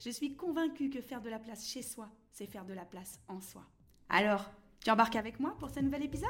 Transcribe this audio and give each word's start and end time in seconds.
Je 0.00 0.10
suis 0.10 0.34
convaincue 0.34 0.90
que 0.90 1.00
faire 1.00 1.20
de 1.22 1.30
la 1.30 1.38
place 1.38 1.66
chez 1.66 1.82
soi, 1.82 2.08
c'est 2.32 2.46
faire 2.46 2.64
de 2.64 2.74
la 2.74 2.84
place 2.84 3.20
en 3.28 3.40
soi. 3.40 3.62
Alors, 4.08 4.50
tu 4.84 4.90
embarques 4.90 5.16
avec 5.16 5.40
moi 5.40 5.56
pour 5.58 5.70
ce 5.70 5.80
nouvel 5.80 6.02
épisode? 6.02 6.28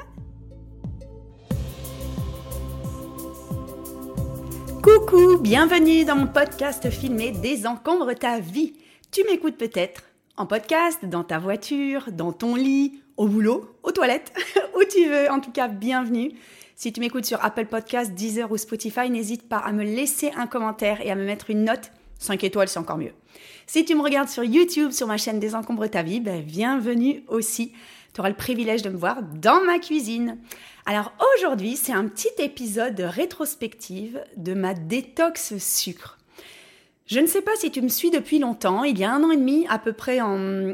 Coucou, 4.81 5.39
bienvenue 5.39 6.05
dans 6.05 6.15
mon 6.15 6.27
podcast 6.27 6.89
filmé 6.89 7.31
Désencombre 7.31 8.13
ta 8.13 8.39
vie. 8.39 8.73
Tu 9.11 9.23
m'écoutes 9.25 9.57
peut-être 9.57 10.03
en 10.37 10.45
podcast, 10.45 11.03
dans 11.05 11.23
ta 11.23 11.39
voiture, 11.39 12.11
dans 12.11 12.33
ton 12.33 12.55
lit, 12.55 13.01
au 13.17 13.27
boulot, 13.27 13.75
aux 13.83 13.91
toilettes, 13.91 14.31
où 14.77 14.83
tu 14.83 15.07
veux. 15.09 15.29
En 15.31 15.39
tout 15.39 15.51
cas, 15.51 15.67
bienvenue. 15.67 16.31
Si 16.75 16.93
tu 16.93 16.99
m'écoutes 16.99 17.25
sur 17.25 17.43
Apple 17.43 17.65
Podcast, 17.65 18.13
Deezer 18.13 18.51
ou 18.51 18.57
Spotify, 18.57 19.09
n'hésite 19.09 19.49
pas 19.49 19.57
à 19.57 19.71
me 19.71 19.83
laisser 19.83 20.31
un 20.37 20.47
commentaire 20.47 21.01
et 21.01 21.09
à 21.09 21.15
me 21.15 21.25
mettre 21.25 21.49
une 21.49 21.63
note. 21.63 21.91
5 22.19 22.43
étoiles, 22.43 22.67
c'est 22.67 22.79
encore 22.79 22.97
mieux. 22.97 23.13
Si 23.67 23.85
tu 23.85 23.95
me 23.95 24.01
regardes 24.01 24.29
sur 24.29 24.43
YouTube, 24.43 24.91
sur 24.91 25.07
ma 25.07 25.17
chaîne 25.17 25.39
Désencombre 25.39 25.87
ta 25.87 26.03
vie, 26.03 26.19
ben, 26.19 26.41
bienvenue 26.41 27.23
aussi. 27.27 27.73
Tu 28.13 28.21
auras 28.21 28.29
le 28.29 28.35
privilège 28.35 28.81
de 28.81 28.89
me 28.89 28.97
voir 28.97 29.23
dans 29.23 29.63
ma 29.63 29.79
cuisine. 29.79 30.37
Alors 30.85 31.13
aujourd'hui, 31.35 31.75
c'est 31.75 31.91
un 31.91 32.07
petit 32.07 32.29
épisode 32.39 32.99
rétrospective 32.99 34.23
de 34.37 34.53
ma 34.53 34.73
détox 34.73 35.57
sucre. 35.57 36.17
Je 37.07 37.19
ne 37.19 37.27
sais 37.27 37.41
pas 37.41 37.55
si 37.57 37.71
tu 37.71 37.81
me 37.81 37.89
suis 37.89 38.11
depuis 38.11 38.39
longtemps, 38.39 38.83
il 38.83 38.97
y 38.97 39.03
a 39.03 39.11
un 39.11 39.23
an 39.23 39.31
et 39.31 39.37
demi, 39.37 39.65
à 39.69 39.79
peu 39.79 39.93
près 39.93 40.21
en 40.21 40.73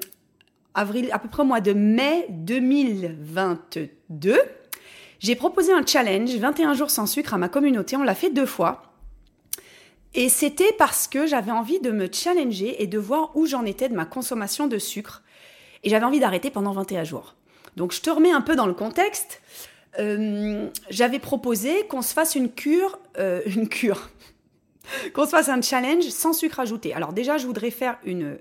avril, 0.75 1.09
à 1.11 1.19
peu 1.19 1.29
près 1.29 1.43
au 1.43 1.45
mois 1.45 1.61
de 1.61 1.73
mai 1.73 2.27
2022, 2.29 4.37
j'ai 5.21 5.35
proposé 5.35 5.71
un 5.71 5.85
challenge 5.85 6.35
21 6.35 6.73
jours 6.73 6.89
sans 6.89 7.05
sucre 7.05 7.35
à 7.35 7.37
ma 7.37 7.47
communauté. 7.47 7.95
On 7.95 8.01
l'a 8.01 8.15
fait 8.15 8.31
deux 8.31 8.47
fois. 8.47 8.90
Et 10.13 10.29
c'était 10.29 10.73
parce 10.73 11.07
que 11.07 11.25
j'avais 11.25 11.51
envie 11.51 11.79
de 11.79 11.91
me 11.91 12.09
challenger 12.11 12.81
et 12.83 12.87
de 12.87 12.97
voir 12.97 13.35
où 13.35 13.45
j'en 13.45 13.65
étais 13.65 13.87
de 13.87 13.95
ma 13.95 14.05
consommation 14.05 14.67
de 14.67 14.77
sucre. 14.77 15.23
Et 15.83 15.89
j'avais 15.89 16.05
envie 16.05 16.19
d'arrêter 16.19 16.51
pendant 16.51 16.73
21 16.73 17.03
jours. 17.03 17.35
Donc 17.77 17.93
je 17.93 18.01
te 18.01 18.09
remets 18.09 18.31
un 18.31 18.41
peu 18.41 18.55
dans 18.55 18.65
le 18.65 18.73
contexte. 18.73 19.41
Euh, 19.99 20.69
j'avais 20.89 21.19
proposé 21.19 21.85
qu'on 21.87 22.01
se 22.01 22.13
fasse 22.13 22.35
une 22.35 22.51
cure, 22.51 22.99
euh, 23.17 23.41
une 23.45 23.67
cure, 23.67 24.09
qu'on 25.13 25.25
se 25.25 25.31
fasse 25.31 25.49
un 25.49 25.61
challenge 25.61 26.07
sans 26.09 26.33
sucre 26.33 26.59
ajouté. 26.59 26.93
Alors 26.93 27.13
déjà, 27.13 27.37
je 27.37 27.45
voudrais 27.45 27.71
faire 27.71 27.97
une, 28.03 28.37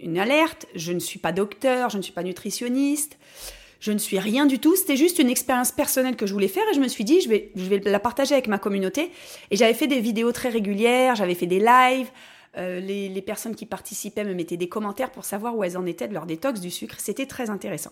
une 0.00 0.18
alerte. 0.18 0.66
Je 0.74 0.92
ne 0.92 1.00
suis 1.00 1.18
pas 1.18 1.32
docteur, 1.32 1.90
je 1.90 1.96
ne 1.96 2.02
suis 2.02 2.12
pas 2.12 2.22
nutritionniste. 2.22 3.18
Je 3.84 3.92
ne 3.92 3.98
suis 3.98 4.18
rien 4.18 4.46
du 4.46 4.60
tout, 4.60 4.76
c'était 4.76 4.96
juste 4.96 5.18
une 5.18 5.28
expérience 5.28 5.70
personnelle 5.70 6.16
que 6.16 6.24
je 6.24 6.32
voulais 6.32 6.48
faire 6.48 6.62
et 6.70 6.74
je 6.74 6.80
me 6.80 6.88
suis 6.88 7.04
dit, 7.04 7.20
je 7.20 7.28
vais, 7.28 7.52
la 7.84 8.00
partager 8.00 8.32
avec 8.32 8.48
ma 8.48 8.56
communauté. 8.56 9.10
Et 9.50 9.56
j'avais 9.56 9.74
fait 9.74 9.86
des 9.86 10.00
vidéos 10.00 10.32
très 10.32 10.48
régulières, 10.48 11.16
j'avais 11.16 11.34
fait 11.34 11.44
des 11.44 11.58
lives, 11.58 12.08
euh, 12.56 12.80
les, 12.80 13.10
les, 13.10 13.20
personnes 13.20 13.54
qui 13.54 13.66
participaient 13.66 14.24
me 14.24 14.32
mettaient 14.32 14.56
des 14.56 14.70
commentaires 14.70 15.10
pour 15.10 15.26
savoir 15.26 15.54
où 15.54 15.64
elles 15.64 15.76
en 15.76 15.84
étaient 15.84 16.08
de 16.08 16.14
leur 16.14 16.24
détox 16.24 16.60
du 16.60 16.70
sucre. 16.70 16.94
C'était 16.96 17.26
très 17.26 17.50
intéressant. 17.50 17.90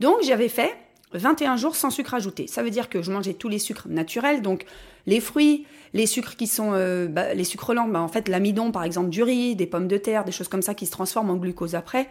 Donc 0.00 0.16
j'avais 0.24 0.48
fait 0.48 0.74
21 1.12 1.56
jours 1.56 1.76
sans 1.76 1.90
sucre 1.90 2.14
ajouté. 2.14 2.48
Ça 2.48 2.64
veut 2.64 2.70
dire 2.70 2.88
que 2.88 3.00
je 3.00 3.12
mangeais 3.12 3.34
tous 3.34 3.48
les 3.48 3.60
sucres 3.60 3.86
naturels, 3.86 4.42
donc 4.42 4.64
les 5.06 5.20
fruits, 5.20 5.66
les 5.94 6.06
sucres 6.06 6.34
qui 6.34 6.48
sont 6.48 6.72
euh, 6.72 7.06
bah, 7.06 7.32
les 7.34 7.44
sucres 7.44 7.74
lents, 7.74 7.86
bah, 7.86 8.00
en 8.00 8.08
fait 8.08 8.28
l'amidon 8.28 8.72
par 8.72 8.82
exemple 8.82 9.10
du 9.10 9.22
riz, 9.22 9.54
des 9.54 9.66
pommes 9.66 9.86
de 9.86 9.98
terre, 9.98 10.24
des 10.24 10.32
choses 10.32 10.48
comme 10.48 10.62
ça 10.62 10.74
qui 10.74 10.86
se 10.86 10.90
transforment 10.90 11.30
en 11.30 11.36
glucose 11.36 11.76
après. 11.76 12.08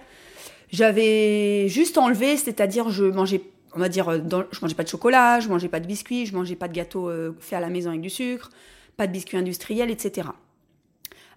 J'avais 0.71 1.67
juste 1.69 1.97
enlevé, 1.97 2.37
c'est-à-dire 2.37 2.89
je 2.89 3.05
mangeais, 3.05 3.41
on 3.73 3.79
va 3.79 3.89
dire, 3.89 4.21
dans, 4.21 4.43
je 4.51 4.59
mangeais 4.61 4.75
pas 4.75 4.83
de 4.83 4.89
chocolat, 4.89 5.39
je 5.39 5.47
mangeais 5.47 5.69
pas 5.69 5.79
de 5.79 5.87
biscuits, 5.87 6.25
je 6.25 6.35
mangeais 6.35 6.55
pas 6.55 6.67
de 6.67 6.73
gâteaux 6.73 7.09
euh, 7.09 7.35
faits 7.39 7.57
à 7.57 7.61
la 7.61 7.69
maison 7.69 7.89
avec 7.89 8.01
du 8.01 8.09
sucre, 8.09 8.49
pas 8.97 9.07
de 9.07 9.11
biscuits 9.11 9.37
industriels, 9.37 9.89
etc. 9.89 10.29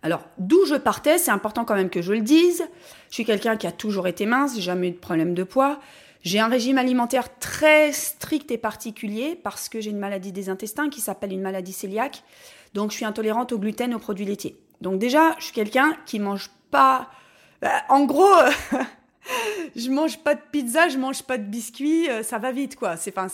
Alors, 0.03 0.25
d'où 0.39 0.65
je 0.65 0.75
partais, 0.75 1.19
c'est 1.19 1.31
important 1.31 1.65
quand 1.65 1.75
même 1.75 1.91
que 1.91 2.03
je 2.03 2.13
le 2.13 2.23
dise. 2.23 2.65
Je 3.11 3.15
suis 3.15 3.25
quelqu'un 3.25 3.57
qui 3.57 3.67
a 3.67 3.73
toujours 3.73 4.09
été 4.09 4.27
mince, 4.27 4.59
jamais 4.59 4.89
eu 4.89 4.93
de 4.93 4.97
problème 4.97 5.35
de 5.35 5.43
poids. 5.43 5.79
J'ai 6.23 6.39
un 6.39 6.49
régime 6.49 6.79
alimentaire 6.79 7.39
très 7.39 7.93
strict 7.93 8.51
et 8.51 8.59
particulier 8.59 9.39
parce 9.43 9.69
que 9.69 9.81
j'ai 9.81 9.91
une 9.91 9.99
maladie 9.99 10.33
des 10.33 10.49
intestins 10.49 10.91
qui 10.91 11.01
s'appelle 11.01 11.33
une 11.33 11.41
maladie 11.41 11.75
cœliaque. 11.75 12.23
Donc, 12.75 12.91
je 12.91 12.97
suis 12.97 13.05
intolérante 13.05 13.53
au 13.53 13.59
gluten, 13.59 13.95
aux 13.95 13.99
produits 13.99 14.27
laitiers. 14.27 14.59
Donc, 14.81 14.99
déjà, 14.99 15.35
je 15.39 15.45
suis 15.45 15.55
quelqu'un 15.55 15.97
qui 16.07 16.19
mange 16.19 16.51
pas. 16.71 17.11
Bah, 17.61 17.83
en 17.89 18.05
gros, 18.05 18.35
je 19.77 19.91
mange 19.91 20.19
pas 20.19 20.35
de 20.35 20.41
pizza, 20.53 20.89
je 20.89 20.99
mange 20.99 21.23
pas 21.23 21.39
de 21.39 21.45
biscuits, 21.45 22.09
euh, 22.09 22.23
ça 22.23 22.39
va 22.39 22.53
vite 22.53 22.77
quoi. 22.77 22.97
C'est 22.97 23.11
pas 23.11 23.29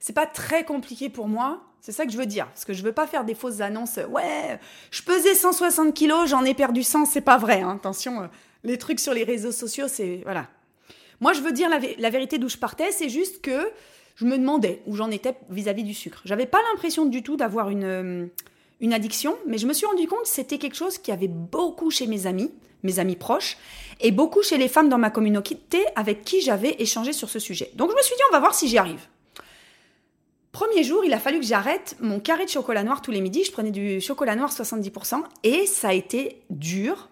c'est 0.00 0.12
pas 0.12 0.26
très 0.26 0.64
compliqué 0.64 1.08
pour 1.08 1.28
moi. 1.28 1.62
C'est 1.80 1.92
ça 1.92 2.06
que 2.06 2.12
je 2.12 2.16
veux 2.16 2.26
dire 2.26 2.46
parce 2.46 2.64
que 2.64 2.72
je 2.72 2.82
veux 2.82 2.92
pas 2.92 3.06
faire 3.06 3.24
des 3.24 3.34
fausses 3.34 3.60
annonces. 3.60 3.98
Ouais, 4.10 4.58
je 4.90 5.02
pesais 5.02 5.34
160 5.34 5.94
kilos, 5.94 6.28
j'en 6.28 6.44
ai 6.44 6.54
perdu 6.54 6.82
100, 6.82 7.06
c'est 7.06 7.20
pas 7.20 7.38
vrai. 7.38 7.60
Hein. 7.60 7.76
Attention, 7.76 8.22
euh, 8.22 8.26
les 8.64 8.78
trucs 8.78 9.00
sur 9.00 9.14
les 9.14 9.24
réseaux 9.24 9.52
sociaux, 9.52 9.88
c'est 9.88 10.20
voilà. 10.24 10.46
Moi, 11.20 11.32
je 11.32 11.40
veux 11.40 11.52
dire 11.52 11.68
la, 11.68 12.10
vérité 12.10 12.38
d'où 12.38 12.48
je 12.48 12.56
partais, 12.56 12.90
c'est 12.90 13.08
juste 13.08 13.42
que 13.42 13.70
je 14.16 14.24
me 14.24 14.36
demandais 14.36 14.82
où 14.86 14.96
j'en 14.96 15.10
étais 15.10 15.36
vis-à-vis 15.50 15.84
du 15.84 15.94
sucre. 15.94 16.20
J'avais 16.24 16.46
pas 16.46 16.58
l'impression 16.70 17.06
du 17.06 17.22
tout 17.22 17.36
d'avoir 17.36 17.70
une 17.70 17.84
euh, 17.84 18.26
une 18.82 18.92
addiction, 18.92 19.36
mais 19.46 19.56
je 19.56 19.66
me 19.66 19.72
suis 19.72 19.86
rendu 19.86 20.06
compte 20.08 20.22
que 20.22 20.28
c'était 20.28 20.58
quelque 20.58 20.74
chose 20.74 20.98
qui 20.98 21.12
avait 21.12 21.28
beaucoup 21.28 21.90
chez 21.90 22.08
mes 22.08 22.26
amis, 22.26 22.50
mes 22.82 22.98
amis 22.98 23.16
proches, 23.16 23.56
et 24.00 24.10
beaucoup 24.10 24.42
chez 24.42 24.58
les 24.58 24.68
femmes 24.68 24.88
dans 24.88 24.98
ma 24.98 25.10
communauté 25.10 25.84
avec 25.96 26.24
qui 26.24 26.40
j'avais 26.40 26.76
échangé 26.78 27.12
sur 27.12 27.28
ce 27.28 27.38
sujet. 27.38 27.70
Donc 27.74 27.90
je 27.90 27.96
me 27.96 28.02
suis 28.02 28.16
dit, 28.16 28.22
on 28.30 28.32
va 28.32 28.40
voir 28.40 28.54
si 28.54 28.68
j'y 28.68 28.78
arrive. 28.78 29.06
Premier 30.52 30.82
jour, 30.82 31.02
il 31.04 31.14
a 31.14 31.18
fallu 31.18 31.40
que 31.40 31.46
j'arrête 31.46 31.96
mon 32.00 32.20
carré 32.20 32.44
de 32.44 32.50
chocolat 32.50 32.82
noir 32.82 33.00
tous 33.00 33.10
les 33.10 33.22
midis. 33.22 33.44
Je 33.44 33.52
prenais 33.52 33.70
du 33.70 34.02
chocolat 34.02 34.36
noir 34.36 34.52
70% 34.52 35.22
et 35.44 35.64
ça 35.64 35.88
a 35.88 35.92
été 35.94 36.42
dur 36.50 37.08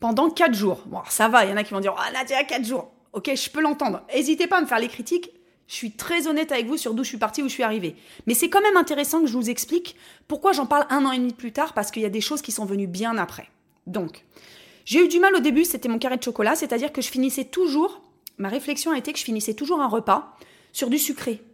pendant 0.00 0.30
4 0.30 0.54
jours. 0.54 0.82
Bon, 0.86 1.02
ça 1.08 1.28
va, 1.28 1.44
il 1.44 1.50
y 1.50 1.52
en 1.52 1.58
a 1.58 1.62
qui 1.62 1.74
vont 1.74 1.80
dire, 1.80 1.94
ah 1.98 2.06
oh, 2.08 2.12
Nadia, 2.12 2.42
4 2.42 2.64
jours. 2.64 2.90
Ok, 3.12 3.30
je 3.34 3.50
peux 3.50 3.60
l'entendre. 3.60 4.02
N'hésitez 4.14 4.46
pas 4.46 4.58
à 4.58 4.60
me 4.62 4.66
faire 4.66 4.78
les 4.78 4.88
critiques. 4.88 5.30
Je 5.66 5.74
suis 5.74 5.92
très 5.92 6.26
honnête 6.26 6.52
avec 6.52 6.66
vous 6.66 6.78
sur 6.78 6.94
d'où 6.94 7.04
je 7.04 7.08
suis 7.10 7.18
partie, 7.18 7.42
où 7.42 7.48
je 7.48 7.52
suis 7.52 7.62
arrivée. 7.62 7.96
Mais 8.26 8.34
c'est 8.34 8.48
quand 8.48 8.62
même 8.62 8.76
intéressant 8.76 9.20
que 9.20 9.26
je 9.26 9.34
vous 9.34 9.50
explique 9.50 9.94
pourquoi 10.26 10.52
j'en 10.52 10.66
parle 10.66 10.86
un 10.90 11.04
an 11.04 11.12
et 11.12 11.18
demi 11.18 11.32
plus 11.32 11.52
tard, 11.52 11.74
parce 11.74 11.90
qu'il 11.90 12.02
y 12.02 12.06
a 12.06 12.10
des 12.10 12.20
choses 12.20 12.40
qui 12.40 12.50
sont 12.50 12.64
venues 12.64 12.88
bien 12.88 13.18
après. 13.18 13.48
Donc, 13.86 14.24
j'ai 14.90 15.04
eu 15.04 15.06
du 15.06 15.20
mal 15.20 15.32
au 15.36 15.38
début, 15.38 15.64
c'était 15.64 15.88
mon 15.88 16.00
carré 16.00 16.16
de 16.16 16.22
chocolat, 16.24 16.56
c'est-à-dire 16.56 16.92
que 16.92 17.00
je 17.00 17.08
finissais 17.08 17.44
toujours, 17.44 18.02
ma 18.38 18.48
réflexion 18.48 18.90
a 18.90 18.98
été 18.98 19.12
que 19.12 19.20
je 19.20 19.24
finissais 19.24 19.54
toujours 19.54 19.80
un 19.80 19.86
repas 19.86 20.36
sur 20.72 20.90
du 20.90 20.98
sucré. 20.98 21.44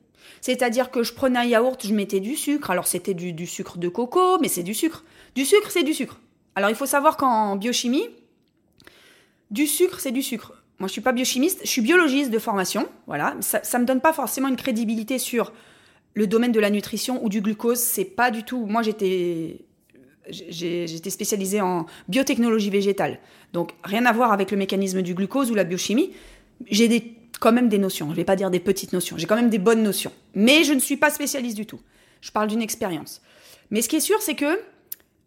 C'est-à-dire 0.41 0.91
que 0.91 1.03
je 1.03 1.13
prenais 1.13 1.41
un 1.41 1.45
yaourt, 1.45 1.87
je 1.87 1.93
mettais 1.93 2.21
du 2.21 2.35
sucre, 2.35 2.71
alors 2.71 2.87
c'était 2.87 3.13
du, 3.13 3.47
sucre 3.47 3.77
de 3.77 3.89
coco, 3.89 4.39
mais 4.41 4.49
c'est 4.49 4.63
du 4.63 4.73
sucre. 4.73 5.05
Du 5.35 5.45
sucre, 5.45 5.71
c'est 5.71 5.83
du 5.83 5.93
sucre. 5.93 6.19
Alors 6.55 6.71
il 6.71 6.77
faut 6.77 6.87
savoir 6.87 7.19
qu'en 7.19 7.57
biochimie, 7.57 8.09
du 9.51 9.67
sucre, 9.67 10.01
c'est 10.01 10.13
du 10.13 10.23
sucre. 10.23 10.55
Moi, 10.79 10.87
je 10.87 10.93
suis 10.93 11.03
pas 11.03 11.13
biochimiste, 11.13 11.61
je 11.63 11.69
suis 11.69 11.83
biologiste 11.83 12.31
de 12.31 12.39
formation. 12.39 12.89
Voilà, 13.07 13.37
ça, 13.41 13.63
ça 13.63 13.79
me 13.79 13.85
donne 13.85 14.01
pas 14.01 14.15
forcément 14.15 14.49
une 14.49 14.57
crédibilité 14.57 15.19
sur 15.19 15.53
le 16.15 16.27
domaine 16.27 16.53
de 16.53 16.61
la 16.61 16.71
nutrition 16.71 17.23
ou 17.23 17.29
du 17.29 17.43
glucose. 17.43 17.81
C'est 17.81 18.07
pas 18.07 18.31
du 18.31 18.45
tout. 18.45 18.65
Moi, 18.65 18.81
j'étais 18.81 19.67
j'étais 20.31 21.11
spécialisée 21.11 21.61
en 21.61 21.87
biotechnologie 22.09 22.71
végétale. 22.71 23.19
Donc, 23.53 23.73
rien 23.85 24.07
à 24.07 24.13
voir 24.13 24.33
avec 24.33 24.51
le 24.51 24.57
mécanisme 24.57 25.03
du 25.03 25.15
glucose 25.15 25.51
ou 25.51 25.55
la 25.55 25.65
biochimie. 25.65 26.13
J'ai 26.69 27.17
quand 27.41 27.53
même 27.53 27.69
des 27.69 27.79
notions. 27.79 28.11
Je 28.11 28.17
vais 28.17 28.25
pas 28.25 28.37
dire 28.37 28.51
des 28.51 28.61
petites 28.61 28.93
notions. 28.93 29.17
J'ai 29.19 29.27
quand 29.27 29.37
même 29.37 29.51
des 29.51 29.59
bonnes 29.59 29.83
notions. 29.83 30.13
Mais 30.35 30.65
je 30.65 30.73
ne 30.73 30.81
suis 30.81 30.97
pas 30.97 31.11
spécialiste 31.11 31.57
du 31.57 31.67
tout. 31.67 31.81
Je 32.21 32.31
parle 32.31 32.49
d'une 32.49 32.63
expérience. 32.63 33.23
Mais 33.71 33.83
ce 33.83 33.89
qui 33.89 33.97
est 33.97 34.01
sûr, 34.01 34.21
c'est 34.23 34.35
que 34.35 34.59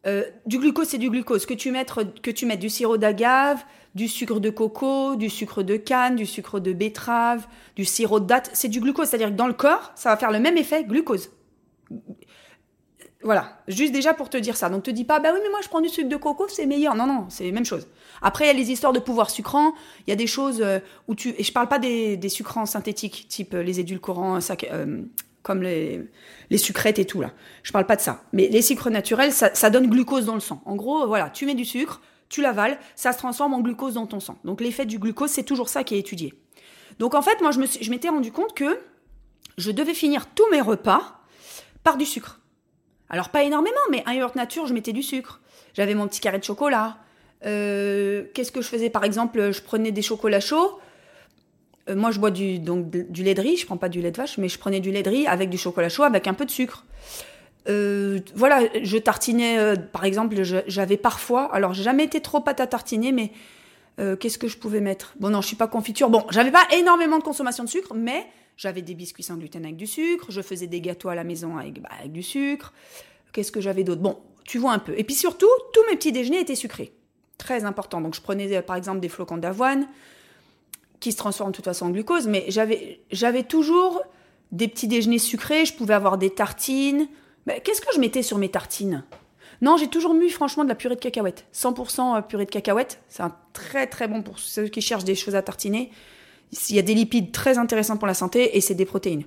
euh, 0.07 0.23
du 0.45 0.59
glucose, 0.59 0.87
c'est 0.87 0.97
du 0.97 1.09
glucose. 1.09 1.45
Que 1.45 1.53
tu, 1.53 1.71
mettes, 1.71 1.93
que 2.21 2.31
tu 2.31 2.45
mettes 2.45 2.59
du 2.59 2.69
sirop 2.69 2.97
d'agave, 2.97 3.63
du 3.95 4.07
sucre 4.07 4.39
de 4.39 4.49
coco, 4.49 5.15
du 5.15 5.29
sucre 5.29 5.63
de 5.63 5.77
canne, 5.77 6.15
du 6.15 6.25
sucre 6.25 6.59
de 6.59 6.73
betterave, 6.73 7.47
du 7.75 7.85
sirop 7.85 8.19
de 8.19 8.25
date, 8.25 8.49
c'est 8.53 8.67
du 8.67 8.79
glucose. 8.79 9.09
C'est-à-dire 9.09 9.29
que 9.29 9.35
dans 9.35 9.47
le 9.47 9.53
corps, 9.53 9.91
ça 9.95 10.09
va 10.09 10.17
faire 10.17 10.31
le 10.31 10.39
même 10.39 10.57
effet 10.57 10.83
glucose. 10.83 11.31
Voilà, 13.21 13.61
juste 13.67 13.91
déjà 13.91 14.13
pour 14.13 14.29
te 14.29 14.37
dire 14.37 14.55
ça. 14.55 14.69
Donc 14.69 14.83
te 14.83 14.91
dis 14.91 15.03
pas, 15.03 15.19
bah 15.19 15.31
oui, 15.33 15.39
mais 15.43 15.49
moi 15.49 15.59
je 15.61 15.67
prends 15.67 15.81
du 15.81 15.89
sucre 15.89 16.07
de 16.07 16.15
coco, 16.15 16.47
c'est 16.47 16.65
meilleur. 16.65 16.95
Non, 16.95 17.05
non, 17.05 17.25
c'est 17.29 17.45
la 17.45 17.51
même 17.51 17.65
chose. 17.65 17.87
Après, 18.21 18.45
il 18.45 18.47
y 18.47 18.51
a 18.51 18.53
les 18.53 18.71
histoires 18.71 18.93
de 18.93 18.99
pouvoir 18.99 19.29
sucrant. 19.29 19.73
Il 20.07 20.09
y 20.09 20.13
a 20.13 20.15
des 20.15 20.27
choses 20.27 20.61
euh, 20.61 20.79
où 21.09 21.15
tu. 21.15 21.35
Et 21.37 21.43
je 21.43 21.51
parle 21.51 21.67
pas 21.67 21.79
des, 21.79 22.15
des 22.15 22.29
sucrants 22.29 22.65
synthétiques, 22.65 23.27
type 23.27 23.53
euh, 23.55 23.61
les 23.61 23.81
édulcorants, 23.81 24.39
ça, 24.39 24.55
comme 25.43 25.63
les, 25.63 26.09
les 26.49 26.57
sucrètes 26.57 26.97
et 26.97 27.05
tout 27.05 27.19
là. 27.19 27.33
Je 27.63 27.73
parle 27.73 27.85
pas 27.85 27.97
de 27.97 28.01
ça. 28.01 28.23
Mais 28.31 28.47
les 28.47 28.61
sucres 28.61 28.89
naturels, 28.89 29.33
ça, 29.33 29.53
ça 29.53 29.69
donne 29.69 29.87
glucose 29.87 30.25
dans 30.25 30.35
le 30.35 30.39
sang. 30.39 30.61
En 30.65 30.77
gros, 30.77 31.05
voilà, 31.05 31.29
tu 31.29 31.45
mets 31.45 31.55
du 31.55 31.65
sucre, 31.65 32.01
tu 32.29 32.41
l'avales, 32.41 32.79
ça 32.95 33.11
se 33.11 33.17
transforme 33.17 33.53
en 33.53 33.59
glucose 33.59 33.95
dans 33.95 34.05
ton 34.05 34.21
sang. 34.21 34.37
Donc 34.45 34.61
l'effet 34.61 34.85
du 34.85 34.97
glucose, 34.97 35.31
c'est 35.31 35.43
toujours 35.43 35.67
ça 35.67 35.83
qui 35.83 35.95
est 35.95 35.99
étudié. 35.99 36.33
Donc 36.99 37.15
en 37.15 37.21
fait, 37.21 37.41
moi, 37.41 37.51
je, 37.51 37.59
me 37.59 37.65
je 37.65 37.89
m'étais 37.89 38.09
rendu 38.09 38.31
compte 38.31 38.53
que 38.53 38.79
je 39.57 39.71
devais 39.71 39.93
finir 39.93 40.27
tous 40.27 40.49
mes 40.51 40.61
repas 40.61 41.21
par 41.83 41.97
du 41.97 42.05
sucre. 42.05 42.38
Alors 43.09 43.29
pas 43.29 43.43
énormément, 43.43 43.77
mais 43.91 44.03
un 44.05 44.13
yaourt 44.13 44.35
nature, 44.35 44.67
je 44.67 44.73
mettais 44.73 44.93
du 44.93 45.03
sucre. 45.03 45.41
J'avais 45.73 45.95
mon 45.95 46.07
petit 46.07 46.19
carré 46.19 46.39
de 46.39 46.43
chocolat. 46.43 46.97
Euh, 47.45 48.25
qu'est-ce 48.33 48.51
que 48.51 48.61
je 48.61 48.67
faisais? 48.67 48.89
Par 48.89 49.03
exemple, 49.03 49.51
je 49.51 49.61
prenais 49.61 49.91
des 49.91 50.01
chocolats 50.01 50.39
chauds. 50.39 50.79
Euh, 51.89 51.95
moi, 51.95 52.11
je 52.11 52.19
bois 52.19 52.31
du, 52.31 52.59
donc, 52.59 52.89
du 52.89 53.23
lait 53.23 53.33
de 53.33 53.41
riz. 53.41 53.57
Je 53.57 53.65
prends 53.65 53.77
pas 53.77 53.89
du 53.89 54.01
lait 54.01 54.11
de 54.11 54.17
vache, 54.17 54.37
mais 54.37 54.49
je 54.49 54.59
prenais 54.59 54.79
du 54.79 54.91
lait 54.91 55.03
de 55.03 55.09
riz 55.09 55.27
avec 55.27 55.49
du 55.49 55.57
chocolat 55.57 55.89
chaud, 55.89 56.03
avec 56.03 56.27
un 56.27 56.33
peu 56.33 56.45
de 56.45 56.51
sucre. 56.51 56.85
Euh, 57.67 58.19
voilà, 58.35 58.61
je 58.81 58.97
tartinais, 58.97 59.75
par 59.91 60.05
exemple, 60.05 60.35
j'avais 60.67 60.97
parfois, 60.97 61.53
alors 61.53 61.73
j'ai 61.73 61.83
jamais 61.83 62.03
été 62.03 62.21
trop 62.21 62.39
pâte 62.39 62.59
à 62.59 62.67
tartiner, 62.67 63.11
mais 63.11 63.31
qu'est-ce 63.97 64.37
que 64.37 64.47
je 64.47 64.57
pouvais 64.57 64.81
mettre? 64.81 65.13
Bon, 65.19 65.29
non, 65.29 65.41
je 65.41 65.47
suis 65.47 65.55
pas 65.55 65.67
confiture. 65.67 66.09
Bon, 66.09 66.25
j'avais 66.29 66.51
pas 66.51 66.65
énormément 66.77 67.17
de 67.17 67.23
consommation 67.23 67.63
de 67.63 67.69
sucre, 67.69 67.93
mais 67.93 68.27
j'avais 68.55 68.81
des 68.81 68.95
biscuits 68.95 69.23
sans 69.23 69.35
gluten 69.37 69.63
avec 69.65 69.77
du 69.77 69.87
sucre. 69.87 70.31
Je 70.31 70.41
faisais 70.41 70.67
des 70.67 70.81
gâteaux 70.81 71.09
à 71.09 71.15
la 71.15 71.23
maison 71.23 71.57
avec, 71.57 71.81
bah, 71.81 71.89
du 72.05 72.23
sucre. 72.23 72.73
Qu'est-ce 73.33 73.51
que 73.51 73.61
j'avais 73.61 73.83
d'autre? 73.83 74.01
Bon, 74.01 74.19
tu 74.45 74.57
vois 74.57 74.71
un 74.71 74.79
peu. 74.79 74.93
Et 74.97 75.03
puis 75.03 75.15
surtout, 75.15 75.47
tous 75.73 75.81
mes 75.89 75.95
petits 75.95 76.11
déjeuners 76.11 76.39
étaient 76.39 76.55
sucrés. 76.55 76.91
Très 77.37 77.65
important. 77.65 78.01
Donc 78.01 78.15
je 78.15 78.21
prenais 78.21 78.53
euh, 78.55 78.61
par 78.61 78.75
exemple 78.75 78.99
des 78.99 79.09
flocons 79.09 79.37
d'avoine 79.37 79.87
qui 80.99 81.11
se 81.11 81.17
transforment 81.17 81.51
de 81.51 81.55
toute 81.55 81.65
façon 81.65 81.85
en 81.85 81.89
glucose, 81.91 82.27
mais 82.27 82.45
j'avais 82.49 83.43
toujours 83.43 84.01
des 84.51 84.67
petits 84.67 84.87
déjeuners 84.87 85.19
sucrés, 85.19 85.65
je 85.65 85.73
pouvais 85.73 85.93
avoir 85.93 86.17
des 86.17 86.29
tartines. 86.31 87.07
Mais 87.45 87.61
qu'est-ce 87.61 87.79
que 87.79 87.93
je 87.93 87.99
mettais 87.99 88.23
sur 88.23 88.37
mes 88.37 88.49
tartines? 88.49 89.05
Non, 89.61 89.77
j'ai 89.77 89.87
toujours 89.87 90.13
mis 90.13 90.29
franchement 90.29 90.63
de 90.63 90.69
la 90.69 90.75
purée 90.75 90.95
de 90.95 90.99
cacahuètes. 90.99 91.45
100% 91.53 92.17
euh, 92.17 92.21
purée 92.21 92.45
de 92.45 92.51
cacahuètes. 92.51 93.01
C'est 93.09 93.23
un 93.23 93.35
très 93.53 93.87
très 93.87 94.07
bon 94.07 94.21
pour 94.21 94.39
ceux 94.39 94.67
qui 94.67 94.81
cherchent 94.81 95.03
des 95.03 95.15
choses 95.15 95.35
à 95.35 95.41
tartiner. 95.41 95.91
Il 96.69 96.75
y 96.75 96.79
a 96.79 96.83
des 96.83 96.93
lipides 96.93 97.31
très 97.31 97.57
intéressants 97.57 97.97
pour 97.97 98.07
la 98.07 98.13
santé 98.13 98.57
et 98.57 98.61
c'est 98.61 98.75
des 98.75 98.85
protéines. 98.85 99.23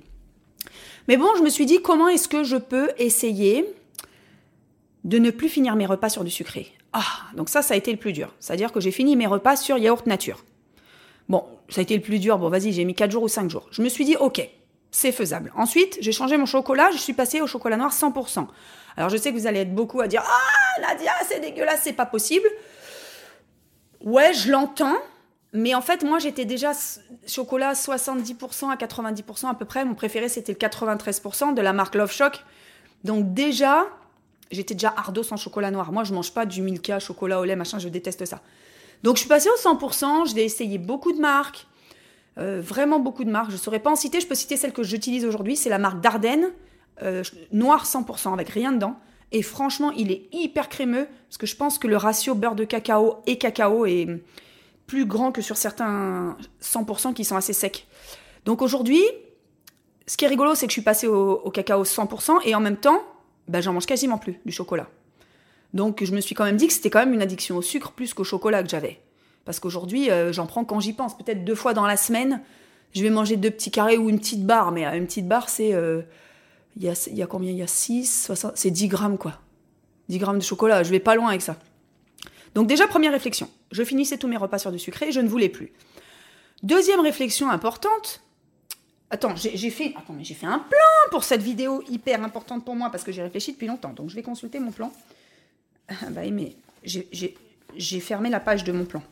Mais 1.09 1.17
bon, 1.17 1.29
je 1.37 1.43
me 1.43 1.51
suis 1.51 1.67
dit 1.67 1.83
comment 1.83 2.09
est-ce 2.09 2.29
que 2.29 2.45
je 2.45 2.57
peux 2.57 2.91
essayer 2.99 3.67
de 5.05 5.19
ne 5.19 5.31
plus 5.31 5.49
finir 5.49 5.77
mes 5.77 5.87
repas 5.87 6.09
sur 6.09 6.25
du 6.25 6.31
sucré? 6.31 6.73
Ah, 6.93 7.05
donc 7.35 7.49
ça, 7.49 7.63
ça 7.63 7.75
a 7.75 7.77
été 7.77 7.91
le 7.91 7.99
plus 7.99 8.13
dur. 8.13 8.35
C'est-à-dire 8.39 8.73
que 8.73 8.81
j'ai 8.81 8.91
fini 8.91 9.17
mes 9.17 9.27
repas 9.27 9.57
sur 9.57 9.79
yaourt 9.79 10.07
nature. 10.07 10.45
Bon, 11.29 11.45
ça 11.69 11.81
a 11.81 11.83
été 11.83 11.97
le 11.97 12.03
plus 12.03 12.19
dur. 12.19 12.39
Bon, 12.39 12.49
vas-y, 12.49 12.73
j'ai 12.73 12.85
mis 12.85 12.95
4 12.95 13.11
jours 13.11 13.23
ou 13.23 13.29
5 13.29 13.51
jours. 13.51 13.69
Je 13.71 13.83
me 13.83 13.89
suis 13.89 14.05
dit, 14.05 14.17
ok, 14.17 14.47
c'est 14.91 15.13
faisable. 15.13 15.53
Ensuite, 15.57 15.99
j'ai 16.01 16.13
changé 16.13 16.37
mon 16.37 16.47
chocolat, 16.47 16.91
je 16.93 16.99
suis 16.99 17.15
passée 17.15 17.41
au 17.41 17.47
chocolat 17.47 17.77
noir 17.77 17.93
100%. 17.93 18.47
Alors, 18.97 19.11
je 19.11 19.17
sais 19.17 19.33
que 19.33 19.39
vous 19.39 19.47
allez 19.47 19.61
être 19.61 19.75
beaucoup 19.75 20.01
à 20.01 20.09
dire, 20.09 20.23
ah, 20.25 20.81
Nadia, 20.81 21.13
c'est 21.27 21.41
dégueulasse, 21.41 21.81
c'est 21.83 21.93
pas 21.93 22.07
possible. 22.07 22.47
Ouais, 24.01 24.33
je 24.33 24.51
l'entends. 24.51 24.97
Mais 25.55 25.75
en 25.75 25.83
fait, 25.83 26.03
moi, 26.03 26.19
j'étais 26.19 26.47
déjà 26.47 26.73
chocolat 27.27 27.75
70% 27.75 28.71
à 28.71 28.77
90% 28.77 29.51
à 29.51 29.55
peu 29.55 29.67
près. 29.67 29.85
Mon 29.85 29.95
préféré, 29.95 30.29
c'était 30.29 30.53
le 30.53 30.59
93% 30.59 31.55
de 31.55 31.61
la 31.61 31.73
marque 31.73 31.95
Love 31.95 32.11
Shock. 32.11 32.43
Donc 33.05 33.35
déjà, 33.35 33.87
J'étais 34.53 34.75
déjà 34.75 34.93
ardo 34.97 35.23
sans 35.23 35.39
chocolat 35.39 35.71
noir. 35.71 35.93
Moi, 35.93 36.05
je 36.05 36.13
mange 36.13 36.33
pas 36.33 36.45
du 36.45 36.61
Milka, 36.61 36.99
chocolat 36.99 37.41
au 37.41 37.45
lait, 37.45 37.57
machin, 37.57 37.79
je 37.79 37.89
déteste 37.89 38.27
ça. 38.27 38.41
Donc, 39.03 39.17
je 39.17 39.21
suis 39.21 39.29
passée 39.29 39.49
au 39.49 39.59
100%, 39.59 40.31
je 40.31 40.35
l'ai 40.37 40.45
essayé 40.45 40.77
beaucoup 40.77 41.13
de 41.13 41.19
marques, 41.19 41.67
euh, 42.39 42.61
vraiment 42.61 43.01
beaucoup 43.01 43.25
de 43.25 43.31
marques. 43.31 43.49
Je 43.49 43.57
ne 43.57 43.61
saurais 43.61 43.81
pas 43.81 43.91
en 43.91 43.97
citer, 43.97 44.21
je 44.21 44.27
peux 44.27 44.35
citer 44.35 44.59
celle 44.59 44.75
que 44.75 44.83
j'utilise 44.83 45.25
aujourd'hui, 45.25 45.57
c'est 45.57 45.71
la 45.71 45.79
marque 45.79 46.01
Dardenne, 46.01 46.51
euh, 47.03 47.23
noir 47.53 47.85
100%, 47.85 48.33
avec 48.33 48.49
rien 48.49 48.73
dedans. 48.73 48.97
Et 49.33 49.43
franchement, 49.43 49.91
il 49.93 50.13
est 50.13 50.29
hyper 50.33 50.69
crémeux, 50.69 51.07
parce 51.29 51.39
que 51.39 51.47
je 51.47 51.57
pense 51.57 51.79
que 51.79 51.89
le 51.89 51.97
ratio 51.97 52.35
beurre 52.35 52.55
de 52.55 52.65
cacao 52.65 53.23
et 53.27 53.39
cacao 53.39 53.87
est 53.87 54.07
plus 54.87 55.07
grand 55.07 55.33
que 55.33 55.41
sur 55.41 55.57
certains 55.57 56.37
100% 56.63 57.15
qui 57.15 57.25
sont 57.25 57.37
assez 57.37 57.55
secs. 57.55 57.87
Donc 58.45 58.61
aujourd'hui, 58.61 59.03
ce 60.07 60.17
qui 60.17 60.27
est 60.27 60.29
rigolo, 60.29 60.55
c'est 60.55 60.67
que 60.67 60.71
je 60.71 60.75
suis 60.75 60.83
passée 60.83 61.07
au, 61.07 61.51
cacao 61.51 61.85
100% 61.85 62.41
et 62.45 62.55
en 62.55 62.61
même 62.61 62.77
temps, 62.77 63.03
bah, 63.49 63.61
j'en 63.63 63.73
mange 63.73 63.87
quasiment 63.87 64.19
plus 64.19 64.39
du 64.45 64.53
chocolat. 64.53 64.89
Donc 65.73 66.05
je 66.05 66.13
me 66.13 66.21
suis 66.21 66.35
quand 66.35 66.45
même 66.45 66.59
dit 66.59 66.67
que 66.67 66.73
c'était 66.75 66.91
quand 66.91 66.99
même 66.99 67.15
une 67.15 67.23
addiction 67.23 67.57
au 67.57 67.63
sucre 67.63 67.93
plus 67.93 68.13
qu'au 68.13 68.25
chocolat 68.25 68.63
que 68.63 68.69
j'avais. 68.69 69.01
Parce 69.47 69.61
qu'aujourd'hui, 69.61 70.11
euh, 70.11 70.33
j'en 70.33 70.47
prends 70.47 70.65
quand 70.65 70.81
j'y 70.81 70.93
pense. 70.93 71.17
Peut-être 71.17 71.45
deux 71.45 71.55
fois 71.55 71.73
dans 71.73 71.87
la 71.87 71.97
semaine, 71.97 72.43
je 72.95 73.03
vais 73.03 73.11
manger 73.11 73.37
deux 73.37 73.51
petits 73.51 73.71
carrés 73.71 73.97
ou 73.97 74.11
une 74.11 74.19
petite 74.19 74.45
barre. 74.45 74.73
Mais 74.73 74.85
une 74.85 75.07
petite 75.07 75.27
barre, 75.27 75.49
c'est... 75.49 75.73
Euh, 75.73 76.03
il 76.77 76.85
y, 76.85 77.23
a, 77.23 77.27
combien? 77.27 77.51
Il 77.51 77.59
y 77.59 77.63
a 77.63 77.67
6, 77.67 78.25
60... 78.27 78.53
C'est 78.57 78.71
10 78.71 78.89
grammes, 78.89 79.19
quoi. 79.19 79.39
10 80.09 80.19
grammes 80.19 80.39
de 80.39 80.45
chocolat. 80.45 80.83
Je 80.83 80.91
vais 80.91 81.01
pas 81.01 81.15
loin 81.15 81.29
avec 81.29 81.43
ça. 81.43 81.57
Donc 82.55 82.67
déjà, 82.67 82.87
première 82.87 83.13
réflexion. 83.13 83.49
Je 83.71 83.83
finissais 83.83 84.19
tous 84.19 84.29
mes 84.29 84.37
repas 84.37 84.59
sur 84.59 84.73
du 84.73 84.79
sucré 84.79 85.09
et 85.09 85.13
je 85.13 85.21
ne 85.21 85.29
voulais 85.29 85.49
plus. 85.49 85.73
Deuxième 86.63 87.01
réflexion 87.01 87.51
importante, 87.51 88.23
Attends, 89.13 89.37
j'ai 89.37 89.69
fait, 89.69 89.93
attends, 89.95 90.15
mais 90.15 90.25
j'ai 90.25 90.33
fait 90.33 90.47
un 90.47 90.59
plan 90.59 91.11
pour 91.11 91.23
cette 91.23 91.43
vidéo 91.43 91.85
hyper 91.91 92.25
importante 92.25 92.65
pour 92.65 92.75
moi 92.75 92.89
parce 92.89 93.05
que 93.05 93.13
j'ai 93.13 93.21
réfléchi 93.21 93.53
depuis 93.53 93.67
longtemps. 93.67 93.93
Donc 93.93 94.09
je 94.09 94.15
vais 94.15 94.23
consulter 94.23 94.59
mon 94.59 94.73
plan. 94.73 94.91
Ah, 95.89 96.09
bah, 96.09 96.23
mais 96.31 96.57
j'ai 96.83 98.01
fermé 98.01 98.31
la 98.31 98.41
page 98.41 98.65
de 98.65 98.73
mon 98.73 98.87
plan. 98.87 99.03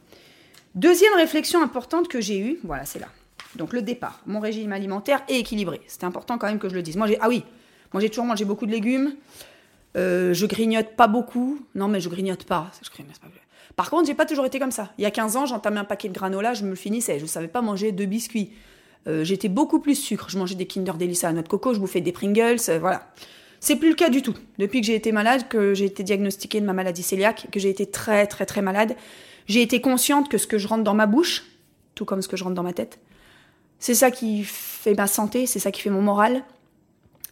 Deuxième 0.75 1.13
réflexion 1.17 1.63
importante 1.63 2.09
que 2.09 2.19
j'ai 2.19 2.39
eue, 2.39 2.59
voilà, 2.65 2.87
c'est 2.87 2.99
là. 2.99 3.09
Donc 3.56 3.73
le 3.73 3.82
départ, 3.82 4.20
mon 4.26 4.41
régime 4.41 4.73
alimentaire 4.73 5.23
est 5.29 5.38
équilibré. 5.38 5.81
C'était 5.87 6.05
important 6.05 6.38
quand 6.38 6.47
même 6.47 6.58
que 6.58 6.69
je 6.69 6.75
le 6.75 6.82
dise. 6.82 6.97
Moi, 6.97 7.08
ah 7.20 7.29
oui, 7.29 7.44
moi 7.93 8.00
j'ai 8.00 8.08
toujours 8.08 8.25
mangé 8.25 8.44
beaucoup 8.44 8.67
de 8.67 8.70
légumes. 8.70 9.14
Euh, 9.97 10.32
je 10.35 10.47
grignote 10.47 10.94
pas 10.97 11.08
beaucoup. 11.08 11.61
Non, 11.75 11.88
mais 11.88 12.00
je 12.00 12.08
grignote 12.08 12.44
pas. 12.44 12.70
Grignote 12.93 13.19
pas. 13.19 13.29
Par 13.76 13.91
contre, 13.91 14.06
j'ai 14.06 14.14
pas 14.14 14.26
toujours 14.26 14.47
été 14.47 14.58
comme 14.58 14.70
ça. 14.70 14.93
Il 14.99 15.02
y 15.02 15.06
a 15.06 15.11
15 15.11 15.37
ans, 15.37 15.47
j'entamais 15.47 15.81
un 15.81 15.85
paquet 15.85 16.08
de 16.08 16.14
granola, 16.14 16.55
je 16.55 16.64
me 16.64 16.70
le 16.70 16.76
finissais. 16.76 17.19
Je 17.19 17.26
savais 17.26 17.49
pas 17.49 17.62
manger 17.62 17.93
deux 17.93 18.06
biscuits. 18.06 18.52
Euh, 19.06 19.25
j'étais 19.25 19.49
beaucoup 19.49 19.81
plus 19.81 19.94
sucre. 19.94 20.29
Je 20.29 20.38
mangeais 20.38 20.55
des 20.55 20.67
Kinder 20.67 20.94
Delice 20.94 21.25
à 21.25 21.32
noix 21.32 21.43
de 21.43 21.49
coco, 21.49 21.73
je 21.75 21.79
bouffais 21.79 22.00
des 22.00 22.12
Pringles, 22.12 22.61
euh, 22.69 22.79
voilà. 22.79 23.11
C'est 23.58 23.76
plus 23.76 23.91
le 23.91 23.94
cas 23.94 24.08
du 24.08 24.23
tout. 24.23 24.35
Depuis 24.58 24.81
que 24.81 24.87
j'ai 24.87 24.94
été 24.94 25.12
malade, 25.12 25.49
que 25.49 25.75
j'ai 25.75 25.85
été 25.85 26.03
diagnostiquée 26.03 26.61
de 26.61 26.67
ma 26.67 26.73
maladie 26.73 27.05
cœliaque, 27.05 27.49
que 27.53 27.61
j'ai 27.61 27.69
été 27.69 27.87
très 27.87 28.26
très 28.26 28.46
très 28.46 28.62
malade, 28.62 28.96
j'ai 29.46 29.62
été 29.62 29.81
consciente 29.81 30.29
que 30.29 30.38
ce 30.38 30.46
que 30.46 30.58
je 30.58 30.67
rentre 30.67 30.85
dans 30.85 30.94
ma 30.94 31.06
bouche, 31.06 31.44
tout 31.94 32.05
comme 32.05 32.23
ce 32.23 32.29
que 32.29 32.37
je 32.37 32.44
rentre 32.44 32.55
dans 32.56 32.62
ma 32.62 32.73
tête, 32.73 32.99
c'est 33.81 33.94
ça 33.94 34.11
qui 34.11 34.44
fait 34.44 34.94
ma 34.94 35.09
santé, 35.09 35.47
c'est 35.47 35.59
ça 35.59 35.73
qui 35.73 35.81
fait 35.81 35.91
mon 35.91 36.03
moral, 36.03 36.44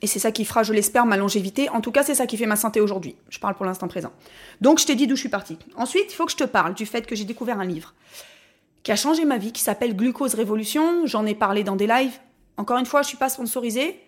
et 0.03 0.07
c'est 0.07 0.19
ça 0.19 0.33
qui 0.33 0.45
fera, 0.45 0.63
je 0.63 0.73
l'espère, 0.73 1.07
ma 1.07 1.17
longévité. 1.17 1.69
En 1.71 1.81
tout 1.81 1.93
cas, 1.93 2.03
c'est 2.03 2.15
ça 2.15 2.27
qui 2.27 2.37
fait 2.37 2.47
ma 2.47 2.57
santé 2.57 2.81
aujourd'hui. 2.81 3.17
Je 3.31 3.39
parle 3.39 3.55
pour 3.55 3.67
l'instant 3.67 3.89
présent. 3.89 4.13
Donc, 4.61 4.79
je 4.79 4.87
t'ai 4.87 4.95
dit 4.95 5.07
d'où 5.07 5.17
je 5.17 5.21
suis 5.21 5.29
partie. 5.29 5.59
Ensuite, 5.77 6.07
il 6.09 6.15
faut 6.15 6.25
que 6.25 6.33
je 6.33 6.37
te 6.37 6.45
parle 6.45 6.75
du 6.75 6.87
fait 6.87 7.07
que 7.07 7.17
j'ai 7.17 7.25
découvert 7.25 7.59
un 7.59 7.65
livre 7.65 7.95
qui 8.83 8.93
a 8.93 8.97
changé 8.97 9.25
ma 9.25 9.39
vie, 9.39 9.53
qui 9.53 9.61
s'appelle 9.61 9.95
Glucose 9.95 10.35
Révolution. 10.35 11.05
J'en 11.05 11.27
ai 11.27 11.35
parlé 11.35 11.65
dans 11.65 11.77
des 11.77 11.87
lives. 11.87 12.19
Encore 12.57 12.79
une 12.79 12.87
fois, 12.87 13.03
je 13.03 13.09
suis 13.09 13.17
pas 13.17 13.29
sponsorisée. 13.29 14.01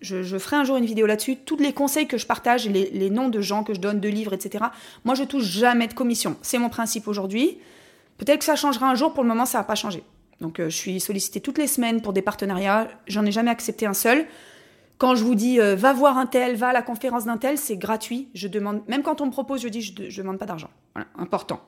Je, 0.00 0.38
ferai 0.38 0.56
un 0.56 0.64
jour 0.64 0.76
une 0.78 0.86
vidéo 0.86 1.06
là-dessus. 1.06 1.36
Tous 1.36 1.56
les 1.56 1.72
conseils 1.72 2.06
que 2.06 2.18
je 2.18 2.26
partage, 2.26 2.66
les, 2.68 3.10
noms 3.10 3.28
de 3.28 3.40
gens 3.40 3.64
que 3.64 3.74
je 3.74 3.80
donne, 3.80 4.00
de 4.00 4.08
livres, 4.08 4.32
etc. 4.32 4.64
Moi, 5.04 5.14
je 5.14 5.24
touche 5.24 5.44
jamais 5.44 5.88
de 5.88 5.94
commission. 5.94 6.36
C'est 6.42 6.58
mon 6.58 6.70
principe 6.70 7.06
aujourd'hui. 7.06 7.58
Peut-être 8.18 8.40
que 8.40 8.44
ça 8.44 8.56
changera 8.56 8.90
un 8.90 8.94
jour. 8.94 9.14
Pour 9.14 9.22
le 9.22 9.28
moment, 9.28 9.46
ça 9.46 9.58
n'a 9.58 9.64
pas 9.64 9.74
changé. 9.74 10.02
Donc, 10.40 10.58
euh, 10.58 10.70
je 10.70 10.76
suis 10.76 11.00
sollicitée 11.00 11.40
toutes 11.40 11.58
les 11.58 11.66
semaines 11.66 12.00
pour 12.00 12.12
des 12.12 12.22
partenariats. 12.22 12.88
J'en 13.06 13.24
ai 13.26 13.32
jamais 13.32 13.50
accepté 13.50 13.86
un 13.86 13.94
seul. 13.94 14.26
Quand 14.98 15.14
je 15.14 15.24
vous 15.24 15.34
dis 15.34 15.60
euh, 15.60 15.76
va 15.76 15.92
voir 15.92 16.18
un 16.18 16.26
tel, 16.26 16.56
va 16.56 16.68
à 16.68 16.72
la 16.72 16.82
conférence 16.82 17.24
d'un 17.24 17.38
tel, 17.38 17.58
c'est 17.58 17.76
gratuit. 17.76 18.28
Je 18.34 18.48
demande, 18.48 18.82
même 18.88 19.02
quand 19.02 19.20
on 19.20 19.26
me 19.26 19.30
propose, 19.30 19.62
je 19.62 19.68
dis 19.68 19.80
je 19.80 20.02
ne 20.02 20.22
demande 20.22 20.38
pas 20.38 20.46
d'argent. 20.46 20.70
Voilà, 20.94 21.08
important. 21.16 21.60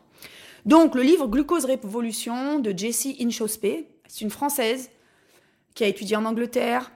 Donc, 0.67 0.95
le 0.95 1.03
livre 1.03 1.27
Glucose 1.27 1.65
Révolution 1.65 2.61
de 2.61 2.77
Jessie 2.77 3.17
Inchospé, 3.21 3.89
c'est 4.07 4.21
une 4.21 4.31
Française 4.31 4.91
qui 5.75 5.85
a 5.85 5.87
étudié 5.87 6.17
en 6.17 6.25
Angleterre, 6.25 6.93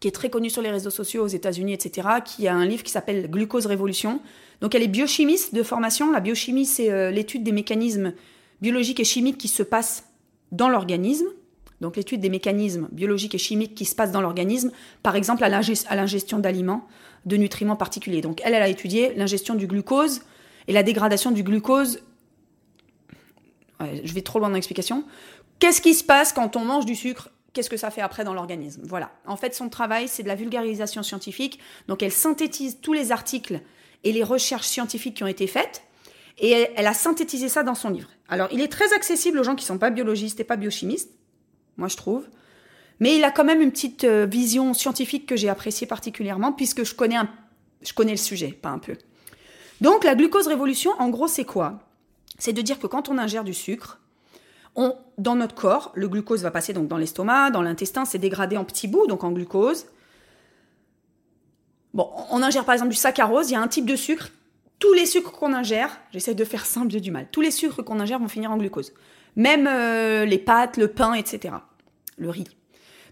qui 0.00 0.08
est 0.08 0.12
très 0.12 0.28
connue 0.28 0.50
sur 0.50 0.60
les 0.60 0.70
réseaux 0.70 0.90
sociaux 0.90 1.24
aux 1.24 1.28
États-Unis, 1.28 1.72
etc., 1.72 2.08
qui 2.24 2.48
a 2.48 2.54
un 2.54 2.66
livre 2.66 2.82
qui 2.82 2.90
s'appelle 2.90 3.30
Glucose 3.30 3.66
Révolution. 3.66 4.20
Donc, 4.60 4.74
elle 4.74 4.82
est 4.82 4.88
biochimiste 4.88 5.54
de 5.54 5.62
formation. 5.62 6.12
La 6.12 6.20
biochimie, 6.20 6.66
c'est 6.66 6.90
euh, 6.90 7.10
l'étude 7.10 7.42
des 7.42 7.52
mécanismes 7.52 8.12
biologiques 8.60 9.00
et 9.00 9.04
chimiques 9.04 9.38
qui 9.38 9.48
se 9.48 9.62
passent 9.62 10.09
dans 10.52 10.68
l'organisme. 10.68 11.26
Donc, 11.80 11.96
l'étude 11.96 12.20
des 12.20 12.28
mécanismes 12.28 12.88
biologiques 12.92 13.34
et 13.34 13.38
chimiques 13.38 13.74
qui 13.74 13.84
se 13.86 13.94
passent 13.94 14.12
dans 14.12 14.20
l'organisme, 14.20 14.70
par 15.02 15.16
exemple 15.16 15.44
à 15.44 15.48
l'ingestion 15.48 16.38
d'aliments, 16.38 16.86
de 17.24 17.36
nutriments 17.36 17.76
particuliers. 17.76 18.20
Donc, 18.20 18.40
elle, 18.44 18.54
elle 18.54 18.62
a 18.62 18.68
étudié 18.68 19.14
l'ingestion 19.14 19.54
du 19.54 19.66
glucose 19.66 20.20
et 20.68 20.72
la 20.72 20.82
dégradation 20.82 21.30
du 21.30 21.42
glucose 21.42 22.00
je 24.04 24.12
vais 24.12 24.22
trop 24.22 24.38
loin 24.38 24.48
dans 24.48 24.54
l'explication. 24.54 25.04
Qu'est-ce 25.58 25.80
qui 25.80 25.94
se 25.94 26.04
passe 26.04 26.32
quand 26.32 26.56
on 26.56 26.64
mange 26.64 26.86
du 26.86 26.94
sucre? 26.94 27.30
Qu'est-ce 27.52 27.70
que 27.70 27.76
ça 27.76 27.90
fait 27.90 28.00
après 28.00 28.24
dans 28.24 28.34
l'organisme? 28.34 28.82
Voilà. 28.84 29.10
En 29.26 29.36
fait, 29.36 29.54
son 29.54 29.68
travail, 29.68 30.08
c'est 30.08 30.22
de 30.22 30.28
la 30.28 30.36
vulgarisation 30.36 31.02
scientifique. 31.02 31.58
Donc, 31.88 32.02
elle 32.02 32.12
synthétise 32.12 32.78
tous 32.80 32.92
les 32.92 33.12
articles 33.12 33.60
et 34.04 34.12
les 34.12 34.22
recherches 34.22 34.66
scientifiques 34.66 35.16
qui 35.16 35.24
ont 35.24 35.28
été 35.28 35.46
faites. 35.46 35.82
Et 36.40 36.68
elle, 36.74 36.86
a 36.86 36.94
synthétisé 36.94 37.48
ça 37.48 37.62
dans 37.62 37.74
son 37.74 37.90
livre. 37.90 38.08
Alors, 38.28 38.48
il 38.50 38.62
est 38.62 38.72
très 38.72 38.92
accessible 38.94 39.38
aux 39.38 39.44
gens 39.44 39.54
qui 39.54 39.64
ne 39.64 39.68
sont 39.68 39.78
pas 39.78 39.90
biologistes 39.90 40.40
et 40.40 40.44
pas 40.44 40.56
biochimistes, 40.56 41.12
moi 41.76 41.88
je 41.88 41.96
trouve. 41.96 42.26
Mais 42.98 43.16
il 43.16 43.24
a 43.24 43.30
quand 43.30 43.44
même 43.44 43.60
une 43.60 43.70
petite 43.70 44.04
euh, 44.04 44.26
vision 44.26 44.72
scientifique 44.72 45.26
que 45.26 45.36
j'ai 45.36 45.50
appréciée 45.50 45.86
particulièrement, 45.86 46.52
puisque 46.52 46.84
je 46.84 46.94
connais, 46.94 47.16
je 47.82 47.92
connais 47.92 48.12
le 48.12 48.18
sujet, 48.18 48.52
pas 48.52 48.70
un 48.70 48.78
peu. 48.78 48.96
Donc, 49.82 50.04
la 50.04 50.14
glucose 50.14 50.46
révolution, 50.46 50.92
en 50.98 51.10
gros, 51.10 51.28
c'est 51.28 51.44
quoi? 51.44 51.80
C'est 52.38 52.52
de 52.54 52.62
dire 52.62 52.78
que 52.78 52.86
quand 52.86 53.08
on 53.08 53.18
ingère 53.18 53.44
du 53.44 53.54
sucre, 53.54 53.98
On, 54.76 54.96
dans 55.18 55.34
notre 55.34 55.54
corps, 55.54 55.90
le 55.94 56.08
glucose 56.08 56.42
va 56.42 56.50
passer 56.50 56.72
donc 56.72 56.86
dans 56.86 56.96
l'estomac, 56.96 57.50
dans 57.50 57.60
l'intestin, 57.60 58.04
c'est 58.04 58.18
dégradé 58.18 58.56
en 58.56 58.64
petits 58.64 58.88
bouts, 58.88 59.06
donc 59.08 59.24
en 59.24 59.32
glucose. 59.32 59.86
Bon, 61.92 62.08
on 62.30 62.40
ingère 62.42 62.64
par 62.64 62.74
exemple 62.74 62.92
du 62.92 62.96
saccharose, 62.96 63.50
il 63.50 63.54
y 63.54 63.56
a 63.56 63.60
un 63.60 63.68
type 63.68 63.84
de 63.84 63.96
sucre. 63.96 64.30
Tous 64.80 64.92
les 64.94 65.06
sucres 65.06 65.32
qu'on 65.32 65.52
ingère, 65.52 66.00
j'essaie 66.10 66.34
de 66.34 66.44
faire 66.44 66.66
simple, 66.66 66.90
j'ai 66.90 67.00
du 67.00 67.10
mal. 67.10 67.28
Tous 67.30 67.42
les 67.42 67.50
sucres 67.50 67.84
qu'on 67.84 68.00
ingère 68.00 68.18
vont 68.18 68.28
finir 68.28 68.50
en 68.50 68.56
glucose. 68.56 68.92
Même 69.36 69.68
euh, 69.68 70.24
les 70.24 70.38
pâtes, 70.38 70.78
le 70.78 70.88
pain, 70.88 71.12
etc. 71.12 71.54
Le 72.16 72.30
riz. 72.30 72.48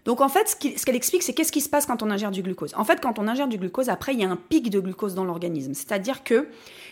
Donc 0.05 0.21
en 0.21 0.29
fait, 0.29 0.47
ce 0.49 0.85
qu'elle 0.85 0.95
explique, 0.95 1.21
c'est 1.21 1.33
qu'est-ce 1.33 1.51
qui 1.51 1.61
se 1.61 1.69
passe 1.69 1.85
quand 1.85 2.01
on 2.01 2.09
ingère 2.09 2.31
du 2.31 2.41
glucose? 2.41 2.73
En 2.75 2.83
fait, 2.83 2.99
quand 2.99 3.19
on 3.19 3.27
ingère 3.27 3.47
du 3.47 3.59
glucose, 3.59 3.89
après, 3.89 4.13
il 4.13 4.19
y 4.19 4.23
a 4.23 4.29
un 4.29 4.35
pic 4.35 4.71
de 4.71 4.79
glucose 4.79 5.13
dans 5.13 5.23
l'organisme. 5.25 5.75
C'est-à-dire 5.75 6.23
que 6.23 6.47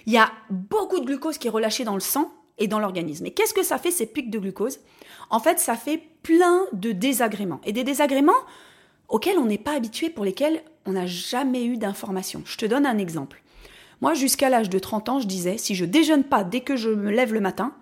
il 0.06 0.14
y 0.14 0.18
a 0.18 0.32
beaucoup 0.52 1.00
de 1.00 1.06
glucose 1.06 1.40
qui 1.40 1.48
est 1.48 1.52
relâché 1.52 1.84
dans 1.84 1.96
le 1.96 2.00
sang 2.00 2.32
et 2.60 2.68
dans 2.68 2.80
l'organisme. 2.80 3.26
Et 3.26 3.32
qu'est-ce 3.32 3.56
que 3.56 3.64
ça 3.64 3.80
fait 3.80 3.92
ces 3.92 4.06
pics 4.06 4.30
de 4.30 4.38
glucose? 4.38 4.80
En 5.32 5.40
fait, 5.40 5.60
ça 5.60 5.76
fait 5.76 6.02
plein 6.22 6.66
de 6.74 6.92
désagréments. 6.92 7.62
Et 7.66 7.72
des 7.72 7.84
désagréments 7.84 8.34
auxquels 9.08 9.40
on 9.40 9.46
n'est 9.46 9.58
pas 9.58 9.74
habitué, 9.74 10.10
pour 10.10 10.26
lesquels 10.26 10.62
on 10.86 10.92
n'a 10.92 11.08
jamais 11.08 11.66
eu 11.66 11.78
d'informations. 11.78 12.44
Je 12.46 12.58
te 12.58 12.66
donne 12.66 12.86
un 12.86 12.98
exemple. 12.98 13.42
Moi, 14.02 14.14
jusqu'à 14.14 14.50
l'âge 14.50 14.70
de 14.70 14.80
30 14.80 15.10
ans, 15.10 15.20
je 15.20 15.28
disais, 15.28 15.58
si 15.58 15.76
je 15.76 15.86
déjeune 15.86 16.24
pas 16.24 16.44
dès 16.44 16.62
que 16.62 16.76
je 16.76 16.90
me 16.90 17.12
lève 17.12 17.34
le 17.34 17.40
matin, 17.40 17.76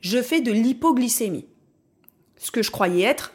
je 0.00 0.20
fais 0.20 0.40
de 0.40 0.52
l'hypoglycémie. 0.52 1.46
Ce 2.36 2.50
que 2.50 2.62
je 2.62 2.70
croyais 2.70 3.04
être, 3.04 3.32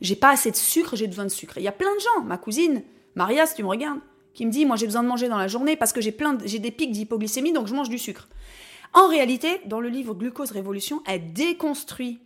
j'ai 0.00 0.16
pas 0.16 0.30
assez 0.30 0.50
de 0.50 0.56
sucre, 0.56 0.96
j'ai 0.96 1.06
besoin 1.06 1.24
de 1.24 1.30
sucre. 1.30 1.58
Il 1.58 1.62
y 1.62 1.68
a 1.68 1.72
plein 1.72 1.94
de 1.94 2.00
gens, 2.00 2.24
ma 2.24 2.38
cousine, 2.38 2.82
Maria, 3.14 3.46
si 3.46 3.54
tu 3.54 3.62
me 3.62 3.68
regardes, 3.68 4.00
qui 4.34 4.46
me 4.46 4.50
dit, 4.50 4.64
moi 4.64 4.76
j'ai 4.76 4.86
besoin 4.86 5.02
de 5.02 5.08
manger 5.08 5.28
dans 5.28 5.38
la 5.38 5.48
journée 5.48 5.76
parce 5.76 5.92
que 5.92 6.00
j'ai 6.00 6.12
plein, 6.12 6.38
j'ai 6.44 6.58
des 6.58 6.70
pics 6.70 6.92
d'hypoglycémie, 6.92 7.52
donc 7.52 7.66
je 7.66 7.74
mange 7.74 7.88
du 7.88 7.98
sucre. 7.98 8.28
En 8.94 9.08
réalité, 9.08 9.60
dans 9.66 9.80
le 9.80 9.88
livre 9.88 10.14
Glucose 10.14 10.50
Révolution, 10.50 11.02
elle 11.06 11.32
déconstruit 11.32 12.20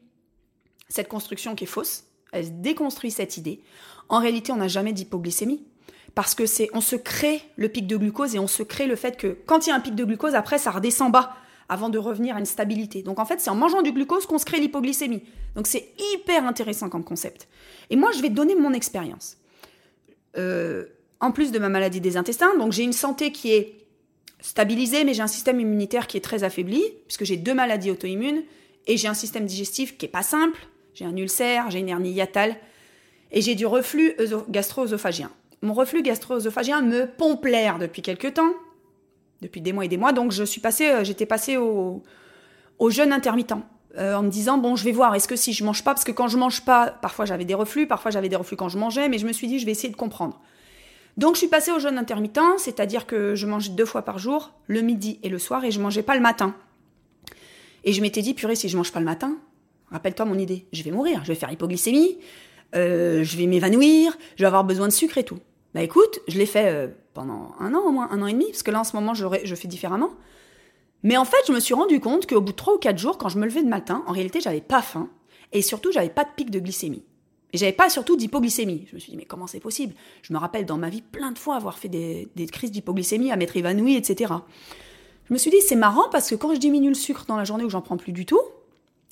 cette 0.89 1.09
construction 1.09 1.55
qui 1.55 1.65
est 1.65 1.69
fausse. 1.69 2.05
Elle 2.33 2.61
déconstruit 2.61 3.11
cette 3.11 3.37
idée. 3.37 3.63
En 4.09 4.19
réalité, 4.19 4.53
on 4.53 4.57
n'a 4.57 4.69
jamais 4.69 4.93
d'hypoglycémie. 4.93 5.65
Parce 6.17 6.35
que 6.35 6.47
c'est, 6.47 6.71
on 6.73 6.81
se 6.81 6.97
crée 6.97 7.43
le 7.57 7.69
pic 7.69 7.87
de 7.87 7.95
glucose 7.95 8.35
et 8.35 8.39
on 8.39 8.47
se 8.47 8.63
crée 8.63 8.87
le 8.87 8.97
fait 8.97 9.19
que 9.19 9.37
quand 9.45 9.67
il 9.67 9.69
y 9.69 9.73
a 9.73 9.77
un 9.77 9.81
pic 9.81 9.95
de 9.95 10.03
glucose, 10.03 10.35
après, 10.35 10.57
ça 10.57 10.71
redescend 10.71 11.13
bas 11.13 11.37
avant 11.69 11.91
de 11.91 11.99
revenir 11.99 12.37
à 12.37 12.39
une 12.39 12.47
stabilité. 12.47 13.03
Donc 13.03 13.19
en 13.19 13.27
fait, 13.27 13.39
c'est 13.39 13.51
en 13.51 13.55
mangeant 13.55 13.83
du 13.83 13.93
glucose 13.93 14.25
qu'on 14.25 14.39
se 14.39 14.47
crée 14.47 14.59
l'hypoglycémie. 14.59 15.23
Donc 15.57 15.67
c'est 15.67 15.93
hyper 16.15 16.47
intéressant 16.47 16.89
comme 16.89 17.05
concept. 17.05 17.49
Et 17.91 17.97
moi, 17.97 18.13
je 18.17 18.23
vais 18.23 18.31
donner 18.31 18.55
mon 18.55 18.73
expérience. 18.73 19.37
Euh, 20.39 20.87
en 21.21 21.33
plus 21.33 21.53
de 21.53 21.59
ma 21.59 21.69
maladie 21.69 22.01
des 22.01 22.17
intestins, 22.17 22.57
donc 22.57 22.73
j'ai 22.73 22.85
une 22.85 22.95
santé 22.95 23.31
qui 23.31 23.53
est 23.53 23.75
stabilisée, 24.41 25.05
mais 25.05 25.13
j'ai 25.13 25.23
un 25.23 25.27
système 25.27 25.61
immunitaire 25.61 26.07
qui 26.07 26.17
est 26.17 26.23
très 26.23 26.45
affaibli, 26.45 26.83
puisque 27.07 27.25
j'ai 27.25 27.37
deux 27.37 27.55
maladies 27.55 27.91
auto-immunes, 27.91 28.43
et 28.87 28.97
j'ai 28.97 29.09
un 29.09 29.15
système 29.15 29.45
digestif 29.45 29.99
qui 29.99 30.07
est 30.07 30.11
pas 30.11 30.23
simple. 30.23 30.61
J'ai 30.95 31.05
un 31.05 31.17
ulcère, 31.17 31.71
j'ai 31.71 31.81
une 31.81 31.91
hernie 31.91 32.13
hiatale, 32.13 32.57
et 33.33 33.43
j'ai 33.43 33.55
du 33.55 33.67
reflux 33.67 34.15
gastro-œsophagien. 34.49 35.31
Mon 35.63 35.73
reflux 35.73 36.03
gastro-œsophagien 36.03 36.83
me 36.83 37.07
pompe 37.07 37.45
l'air 37.45 37.79
depuis 37.79 38.03
quelques 38.03 38.35
temps, 38.35 38.53
depuis 39.43 39.61
des 39.61 39.73
mois 39.73 39.85
et 39.85 39.89
des 39.89 39.97
mois. 39.97 40.13
Donc 40.13 40.33
je 40.33 40.45
suis 40.45 40.61
passée, 40.61 40.89
euh, 40.89 41.05
j'étais 41.05 41.27
passée 41.27 41.57
au, 41.57 42.03
au 42.79 42.91
jeûne 42.91 43.13
intermittent. 43.13 43.55
Euh, 43.99 44.15
en 44.15 44.23
me 44.23 44.29
disant 44.29 44.59
bon 44.59 44.77
je 44.77 44.85
vais 44.85 44.93
voir 44.93 45.15
est-ce 45.15 45.27
que 45.27 45.37
si 45.37 45.55
je 45.55 45.65
mange 45.65 45.83
pas 45.83 45.95
parce 45.95 46.05
que 46.05 46.13
quand 46.13 46.29
je 46.29 46.37
mange 46.37 46.67
pas 46.67 46.91
parfois 46.91 47.25
j'avais 47.25 47.47
des 47.47 47.55
reflux 47.55 47.87
parfois 47.87 48.11
j'avais 48.11 48.29
des 48.29 48.37
reflux 48.37 48.55
quand 48.55 48.69
je 48.69 48.77
mangeais 48.77 49.09
mais 49.09 49.17
je 49.17 49.27
me 49.27 49.33
suis 49.33 49.47
dit 49.47 49.59
je 49.59 49.65
vais 49.65 49.73
essayer 49.73 49.89
de 49.89 49.97
comprendre 49.97 50.39
donc 51.17 51.35
je 51.37 51.39
suis 51.39 51.49
passée 51.49 51.73
au 51.73 51.79
jeûne 51.79 51.97
intermittent 51.97 52.59
c'est-à-dire 52.59 53.07
que 53.07 53.35
je 53.35 53.47
mangeais 53.47 53.71
deux 53.71 53.87
fois 53.87 54.03
par 54.03 54.19
jour 54.19 54.53
le 54.67 54.83
midi 54.83 55.19
et 55.23 55.31
le 55.31 55.39
soir 55.39 55.65
et 55.65 55.71
je 55.71 55.81
mangeais 55.81 56.03
pas 56.03 56.15
le 56.15 56.21
matin 56.21 56.55
et 57.85 57.95
je 57.95 58.03
m'étais 58.03 58.21
dit 58.21 58.35
purée 58.35 58.55
si 58.55 58.69
je 58.69 58.77
mange 58.77 58.93
pas 58.93 58.99
le 58.99 59.07
matin 59.07 59.39
rappelle-toi 59.91 60.27
mon 60.27 60.39
idée 60.39 60.67
je 60.75 60.83
vais 60.83 60.91
mourir 60.91 61.23
je 61.23 61.29
vais 61.29 61.35
faire 61.35 61.51
hypoglycémie 61.51 62.19
euh, 62.75 63.23
je 63.23 63.37
vais 63.37 63.47
m'évanouir 63.47 64.17
je 64.37 64.43
vais 64.43 64.47
avoir 64.47 64.65
besoin 64.65 64.89
de 64.89 64.93
sucre 64.93 65.19
et 65.19 65.25
tout 65.25 65.39
bah 65.75 65.83
écoute 65.83 66.21
je 66.29 66.39
l'ai 66.39 66.47
fait 66.47 66.91
pendant 67.17 67.55
un 67.59 67.75
an 67.75 67.81
au 67.81 67.91
moins, 67.91 68.09
un 68.11 68.21
an 68.21 68.27
et 68.27 68.35
demi, 68.35 68.45
parce 68.47 68.63
que 68.63 68.71
là 68.71 68.81
en 68.81 68.85
ce 68.85 68.95
moment 68.95 69.15
je, 69.15 69.55
fais 69.55 69.69
différemment. 69.69 70.11
Mais 71.03 71.17
en 71.17 71.25
fait, 71.25 71.39
je 71.47 71.53
me 71.53 71.61
suis 71.61 71.73
rendu 71.73 71.99
compte 71.99 72.27
qu'au 72.27 72.41
bout 72.41 72.53
de 72.53 72.57
trois 72.57 72.75
ou 72.75 72.79
quatre 72.79 72.99
jours, 72.99 73.17
quand 73.17 73.31
je 73.31 73.39
me 73.39 73.47
levais 73.47 73.63
le 73.63 73.69
matin, 73.69 74.05
en 74.07 74.13
réalité, 74.13 74.41
j'avais 74.41 74.61
pas 74.61 74.83
faim 74.83 75.09
et 75.53 75.63
surtout, 75.63 75.93
j'avais 75.93 76.11
pas 76.11 76.25
de 76.25 76.31
pic 76.37 76.51
de 76.51 76.59
glycémie. 76.59 77.03
Et 77.53 77.59
j'avais 77.59 77.73
pas 77.73 77.89
surtout 77.89 78.17
d'hypoglycémie. 78.17 78.87
Je 78.91 78.95
me 78.95 79.01
suis 79.01 79.13
dit, 79.13 79.17
mais 79.17 79.25
comment 79.25 79.47
c'est 79.47 79.61
possible? 79.61 79.95
Je 80.23 80.33
me 80.33 80.39
rappelle 80.39 80.67
dans 80.67 80.77
ma 80.77 80.91
vie 80.91 81.01
plein 81.01 81.33
de 81.33 81.39
fois 81.39 81.57
avoir 81.57 81.79
fait 81.79 81.89
des, 81.89 82.29
des 82.37 82.47
crises 82.47 82.71
d'hypoglycémie, 82.71 83.33
à 83.33 83.37
m'être 83.37 83.57
évanouie, 83.57 83.95
etc. 83.97 84.35
Je 85.29 85.33
me 85.33 85.39
suis 85.39 85.51
dit, 85.51 85.61
c'est 85.63 85.77
marrant 85.77 86.09
parce 86.11 86.29
que 86.29 86.35
quand 86.35 86.53
je 86.55 86.59
diminue 86.59 86.89
le 86.89 86.95
sucre 86.95 87.25
dans 87.27 87.37
la 87.37 87.45
journée 87.45 87.65
où 87.65 87.71
j'en 87.71 87.83
prends 87.83 87.97
plus 87.97 88.13
du 88.13 88.27
tout, 88.27 88.41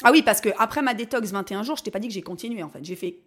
ah 0.02 0.10
oui, 0.10 0.22
parce 0.22 0.42
que 0.42 0.50
après 0.58 0.82
ma 0.82 0.92
détox 0.92 1.30
21 1.30 1.62
jours, 1.62 1.76
je 1.76 1.84
t'ai 1.84 1.90
pas 1.90 2.00
dit 2.00 2.08
que 2.08 2.14
j'ai 2.14 2.22
continué 2.22 2.62
en 2.62 2.68
fait. 2.68 2.84
J'ai 2.84 2.96
fait 2.96 3.18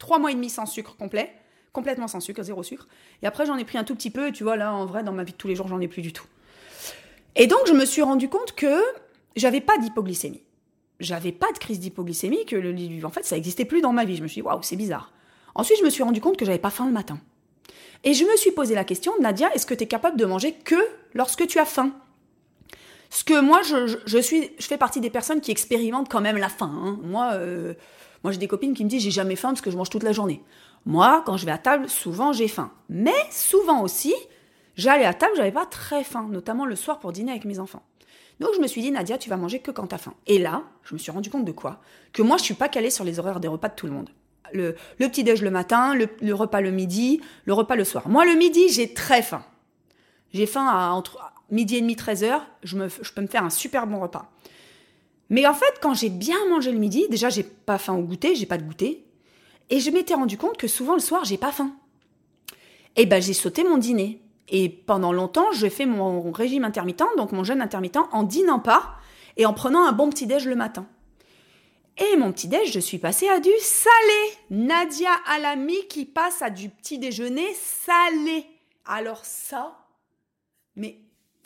trois 0.00 0.18
mois 0.18 0.32
et 0.32 0.34
demi 0.34 0.50
sans 0.50 0.66
sucre 0.66 0.96
complet 0.96 1.32
complètement 1.72 2.08
sans 2.08 2.20
sucre, 2.20 2.42
zéro 2.42 2.62
sucre. 2.62 2.88
Et 3.22 3.26
après, 3.26 3.46
j'en 3.46 3.56
ai 3.56 3.64
pris 3.64 3.78
un 3.78 3.84
tout 3.84 3.94
petit 3.94 4.10
peu, 4.10 4.28
et 4.28 4.32
tu 4.32 4.44
vois, 4.44 4.56
là, 4.56 4.74
en 4.74 4.86
vrai, 4.86 5.02
dans 5.02 5.12
ma 5.12 5.24
vie 5.24 5.32
de 5.32 5.36
tous 5.36 5.48
les 5.48 5.54
jours, 5.54 5.68
j'en 5.68 5.80
ai 5.80 5.88
plus 5.88 6.02
du 6.02 6.12
tout. 6.12 6.26
Et 7.36 7.46
donc, 7.46 7.60
je 7.66 7.72
me 7.72 7.84
suis 7.84 8.02
rendu 8.02 8.28
compte 8.28 8.52
que 8.52 8.82
j'avais 9.36 9.60
pas 9.60 9.78
d'hypoglycémie. 9.78 10.42
J'avais 10.98 11.32
pas 11.32 11.50
de 11.52 11.58
crise 11.58 11.80
d'hypoglycémie, 11.80 12.44
que 12.44 12.56
le, 12.56 13.04
en 13.04 13.10
fait, 13.10 13.24
ça 13.24 13.36
existait 13.36 13.64
plus 13.64 13.80
dans 13.80 13.92
ma 13.92 14.04
vie. 14.04 14.16
Je 14.16 14.22
me 14.22 14.28
suis 14.28 14.42
dit, 14.42 14.46
waouh, 14.46 14.62
c'est 14.62 14.76
bizarre. 14.76 15.12
Ensuite, 15.54 15.78
je 15.78 15.84
me 15.84 15.90
suis 15.90 16.02
rendu 16.02 16.20
compte 16.20 16.36
que 16.36 16.44
j'avais 16.44 16.58
pas 16.58 16.70
faim 16.70 16.86
le 16.86 16.92
matin. 16.92 17.18
Et 18.02 18.14
je 18.14 18.24
me 18.24 18.36
suis 18.36 18.50
posé 18.50 18.74
la 18.74 18.84
question, 18.84 19.12
Nadia, 19.20 19.52
est-ce 19.54 19.66
que 19.66 19.74
tu 19.74 19.84
es 19.84 19.86
capable 19.86 20.16
de 20.16 20.24
manger 20.24 20.52
que 20.52 20.76
lorsque 21.14 21.46
tu 21.46 21.58
as 21.58 21.64
faim? 21.64 21.92
Ce 23.10 23.24
que 23.24 23.40
moi, 23.40 23.60
je, 23.62 24.18
suis, 24.18 24.50
je 24.58 24.66
fais 24.66 24.78
partie 24.78 25.00
des 25.00 25.10
personnes 25.10 25.40
qui 25.40 25.50
expérimentent 25.50 26.08
quand 26.08 26.20
même 26.20 26.38
la 26.38 26.48
faim. 26.48 26.72
Hein. 26.72 26.98
Moi, 27.02 27.32
euh, 27.34 27.74
moi 28.22 28.32
j'ai 28.32 28.38
des 28.38 28.48
copines 28.48 28.74
qui 28.74 28.84
me 28.84 28.88
disent, 28.88 29.02
j'ai 29.02 29.10
jamais 29.10 29.36
faim 29.36 29.48
parce 29.48 29.60
que 29.60 29.70
je 29.70 29.76
mange 29.76 29.90
toute 29.90 30.02
la 30.02 30.12
journée. 30.12 30.42
Moi, 30.86 31.22
quand 31.26 31.36
je 31.36 31.44
vais 31.46 31.52
à 31.52 31.58
table, 31.58 31.88
souvent 31.88 32.32
j'ai 32.32 32.48
faim. 32.48 32.72
Mais 32.88 33.14
souvent 33.30 33.82
aussi, 33.82 34.14
j'allais 34.76 35.04
à 35.04 35.14
table, 35.14 35.32
j'avais 35.36 35.52
pas 35.52 35.66
très 35.66 36.04
faim, 36.04 36.28
notamment 36.30 36.64
le 36.64 36.76
soir 36.76 36.98
pour 36.98 37.12
dîner 37.12 37.32
avec 37.32 37.44
mes 37.44 37.58
enfants. 37.58 37.82
Donc 38.40 38.50
je 38.56 38.60
me 38.60 38.66
suis 38.66 38.80
dit, 38.80 38.90
Nadia, 38.90 39.18
tu 39.18 39.28
vas 39.28 39.36
manger 39.36 39.60
que 39.60 39.70
quand 39.70 39.86
t'as 39.86 39.98
faim. 39.98 40.14
Et 40.26 40.38
là, 40.38 40.62
je 40.82 40.94
me 40.94 40.98
suis 40.98 41.12
rendu 41.12 41.30
compte 41.30 41.44
de 41.44 41.52
quoi? 41.52 41.80
Que 42.12 42.22
moi, 42.22 42.38
je 42.38 42.44
suis 42.44 42.54
pas 42.54 42.68
calée 42.68 42.90
sur 42.90 43.04
les 43.04 43.18
horaires 43.18 43.38
des 43.38 43.48
repas 43.48 43.68
de 43.68 43.74
tout 43.74 43.86
le 43.86 43.92
monde. 43.92 44.08
Le, 44.52 44.74
petit 44.98 45.22
déj 45.22 45.42
le 45.42 45.50
matin, 45.50 45.94
le, 45.94 46.34
repas 46.34 46.60
le 46.60 46.70
midi, 46.70 47.20
le 47.44 47.52
repas 47.52 47.76
le 47.76 47.84
soir. 47.84 48.08
Moi, 48.08 48.24
le 48.24 48.34
midi, 48.34 48.68
j'ai 48.70 48.92
très 48.92 49.22
faim. 49.22 49.44
J'ai 50.32 50.46
faim 50.46 50.66
à 50.66 50.90
entre 50.90 51.18
midi 51.50 51.76
et 51.76 51.80
demi, 51.82 51.96
13 51.96 52.24
heures. 52.24 52.46
Je, 52.62 52.76
peux 53.14 53.20
me 53.20 53.26
faire 53.26 53.44
un 53.44 53.50
super 53.50 53.86
bon 53.86 54.00
repas. 54.00 54.30
Mais 55.30 55.46
en 55.46 55.54
fait, 55.54 55.78
quand 55.80 55.94
j'ai 55.94 56.08
bien 56.08 56.44
mangé 56.48 56.72
le 56.72 56.78
midi, 56.78 57.06
déjà, 57.08 57.28
j'ai 57.28 57.44
pas 57.44 57.78
faim 57.78 57.94
au 57.94 58.02
goûter, 58.02 58.34
j'ai 58.34 58.46
pas 58.46 58.58
de 58.58 58.64
goûter. 58.64 59.06
Et 59.70 59.78
je 59.78 59.90
m'étais 59.90 60.14
rendu 60.14 60.36
compte 60.36 60.56
que 60.56 60.66
souvent 60.66 60.94
le 60.94 61.00
soir, 61.00 61.24
j'ai 61.24 61.38
pas 61.38 61.52
faim. 61.52 61.72
Et 62.96 63.06
ben 63.06 63.22
j'ai 63.22 63.32
sauté 63.32 63.62
mon 63.62 63.78
dîner. 63.78 64.20
Et 64.48 64.68
pendant 64.68 65.12
longtemps, 65.12 65.52
je 65.52 65.68
fais 65.68 65.86
mon 65.86 66.32
régime 66.32 66.64
intermittent, 66.64 67.04
donc 67.16 67.30
mon 67.30 67.44
jeûne 67.44 67.62
intermittent, 67.62 68.00
en 68.10 68.24
dînant 68.24 68.58
pas 68.58 68.96
et 69.36 69.46
en 69.46 69.54
prenant 69.54 69.86
un 69.86 69.92
bon 69.92 70.10
petit 70.10 70.26
déj 70.26 70.46
le 70.46 70.56
matin. 70.56 70.86
Et 71.98 72.16
mon 72.16 72.32
petit 72.32 72.48
déj, 72.48 72.72
je 72.72 72.80
suis 72.80 72.98
passée 72.98 73.28
à 73.28 73.38
du 73.38 73.50
salé. 73.60 74.32
Nadia 74.50 75.10
Alami 75.26 75.86
qui 75.88 76.04
passe 76.04 76.42
à 76.42 76.50
du 76.50 76.68
petit 76.68 76.98
déjeuner 76.98 77.46
salé. 77.54 78.44
Alors 78.84 79.24
ça, 79.24 79.78
mais 80.74 80.98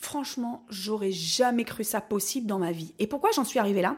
franchement, 0.05 0.65
j'aurais 0.69 1.11
jamais 1.11 1.65
cru 1.65 1.83
ça 1.83 2.01
possible 2.01 2.47
dans 2.47 2.59
ma 2.59 2.73
vie. 2.73 2.95
Et 2.99 3.07
pourquoi 3.07 3.31
j'en 3.35 3.45
suis 3.45 3.59
arrivée 3.59 3.83
là? 3.83 3.97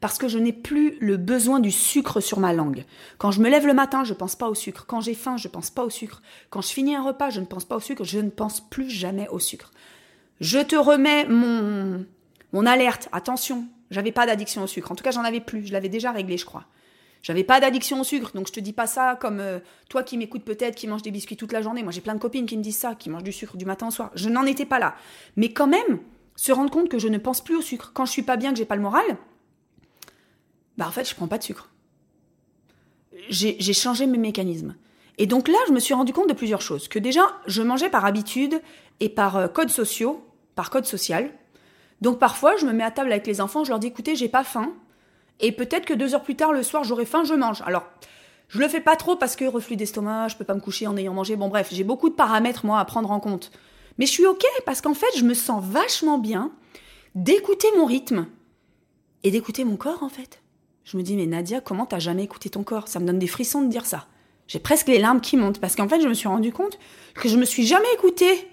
Parce 0.00 0.16
que 0.16 0.28
je 0.28 0.38
n'ai 0.38 0.52
plus 0.52 0.96
le 1.00 1.18
besoin 1.18 1.60
du 1.60 1.70
sucre 1.70 2.20
sur 2.20 2.40
ma 2.40 2.54
langue. 2.54 2.86
Quand 3.18 3.30
je 3.30 3.40
me 3.40 3.50
lève 3.50 3.66
le 3.66 3.74
matin, 3.74 4.02
je 4.02 4.14
pense 4.14 4.34
pas 4.34 4.48
au 4.48 4.54
sucre. 4.54 4.86
Quand 4.86 5.02
j'ai 5.02 5.14
faim, 5.14 5.36
je 5.36 5.48
pense 5.48 5.70
pas 5.70 5.84
au 5.84 5.90
sucre. 5.90 6.22
Quand 6.48 6.62
je 6.62 6.68
finis 6.68 6.94
un 6.94 7.02
repas, 7.02 7.28
je 7.28 7.40
ne 7.40 7.44
pense 7.44 7.66
pas 7.66 7.76
au 7.76 7.80
sucre. 7.80 8.04
Je 8.04 8.18
ne 8.18 8.30
pense 8.30 8.62
plus 8.62 8.88
jamais 8.88 9.28
au 9.28 9.38
sucre. 9.38 9.72
Je 10.40 10.58
te 10.58 10.76
remets 10.76 11.26
mon, 11.26 12.06
mon 12.54 12.64
alerte. 12.64 13.10
Attention, 13.12 13.66
j'avais 13.90 14.12
pas 14.12 14.24
d'addiction 14.24 14.62
au 14.62 14.66
sucre. 14.66 14.90
En 14.90 14.94
tout 14.94 15.04
cas, 15.04 15.10
j'en 15.10 15.24
avais 15.24 15.40
plus. 15.40 15.66
Je 15.66 15.72
l'avais 15.74 15.90
déjà 15.90 16.12
réglé, 16.12 16.38
je 16.38 16.46
crois. 16.46 16.64
J'avais 17.22 17.44
pas 17.44 17.60
d'addiction 17.60 18.00
au 18.00 18.04
sucre, 18.04 18.30
donc 18.34 18.46
je 18.46 18.52
te 18.52 18.60
dis 18.60 18.72
pas 18.72 18.86
ça 18.86 19.16
comme 19.20 19.40
euh, 19.40 19.58
toi 19.88 20.02
qui 20.02 20.16
m'écoutes 20.16 20.44
peut-être, 20.44 20.74
qui 20.74 20.86
mange 20.86 21.02
des 21.02 21.10
biscuits 21.10 21.36
toute 21.36 21.52
la 21.52 21.60
journée. 21.60 21.82
Moi, 21.82 21.92
j'ai 21.92 22.00
plein 22.00 22.14
de 22.14 22.20
copines 22.20 22.46
qui 22.46 22.56
me 22.56 22.62
disent 22.62 22.78
ça, 22.78 22.94
qui 22.94 23.10
mangent 23.10 23.24
du 23.24 23.32
sucre 23.32 23.56
du 23.56 23.66
matin 23.66 23.88
au 23.88 23.90
soir. 23.90 24.10
Je 24.14 24.28
n'en 24.28 24.44
étais 24.44 24.64
pas 24.64 24.78
là. 24.78 24.94
Mais 25.36 25.52
quand 25.52 25.66
même, 25.66 26.00
se 26.36 26.52
rendre 26.52 26.70
compte 26.70 26.88
que 26.88 26.98
je 26.98 27.08
ne 27.08 27.18
pense 27.18 27.42
plus 27.42 27.56
au 27.56 27.60
sucre. 27.60 27.92
Quand 27.92 28.06
je 28.06 28.12
suis 28.12 28.22
pas 28.22 28.36
bien, 28.36 28.52
que 28.52 28.56
j'ai 28.56 28.64
pas 28.64 28.76
le 28.76 28.82
moral, 28.82 29.04
bah 30.78 30.86
en 30.88 30.90
fait, 30.90 31.06
je 31.06 31.14
prends 31.14 31.28
pas 31.28 31.36
de 31.36 31.42
sucre. 31.42 31.68
J'ai 33.28 33.72
changé 33.74 34.06
mes 34.06 34.16
mécanismes. 34.16 34.74
Et 35.18 35.26
donc 35.26 35.48
là, 35.48 35.58
je 35.68 35.72
me 35.72 35.80
suis 35.80 35.92
rendu 35.92 36.14
compte 36.14 36.30
de 36.30 36.34
plusieurs 36.34 36.62
choses. 36.62 36.88
Que 36.88 36.98
déjà, 36.98 37.20
je 37.46 37.60
mangeais 37.60 37.90
par 37.90 38.06
habitude 38.06 38.62
et 39.00 39.10
par 39.10 39.36
euh, 39.36 39.48
code 39.48 39.68
sociaux, 39.68 40.24
par 40.54 40.70
code 40.70 40.86
social. 40.86 41.30
Donc 42.00 42.18
parfois, 42.18 42.56
je 42.56 42.64
me 42.64 42.72
mets 42.72 42.84
à 42.84 42.90
table 42.90 43.12
avec 43.12 43.26
les 43.26 43.42
enfants, 43.42 43.62
je 43.62 43.68
leur 43.68 43.78
dis 43.78 43.88
écoutez, 43.88 44.16
j'ai 44.16 44.28
pas 44.28 44.44
faim. 44.44 44.72
Et 45.40 45.52
peut-être 45.52 45.86
que 45.86 45.94
deux 45.94 46.14
heures 46.14 46.22
plus 46.22 46.36
tard, 46.36 46.52
le 46.52 46.62
soir, 46.62 46.84
j'aurai 46.84 47.06
faim, 47.06 47.24
je 47.24 47.34
mange. 47.34 47.62
Alors, 47.62 47.84
je 48.48 48.58
le 48.58 48.68
fais 48.68 48.80
pas 48.80 48.96
trop 48.96 49.16
parce 49.16 49.36
que 49.36 49.44
reflux 49.44 49.76
d'estomac, 49.76 50.28
je 50.28 50.36
peux 50.36 50.44
pas 50.44 50.54
me 50.54 50.60
coucher 50.60 50.86
en 50.86 50.96
ayant 50.96 51.14
mangé. 51.14 51.36
Bon, 51.36 51.48
bref, 51.48 51.68
j'ai 51.70 51.84
beaucoup 51.84 52.08
de 52.08 52.14
paramètres, 52.14 52.66
moi, 52.66 52.78
à 52.78 52.84
prendre 52.84 53.10
en 53.10 53.20
compte. 53.20 53.50
Mais 53.98 54.06
je 54.06 54.10
suis 54.12 54.26
OK 54.26 54.44
parce 54.66 54.80
qu'en 54.80 54.94
fait, 54.94 55.16
je 55.16 55.24
me 55.24 55.34
sens 55.34 55.64
vachement 55.64 56.18
bien 56.18 56.52
d'écouter 57.14 57.68
mon 57.76 57.86
rythme 57.86 58.26
et 59.22 59.30
d'écouter 59.30 59.64
mon 59.64 59.76
corps, 59.76 60.02
en 60.02 60.08
fait 60.08 60.42
Je 60.84 60.96
me 60.96 61.02
dis, 61.02 61.16
mais 61.16 61.26
Nadia, 61.26 61.60
comment 61.60 61.86
t'as 61.86 61.98
jamais 61.98 62.24
écouté 62.24 62.50
ton 62.50 62.62
corps? 62.62 62.88
Ça 62.88 63.00
me 63.00 63.06
donne 63.06 63.18
des 63.18 63.26
frissons 63.26 63.62
de 63.62 63.68
dire 63.68 63.86
ça. 63.86 64.06
J'ai 64.46 64.58
presque 64.58 64.88
les 64.88 64.98
larmes 64.98 65.20
qui 65.20 65.36
montent 65.36 65.60
parce 65.60 65.76
qu'en 65.76 65.88
fait, 65.88 66.00
je 66.00 66.08
me 66.08 66.14
suis 66.14 66.26
rendu 66.26 66.52
compte 66.52 66.78
que 67.14 67.28
je 67.28 67.36
me 67.36 67.44
suis 67.44 67.64
jamais 67.64 67.92
écoutée. 67.94 68.48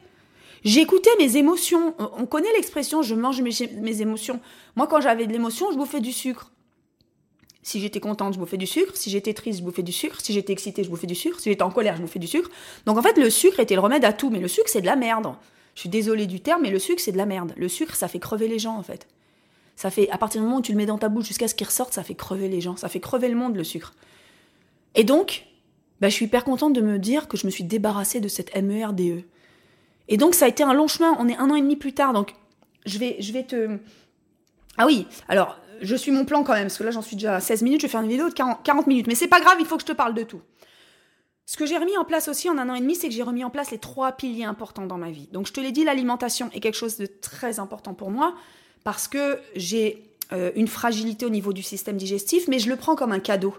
J'écoutais 0.64 1.10
mes 1.18 1.38
émotions. 1.38 1.96
On 2.18 2.28
connaît 2.28 2.52
l'expression 2.54 3.02
je 3.02 3.16
mange 3.16 3.42
mes, 3.42 4.02
émotions. 4.02 4.40
Moi, 4.76 4.86
quand 4.86 5.02
j'avais 5.02 5.26
de 5.26 5.32
l'émotion, 5.32 5.72
je 5.72 5.78
bouffais 5.78 6.02
du 6.02 6.12
sucre. 6.12 6.52
Si 7.68 7.82
j'étais 7.82 8.00
contente, 8.00 8.34
je 8.34 8.40
bouffais 8.40 8.56
du 8.56 8.66
sucre. 8.66 8.96
Si 8.96 9.10
j'étais 9.10 9.34
triste, 9.34 9.60
je 9.60 9.64
bouffais 9.66 9.84
du 9.84 9.92
sucre. 9.92 10.22
Si 10.22 10.32
j'étais 10.32 10.54
excitée, 10.54 10.86
je 10.86 10.90
bouffais 10.90 11.06
du 11.06 11.16
sucre. 11.16 11.38
Si 11.42 11.50
j'étais 11.50 11.64
en 11.64 11.70
colère, 11.70 11.98
je 11.98 12.02
bouffais 12.02 12.18
du 12.18 12.26
sucre. 12.26 12.50
Donc 12.86 12.98
en 12.98 13.02
fait, 13.02 13.18
le 13.18 13.30
sucre 13.30 13.60
était 13.60 13.76
le 13.76 13.82
remède 13.82 14.06
à 14.06 14.14
tout. 14.14 14.30
Mais 14.30 14.40
le 14.40 14.48
sucre, 14.48 14.70
c'est 14.70 14.80
de 14.80 14.86
la 14.86 14.96
merde. 14.96 15.36
Je 15.76 15.82
suis 15.82 15.90
désolée 15.90 16.28
du 16.28 16.40
terme, 16.40 16.62
mais 16.62 16.70
le 16.70 16.80
sucre, 16.80 17.02
c'est 17.02 17.12
de 17.12 17.18
la 17.18 17.26
merde. 17.26 17.54
Le 17.58 17.68
sucre, 17.68 17.98
ça 17.98 18.08
fait 18.08 18.20
crever 18.20 18.48
les 18.48 18.58
gens, 18.58 18.78
en 18.78 18.84
fait. 18.84 19.10
Ça 19.76 19.90
fait, 19.92 20.10
à 20.12 20.18
partir 20.18 20.40
du 20.40 20.48
moment 20.48 20.60
où 20.60 20.62
tu 20.62 20.72
le 20.72 20.78
mets 20.78 20.86
dans 20.86 20.98
ta 20.98 21.10
bouche 21.10 21.26
jusqu'à 21.26 21.50
ce 21.50 21.56
qu'il 21.56 21.68
ressorte, 21.68 21.92
ça 21.92 22.04
fait 22.04 22.16
crever 22.16 22.48
les 22.48 22.62
gens. 22.62 22.78
Ça 22.78 22.88
fait 22.88 23.02
crever 23.02 23.28
le 23.28 23.36
monde, 23.36 23.58
le 23.58 23.66
sucre. 23.66 23.94
Et 24.96 25.04
donc, 25.04 25.44
bah, 26.00 26.08
je 26.08 26.14
suis 26.14 26.28
hyper 26.28 26.46
contente 26.46 26.72
de 26.72 26.80
me 26.80 26.98
dire 26.98 27.28
que 27.28 27.36
je 27.36 27.46
me 27.46 27.52
suis 27.52 27.66
débarrassée 27.66 28.22
de 28.22 28.30
cette 28.30 28.56
MERDE. 28.56 29.02
E. 29.02 29.22
Et 30.08 30.16
donc, 30.16 30.36
ça 30.36 30.46
a 30.46 30.48
été 30.48 30.64
un 30.64 30.74
long 30.74 30.88
chemin. 30.88 31.18
On 31.20 31.28
est 31.28 31.36
un 31.36 31.50
an 31.50 31.56
et 31.56 31.62
demi 31.62 31.76
plus 31.76 31.92
tard. 31.92 32.14
Donc, 32.14 32.34
je 32.86 32.98
vais, 32.98 33.18
je 33.20 33.34
vais 33.34 33.44
te. 33.44 33.78
Ah 34.78 34.86
oui, 34.86 35.06
alors, 35.28 35.60
je 35.82 35.96
suis 35.96 36.12
mon 36.12 36.26
plan 36.26 36.44
quand 36.44 36.54
même, 36.54 36.64
parce 36.64 36.78
que 36.78 36.84
là, 36.84 36.92
j'en 36.92 37.02
suis 37.02 37.16
déjà 37.16 37.36
à 37.36 37.40
16 37.40 37.62
minutes. 37.62 37.82
Je 37.82 37.88
vais 37.88 37.92
faire 37.92 38.02
une 38.02 38.10
vidéo 38.10 38.30
de 38.30 38.34
40, 38.34 38.88
minutes. 38.88 39.08
Mais 39.08 39.16
c'est 39.16 39.28
pas 39.28 39.40
grave, 39.40 39.58
il 39.60 39.66
faut 39.66 39.76
que 39.76 39.82
je 39.82 39.88
te 39.88 39.94
parle 39.94 40.14
de 40.14 40.24
tout. 40.24 40.42
Ce 41.46 41.56
que 41.56 41.66
j'ai 41.66 41.78
remis 41.78 41.98
en 41.98 42.04
place 42.04 42.28
aussi 42.28 42.50
en 42.50 42.58
un 42.58 42.70
an 42.70 42.76
et 42.76 42.82
demi, 42.82 42.96
c'est 42.96 43.08
que 43.08 43.14
j'ai 43.14 43.24
remis 43.24 43.44
en 43.44 43.50
place 43.50 43.72
les 43.72 43.78
trois 43.78 44.12
piliers 44.12 44.44
importants 44.44 44.86
dans 44.86 44.98
ma 44.98 45.12
vie. 45.12 45.30
Donc, 45.32 45.48
je 45.48 45.54
te 45.54 45.62
l'ai 45.62 45.72
dit, 45.72 45.86
l'alimentation 45.86 46.50
est 46.54 46.60
quelque 46.60 46.76
chose 46.76 46.98
de 46.98 47.06
très 47.06 47.60
important 47.60 47.94
pour 47.94 48.12
moi, 48.12 48.36
parce 48.84 49.08
que 49.08 49.40
j'ai 49.56 50.04
euh, 50.34 50.52
une 50.56 50.68
fragilité 50.68 51.26
au 51.26 51.30
niveau 51.30 51.54
du 51.54 51.64
système 51.64 51.96
digestif, 51.96 52.48
mais 52.48 52.60
je 52.60 52.70
le 52.70 52.76
prends 52.76 52.96
comme 52.96 53.14
un 53.14 53.20
cadeau. 53.20 53.56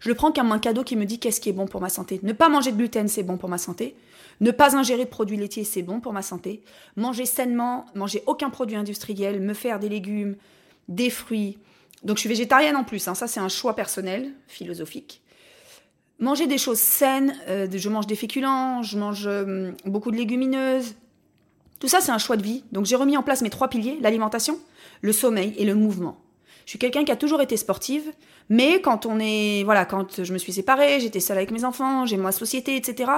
Je 0.00 0.08
le 0.08 0.14
prends 0.14 0.32
comme 0.32 0.52
un 0.52 0.58
cadeau 0.58 0.84
qui 0.84 0.96
me 0.96 1.04
dit 1.04 1.18
qu'est-ce 1.18 1.40
qui 1.40 1.48
est 1.48 1.52
bon 1.52 1.66
pour 1.66 1.80
ma 1.80 1.88
santé. 1.88 2.20
Ne 2.22 2.32
pas 2.32 2.48
manger 2.48 2.72
de 2.72 2.76
gluten, 2.76 3.08
c'est 3.08 3.22
bon 3.22 3.36
pour 3.36 3.48
ma 3.48 3.58
santé. 3.58 3.96
Ne 4.40 4.50
pas 4.50 4.76
ingérer 4.76 5.04
de 5.04 5.10
produits 5.10 5.36
laitiers, 5.36 5.64
c'est 5.64 5.82
bon 5.82 6.00
pour 6.00 6.12
ma 6.12 6.22
santé. 6.22 6.62
Manger 6.96 7.26
sainement, 7.26 7.86
manger 7.94 8.22
aucun 8.26 8.50
produit 8.50 8.76
industriel, 8.76 9.40
me 9.40 9.54
faire 9.54 9.78
des 9.78 9.88
légumes, 9.88 10.36
des 10.88 11.10
fruits. 11.10 11.58
Donc 12.02 12.16
je 12.16 12.20
suis 12.20 12.28
végétarienne 12.28 12.76
en 12.76 12.84
plus, 12.84 13.08
hein. 13.08 13.14
ça 13.14 13.26
c'est 13.26 13.40
un 13.40 13.48
choix 13.48 13.74
personnel, 13.74 14.32
philosophique. 14.46 15.22
Manger 16.20 16.46
des 16.46 16.58
choses 16.58 16.78
saines, 16.80 17.36
euh, 17.48 17.68
je 17.72 17.88
mange 17.88 18.06
des 18.06 18.16
féculents, 18.16 18.82
je 18.82 18.98
mange 18.98 19.26
euh, 19.26 19.72
beaucoup 19.84 20.10
de 20.10 20.16
légumineuses. 20.16 20.94
Tout 21.80 21.88
ça 21.88 22.00
c'est 22.00 22.12
un 22.12 22.18
choix 22.18 22.36
de 22.36 22.42
vie. 22.42 22.64
Donc 22.72 22.86
j'ai 22.86 22.96
remis 22.96 23.16
en 23.16 23.22
place 23.22 23.42
mes 23.42 23.50
trois 23.50 23.68
piliers, 23.68 23.98
l'alimentation, 24.00 24.58
le 25.00 25.12
sommeil 25.12 25.54
et 25.58 25.64
le 25.64 25.74
mouvement. 25.74 26.18
Je 26.64 26.70
suis 26.70 26.78
quelqu'un 26.78 27.04
qui 27.04 27.12
a 27.12 27.16
toujours 27.16 27.40
été 27.40 27.56
sportive, 27.56 28.12
mais 28.50 28.80
quand 28.82 29.06
on 29.06 29.18
est, 29.20 29.62
voilà, 29.64 29.86
quand 29.86 30.22
je 30.22 30.32
me 30.32 30.38
suis 30.38 30.52
séparée, 30.52 31.00
j'étais 31.00 31.20
seule 31.20 31.38
avec 31.38 31.50
mes 31.50 31.64
enfants, 31.64 32.04
j'ai 32.04 32.18
ma 32.18 32.32
société, 32.32 32.76
etc. 32.76 33.10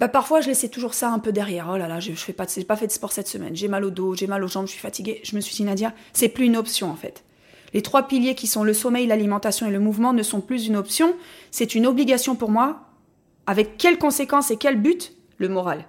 Bah 0.00 0.08
parfois 0.08 0.40
je 0.40 0.48
laissais 0.48 0.68
toujours 0.68 0.94
ça 0.94 1.10
un 1.10 1.18
peu 1.18 1.32
derrière. 1.32 1.68
Oh 1.72 1.76
là 1.76 1.88
là, 1.88 2.00
je, 2.00 2.12
je 2.12 2.16
fais 2.18 2.32
pas, 2.32 2.46
pas 2.66 2.76
fait 2.76 2.86
de 2.86 2.92
sport 2.92 3.12
cette 3.12 3.28
semaine. 3.28 3.54
J'ai 3.56 3.68
mal 3.68 3.84
au 3.84 3.90
dos, 3.90 4.14
j'ai 4.14 4.26
mal 4.26 4.44
aux 4.44 4.48
jambes, 4.48 4.66
je 4.66 4.72
suis 4.72 4.80
fatiguée. 4.80 5.20
Je 5.24 5.34
me 5.36 5.40
suis 5.40 5.54
dit 5.54 5.64
Nadia, 5.64 5.92
c'est 6.12 6.28
plus 6.28 6.46
une 6.46 6.56
option 6.56 6.90
en 6.90 6.96
fait. 6.96 7.24
Les 7.74 7.82
trois 7.82 8.08
piliers 8.08 8.34
qui 8.34 8.46
sont 8.46 8.64
le 8.64 8.72
sommeil, 8.72 9.06
l'alimentation 9.06 9.66
et 9.66 9.70
le 9.70 9.80
mouvement 9.80 10.12
ne 10.12 10.22
sont 10.22 10.40
plus 10.40 10.66
une 10.66 10.76
option, 10.76 11.14
c'est 11.50 11.74
une 11.74 11.86
obligation 11.86 12.34
pour 12.34 12.50
moi. 12.50 12.80
Avec 13.46 13.76
quelles 13.76 13.98
conséquences 13.98 14.50
et 14.50 14.56
quel 14.56 14.80
but? 14.80 15.14
Le 15.38 15.48
moral. 15.48 15.84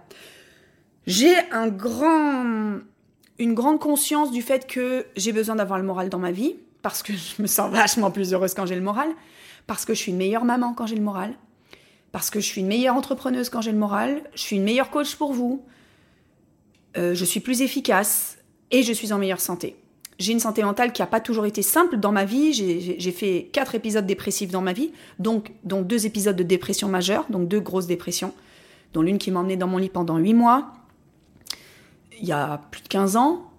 J'ai 1.08 1.34
un 1.52 1.70
grand, 1.70 2.80
une 3.40 3.54
grande 3.54 3.80
conscience 3.80 4.32
du 4.32 4.42
fait 4.42 4.68
que 4.68 5.06
j'ai 5.16 5.32
besoin 5.32 5.56
d'avoir 5.56 5.80
le 5.80 5.86
moral 5.86 6.10
dans 6.10 6.20
ma 6.20 6.32
vie 6.32 6.56
parce 6.82 7.04
que 7.04 7.14
je 7.14 7.42
me 7.42 7.48
sens 7.48 7.72
vachement 7.72 8.12
plus 8.12 8.34
heureuse 8.34 8.54
quand 8.54 8.66
j'ai 8.66 8.76
le 8.76 8.82
moral, 8.82 9.10
parce 9.68 9.86
que 9.86 9.94
je 9.94 10.00
suis 10.00 10.12
une 10.12 10.18
meilleure 10.18 10.46
maman 10.46 10.74
quand 10.74 10.88
j'ai 10.88 10.96
le 10.96 11.02
moral, 11.02 11.34
parce 12.12 12.30
que 12.30 12.40
je 12.40 12.46
suis 12.46 12.62
une 12.62 12.68
meilleure 12.68 12.96
entrepreneuse 12.96 13.50
quand 13.50 13.62
j'ai 13.62 13.72
le 13.72 13.78
moral, 13.78 14.24
je 14.34 14.42
suis 14.42 14.56
une 14.56 14.64
meilleure 14.64 14.90
coach 14.90 15.16
pour 15.16 15.34
vous, 15.34 15.64
euh, 16.98 17.14
je 17.14 17.26
suis 17.26 17.40
plus 17.40 17.62
efficace 17.62 18.38
et 18.72 18.84
je 18.84 18.94
suis 18.94 19.14
en 19.14 19.18
meilleure 19.18 19.42
santé. 19.42 19.76
J'ai 20.18 20.34
une 20.34 20.40
santé 20.40 20.64
mentale 20.64 20.92
qui 20.92 21.02
n'a 21.02 21.08
pas 21.08 21.22
toujours 21.22 21.46
été 21.46 21.62
simple 21.62 21.98
dans 21.98 22.12
ma 22.12 22.26
vie. 22.26 22.52
J'ai 22.52 23.12
fait 23.12 23.50
quatre 23.54 23.74
épisodes 23.74 24.06
dépressifs 24.06 24.52
dans 24.52 24.62
ma 24.62 24.74
vie, 24.74 24.92
donc 25.18 25.54
dont 25.64 25.82
deux 25.82 26.06
épisodes 26.06 26.36
de 26.36 26.44
dépression 26.44 26.90
majeure, 26.90 27.26
donc 27.30 27.48
deux 27.48 27.62
grosses 27.62 27.88
dépressions, 27.88 28.34
dont 28.92 29.02
l'une 29.02 29.18
qui 29.18 29.32
m'a 29.32 29.40
emmenée 29.40 29.56
dans 29.56 29.68
mon 29.68 29.78
lit 29.78 29.88
pendant 29.88 30.18
huit 30.18 30.34
mois, 30.34 30.74
il 32.20 32.28
y 32.28 32.34
a 32.34 32.62
plus 32.70 32.82
de 32.82 32.90
15 32.90 33.16
ans. 33.16 33.50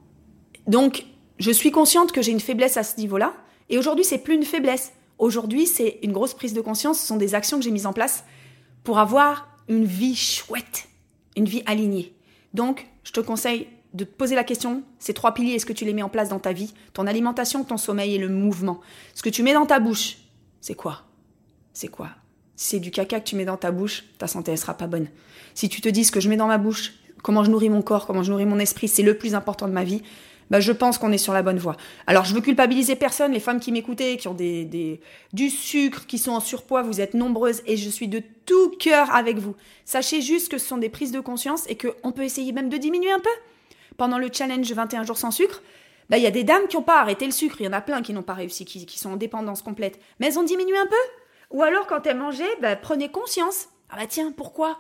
Donc 0.67 1.07
je 1.39 1.51
suis 1.51 1.71
consciente 1.71 2.13
que 2.13 2.21
j'ai 2.21 2.33
une 2.33 2.41
faiblesse 2.41 2.77
à 2.77 2.83
ce 2.83 2.99
niveau-là. 2.99 3.33
Et 3.71 3.79
aujourd'hui, 3.79 4.05
c'est 4.05 4.19
plus 4.19 4.35
une 4.35 4.45
faiblesse. 4.45 4.93
Aujourd'hui, 5.19 5.67
c'est 5.67 5.99
une 6.03 6.13
grosse 6.13 6.35
prise 6.35 6.53
de 6.53 6.61
conscience. 6.61 7.01
Ce 7.01 7.07
sont 7.07 7.17
des 7.17 7.35
actions 7.35 7.57
que 7.57 7.65
j'ai 7.65 7.71
mises 7.71 7.87
en 7.87 7.95
place 7.95 8.25
pour 8.85 8.99
avoir 8.99 9.49
une 9.69 9.85
vie 9.85 10.17
chouette, 10.17 10.89
une 11.37 11.47
vie 11.47 11.63
alignée. 11.67 12.15
Donc, 12.55 12.87
je 13.05 13.13
te 13.13 13.21
conseille 13.21 13.69
de 13.93 14.05
poser 14.05 14.35
la 14.35 14.45
question, 14.45 14.83
ces 14.99 15.15
trois 15.15 15.35
piliers, 15.35 15.55
est-ce 15.55 15.67
que 15.67 15.73
tu 15.73 15.85
les 15.85 15.93
mets 15.93 16.03
en 16.03 16.09
place 16.09 16.29
dans 16.29 16.39
ta 16.39 16.53
vie? 16.53 16.75
Ton 16.93 17.07
alimentation, 17.07 17.65
ton 17.65 17.77
sommeil 17.77 18.15
et 18.15 18.19
le 18.19 18.29
mouvement. 18.29 18.81
Ce 19.15 19.23
que 19.23 19.29
tu 19.29 19.43
mets 19.43 19.53
dans 19.53 19.67
ta 19.67 19.81
bouche, 19.81 20.19
c'est 20.61 20.75
quoi? 20.75 21.03
C'est 21.73 21.89
quoi? 21.89 22.11
Si 22.57 22.71
c'est 22.71 22.81
du 22.81 22.91
caca 22.91 23.21
que 23.21 23.25
tu 23.25 23.37
mets 23.37 23.45
dans 23.45 23.57
ta 23.57 23.73
bouche, 23.73 24.05
ta 24.19 24.27
santé, 24.27 24.53
elle 24.53 24.59
sera 24.59 24.75
pas 24.75 24.87
bonne. 24.87 25.09
Si 25.55 25.69
tu 25.69 25.81
te 25.81 25.89
dis 25.89 26.05
ce 26.05 26.13
que 26.13 26.21
je 26.21 26.29
mets 26.29 26.37
dans 26.37 26.47
ma 26.47 26.59
bouche, 26.59 26.93
comment 27.23 27.43
je 27.43 27.51
nourris 27.51 27.71
mon 27.71 27.83
corps, 27.83 28.07
comment 28.07 28.23
je 28.23 28.31
nourris 28.31 28.47
mon 28.47 28.59
esprit, 28.59 28.87
c'est 28.87 29.03
le 29.03 29.17
plus 29.17 29.35
important 29.35 29.67
de 29.67 29.73
ma 29.73 29.85
vie, 29.85 30.03
bah, 30.51 30.61
je 30.61 30.73
pense 30.73 30.99
qu'on 30.99 31.13
est 31.13 31.19
sur 31.19 31.33
la 31.33 31.43
bonne 31.43 31.59
voie. 31.59 31.77
Alors, 32.07 32.25
je 32.25 32.35
veux 32.35 32.41
culpabiliser 32.41 32.97
personne, 32.97 33.33
les 33.33 33.41
femmes 33.41 33.61
qui 33.61 33.71
m'écoutaient, 33.71 34.17
qui 34.17 34.29
ont 34.29 34.37
du 35.33 35.51
sucre, 35.51 36.07
qui 36.07 36.19
sont 36.19 36.33
en 36.33 36.41
surpoids, 36.41 36.83
vous 36.83 37.01
êtes 37.01 37.15
nombreuses 37.15 37.63
et 37.67 37.77
je 37.77 37.89
suis 37.89 38.09
de 38.09 38.21
tout 38.47 38.71
cœur 38.79 39.15
avec 39.15 39.39
vous. 39.39 39.55
Sachez 39.85 40.21
juste 40.21 40.51
que 40.51 40.59
ce 40.59 40.67
sont 40.67 40.79
des 40.79 40.89
prises 40.89 41.13
de 41.13 41.21
conscience 41.21 41.65
et 41.69 41.77
qu'on 41.77 42.13
peut 42.13 42.25
essayer 42.25 42.53
même 42.53 42.69
de 42.69 42.77
diminuer 42.77 43.13
un 43.13 43.21
peu. 43.21 43.31
Pendant 43.97 44.19
le 44.19 44.29
challenge 44.33 44.71
21 44.73 45.05
jours 45.05 45.19
sans 45.19 45.31
sucre, 45.31 45.63
bah, 46.09 46.17
il 46.17 46.25
y 46.25 46.27
a 46.27 46.33
des 46.33 46.43
dames 46.43 46.67
qui 46.69 46.77
n'ont 46.77 46.83
pas 46.83 47.01
arrêté 47.01 47.27
le 47.27 47.33
sucre, 47.33 47.61
il 47.61 47.67
y 47.67 47.69
en 47.69 47.73
a 47.73 47.81
plein 47.81 48.03
qui 48.03 48.13
n'ont 48.13 48.23
pas 48.23 48.35
réussi, 48.35 48.65
qui, 48.65 48.85
qui, 48.85 48.99
sont 48.99 49.13
en 49.13 49.17
dépendance 49.17 49.63
complète. 49.63 50.01
Mais 50.19 50.27
elles 50.27 50.39
ont 50.39 50.43
diminué 50.43 50.77
un 50.77 50.87
peu. 50.87 51.57
Ou 51.57 51.63
alors, 51.63 51.87
quand 51.87 52.05
elles 52.07 52.17
mangeaient, 52.17 52.57
bah, 52.61 52.75
prenez 52.75 53.09
conscience. 53.09 53.69
Ah 53.89 53.97
bah 53.97 54.07
tiens, 54.09 54.33
pourquoi? 54.37 54.79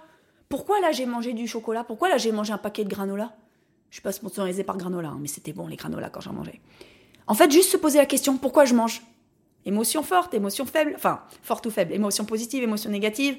Pourquoi 0.49 0.81
là 0.81 0.91
j'ai 0.91 1.07
mangé 1.07 1.33
du 1.33 1.47
chocolat? 1.47 1.85
Pourquoi 1.85 2.09
là 2.09 2.17
j'ai 2.17 2.33
mangé 2.33 2.53
un 2.53 2.59
paquet 2.59 2.83
de 2.83 2.89
granola? 2.89 3.33
Je 3.90 3.96
suis 3.96 4.03
pas 4.03 4.12
sponsorisée 4.12 4.64
par 4.64 4.76
granola, 4.76 5.09
hein, 5.09 5.18
mais 5.20 5.29
c'était 5.29 5.53
bon 5.53 5.66
les 5.66 5.76
granola 5.76 6.11
quand 6.11 6.20
j'en 6.20 6.33
mangeais. 6.33 6.61
En 7.26 7.35
fait, 7.35 7.50
juste 7.50 7.70
se 7.70 7.76
poser 7.76 7.98
la 7.98 8.07
question 8.07 8.37
pourquoi 8.38 8.64
je 8.64 8.74
mange? 8.74 9.03
Émotion 9.66 10.03
forte, 10.03 10.33
émotion 10.33 10.64
faible, 10.64 10.92
enfin 10.96 11.22
forte 11.42 11.66
ou 11.66 11.70
faible, 11.70 11.92
émotion 11.92 12.24
positive, 12.24 12.62
émotion 12.62 12.90
négative. 12.90 13.37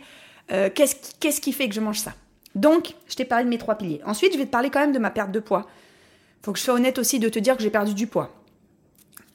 Euh, 0.51 0.69
qu'est-ce, 0.73 0.95
qui, 0.95 1.13
qu'est-ce 1.19 1.41
qui 1.41 1.51
fait 1.51 1.67
que 1.67 1.75
je 1.75 1.81
mange 1.81 1.99
ça? 1.99 2.13
Donc, 2.53 2.95
je 3.07 3.15
t'ai 3.15 3.25
parlé 3.25 3.45
de 3.45 3.49
mes 3.49 3.57
trois 3.57 3.75
piliers. 3.75 4.01
Ensuite, 4.05 4.33
je 4.33 4.37
vais 4.37 4.45
te 4.45 4.51
parler 4.51 4.69
quand 4.69 4.81
même 4.81 4.91
de 4.91 4.99
ma 4.99 5.09
perte 5.09 5.31
de 5.31 5.39
poids. 5.39 5.67
Faut 6.41 6.51
que 6.51 6.59
je 6.59 6.63
sois 6.63 6.73
honnête 6.73 6.99
aussi 6.99 7.19
de 7.19 7.29
te 7.29 7.39
dire 7.39 7.55
que 7.55 7.63
j'ai 7.63 7.69
perdu 7.69 7.93
du 7.93 8.07
poids. 8.07 8.31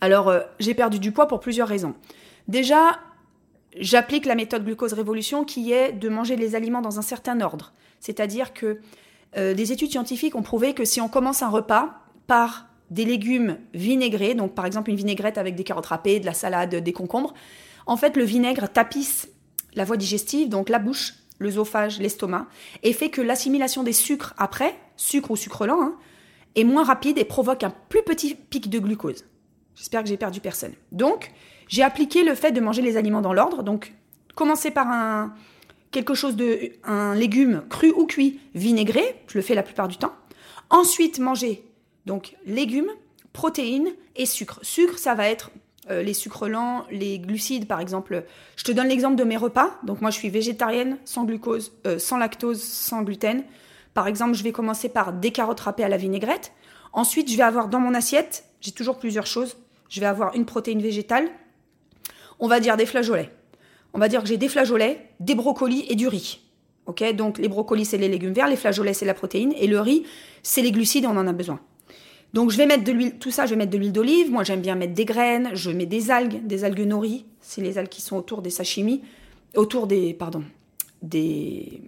Alors, 0.01 0.29
euh, 0.29 0.41
j'ai 0.59 0.75
perdu 0.75 0.99
du 0.99 1.13
poids 1.13 1.27
pour 1.27 1.41
plusieurs 1.41 1.69
raisons. 1.69 1.95
Déjà, 2.47 3.01
j'applique 3.79 4.27
la 4.27 4.35
méthode 4.35 4.65
glucose 4.65 4.93
révolution 4.93 5.45
qui 5.45 5.73
est 5.73 5.93
de 5.93 6.09
manger 6.09 6.37
les 6.37 6.55
aliments 6.55 6.83
dans 6.83 6.99
un 6.99 7.03
certain 7.03 7.41
ordre. 7.41 7.73
C'est-à-dire 8.01 8.53
que 8.53 8.81
euh, 9.37 9.55
des 9.55 9.73
études 9.73 9.91
scientifiques 9.91 10.35
ont 10.35 10.43
prouvé 10.43 10.75
que 10.75 10.85
si 10.85 11.01
on 11.01 11.09
commence 11.09 11.43
un 11.43 11.49
repas 11.49 12.01
par 12.27 12.67
des 12.91 13.05
légumes 13.05 13.59
vinaigrés, 13.75 14.35
donc 14.35 14.55
par 14.55 14.65
exemple 14.67 14.91
une 14.91 14.97
vinaigrette 14.97 15.39
avec 15.39 15.55
des 15.57 15.65
carottes 15.65 15.87
râpées, 15.87 16.21
de 16.21 16.27
la 16.27 16.35
salade, 16.35 16.75
des 16.75 16.93
concombres, 16.93 17.35
en 17.87 17.97
fait 17.97 18.17
le 18.17 18.25
vinaigre 18.25 18.69
tapisse 18.69 19.29
la 19.75 19.85
voie 19.85 19.97
digestive, 19.97 20.49
donc 20.49 20.69
la 20.69 20.79
bouche, 20.79 21.15
l'œsophage, 21.39 21.99
l'estomac, 22.01 22.47
et 22.83 22.93
fait 22.93 23.11
que 23.11 23.21
l'assimilation 23.21 23.83
des 23.83 23.93
sucres 23.93 24.35
après, 24.39 24.75
sucre 24.97 25.31
ou 25.31 25.37
sucre 25.37 25.67
lent, 25.67 25.83
hein, 25.83 25.97
est 26.55 26.65
moins 26.65 26.85
rapide 26.85 27.19
et 27.19 27.25
provoque 27.25 27.63
un 27.63 27.73
plus 27.89 28.03
petit 28.03 28.35
pic 28.35 28.71
de 28.71 28.79
glucose. 28.79 29.27
J'espère 29.75 30.03
que 30.03 30.09
j'ai 30.09 30.17
perdu 30.17 30.41
personne. 30.41 30.73
Donc, 30.93 31.33
j'ai 31.69 31.83
appliqué 31.83 32.25
le 32.25 32.35
fait 32.35 32.53
de 32.53 32.61
manger 32.61 32.81
les 32.81 32.97
aliments 32.97 33.21
dans 33.21 33.35
l'ordre. 33.35 33.63
Donc, 33.63 33.93
commencer 34.35 34.71
par 34.71 34.89
un, 34.89 35.35
quelque 35.97 36.13
chose 36.13 36.37
de 36.37 36.73
un 36.85 37.15
légume 37.15 37.65
cru 37.71 37.91
ou 37.91 38.05
cuit 38.05 38.39
vinaigré, 38.55 39.23
je 39.29 39.39
le 39.39 39.43
fais 39.43 39.55
la 39.55 39.63
plupart 39.63 39.89
du 39.89 39.97
temps. 39.97 40.13
Ensuite, 40.69 41.19
manger 41.19 41.65
donc 42.05 42.37
légumes, 42.45 42.91
protéines 43.33 43.89
et 44.15 44.27
sucre. 44.27 44.59
Sucre, 44.61 44.99
ça 44.99 45.15
va 45.15 45.27
être 45.27 45.51
euh, 45.89 46.03
les 46.03 46.13
sucres 46.13 46.49
lents, 46.49 46.85
les 46.91 47.19
glucides 47.19 47.67
par 47.67 47.81
exemple. 47.81 48.27
Je 48.57 48.65
te 48.65 48.73
donne 48.73 48.89
l'exemple 48.89 49.17
de 49.17 49.25
mes 49.25 49.39
repas. 49.39 49.79
Donc 49.85 50.03
moi 50.03 50.11
je 50.11 50.19
suis 50.19 50.29
végétarienne, 50.29 50.99
sans 51.07 51.25
glucose, 51.25 51.73
euh, 51.87 51.99
sans 51.99 52.19
lactose, 52.19 52.63
sans 52.63 53.01
gluten. 53.01 53.43
Par 53.95 54.07
exemple, 54.07 54.35
je 54.35 54.43
vais 54.43 54.53
commencer 54.53 54.91
par 54.91 55.15
des 55.15 55.31
carottes 55.31 55.61
râpées 55.61 55.85
à 55.85 55.89
la 55.89 55.97
vinaigrette. 55.97 56.53
Ensuite, 56.93 57.31
je 57.31 57.39
vais 57.39 57.43
avoir 57.43 57.69
dans 57.69 57.81
mon 57.81 57.95
assiette, 57.95 58.45
j'ai 58.61 58.73
toujours 58.73 58.99
plusieurs 58.99 59.27
choses. 59.27 59.57
Je 59.89 60.01
vais 60.01 60.07
avoir 60.07 60.35
une 60.35 60.45
protéine 60.45 60.83
végétale. 60.83 61.27
On 62.39 62.49
va 62.49 62.61
dire 62.61 62.77
des 62.77 62.85
flageolets 62.85 63.31
on 63.97 63.99
va 63.99 64.09
dire 64.09 64.21
que 64.23 64.29
j'ai 64.29 64.37
des 64.37 64.49
flageolets, 64.49 65.01
des 65.21 65.35
brocolis 65.35 65.87
et 65.89 65.95
du 65.95 66.07
riz. 66.07 66.41
Ok, 66.85 67.03
donc 67.15 67.39
les 67.39 67.49
brocolis 67.49 67.87
c'est 67.87 67.97
les 67.97 68.09
légumes 68.09 68.35
verts, 68.35 68.47
les 68.47 68.57
flageolets 68.57 68.93
c'est 68.93 69.07
la 69.07 69.15
protéine 69.15 69.55
et 69.57 69.67
le 69.67 69.81
riz 69.81 70.05
c'est 70.43 70.61
les 70.61 70.71
glucides 70.71 71.07
on 71.07 71.17
en 71.17 71.27
a 71.27 71.33
besoin. 71.33 71.61
Donc 72.35 72.51
je 72.51 72.59
vais 72.59 72.67
mettre 72.67 72.85
de 72.85 72.93
l'huile, 72.93 73.15
tout 73.19 73.31
ça, 73.31 73.47
je 73.47 73.51
vais 73.51 73.57
mettre 73.57 73.71
de 73.71 73.79
l'huile 73.79 73.93
d'olive. 73.93 74.31
Moi 74.31 74.45
j'aime 74.45 74.61
bien 74.61 74.75
mettre 74.75 74.93
des 74.93 75.07
graines, 75.07 75.49
je 75.55 75.71
mets 75.71 75.87
des 75.87 76.11
algues, 76.11 76.47
des 76.47 76.65
algues 76.65 76.87
nori, 76.87 77.25
c'est 77.41 77.63
les 77.63 77.79
algues 77.79 77.89
qui 77.89 78.03
sont 78.03 78.19
autour 78.19 78.43
des 78.43 78.51
sashimi, 78.51 79.01
autour 79.55 79.87
des, 79.87 80.13
pardon, 80.13 80.45
des, 81.01 81.81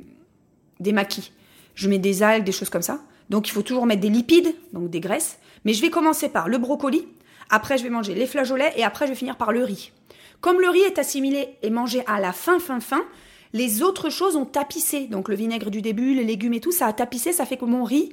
des 0.81 0.93
maquis. 0.93 1.31
Je 1.75 1.91
mets 1.91 1.99
des 1.99 2.23
algues, 2.23 2.45
des 2.45 2.53
choses 2.53 2.71
comme 2.71 2.81
ça. 2.81 3.03
Donc 3.29 3.49
il 3.49 3.51
faut 3.51 3.63
toujours 3.63 3.85
mettre 3.85 4.01
des 4.01 4.09
lipides, 4.09 4.55
donc 4.73 4.89
des 4.89 5.01
graisses. 5.01 5.39
Mais 5.67 5.75
je 5.75 5.83
vais 5.83 5.91
commencer 5.91 6.31
par 6.31 6.49
le 6.49 6.57
brocoli, 6.57 7.07
après 7.51 7.77
je 7.77 7.83
vais 7.83 7.91
manger 7.91 8.15
les 8.15 8.27
flageolets 8.27 8.73
et 8.79 8.83
après 8.83 9.05
je 9.05 9.11
vais 9.11 9.19
finir 9.19 9.37
par 9.37 9.53
le 9.53 9.63
riz. 9.63 9.93
Comme 10.41 10.61
le 10.61 10.69
riz 10.69 10.81
est 10.81 10.99
assimilé 10.99 11.57
et 11.63 11.71
mangé 11.71 12.03
à 12.07 12.21
la 12.21 12.33
fin, 12.33 12.59
fin, 12.59 12.81
fin, 12.81 13.05
les 13.53 13.83
autres 13.83 14.11
choses 14.11 14.37
ont 14.37 14.45
tapissé. 14.45 15.07
Donc 15.07 15.29
le 15.29 15.35
vinaigre 15.35 15.71
du 15.71 15.83
début, 15.83 16.15
les 16.15 16.25
légumes 16.25 16.55
et 16.55 16.61
tout, 16.61 16.73
ça 16.73 16.87
a 16.87 16.93
tapissé, 16.93 17.33
ça 17.33 17.47
fait 17.47 17.57
que 17.57 17.65
mon 17.65 17.85
riz, 17.85 18.13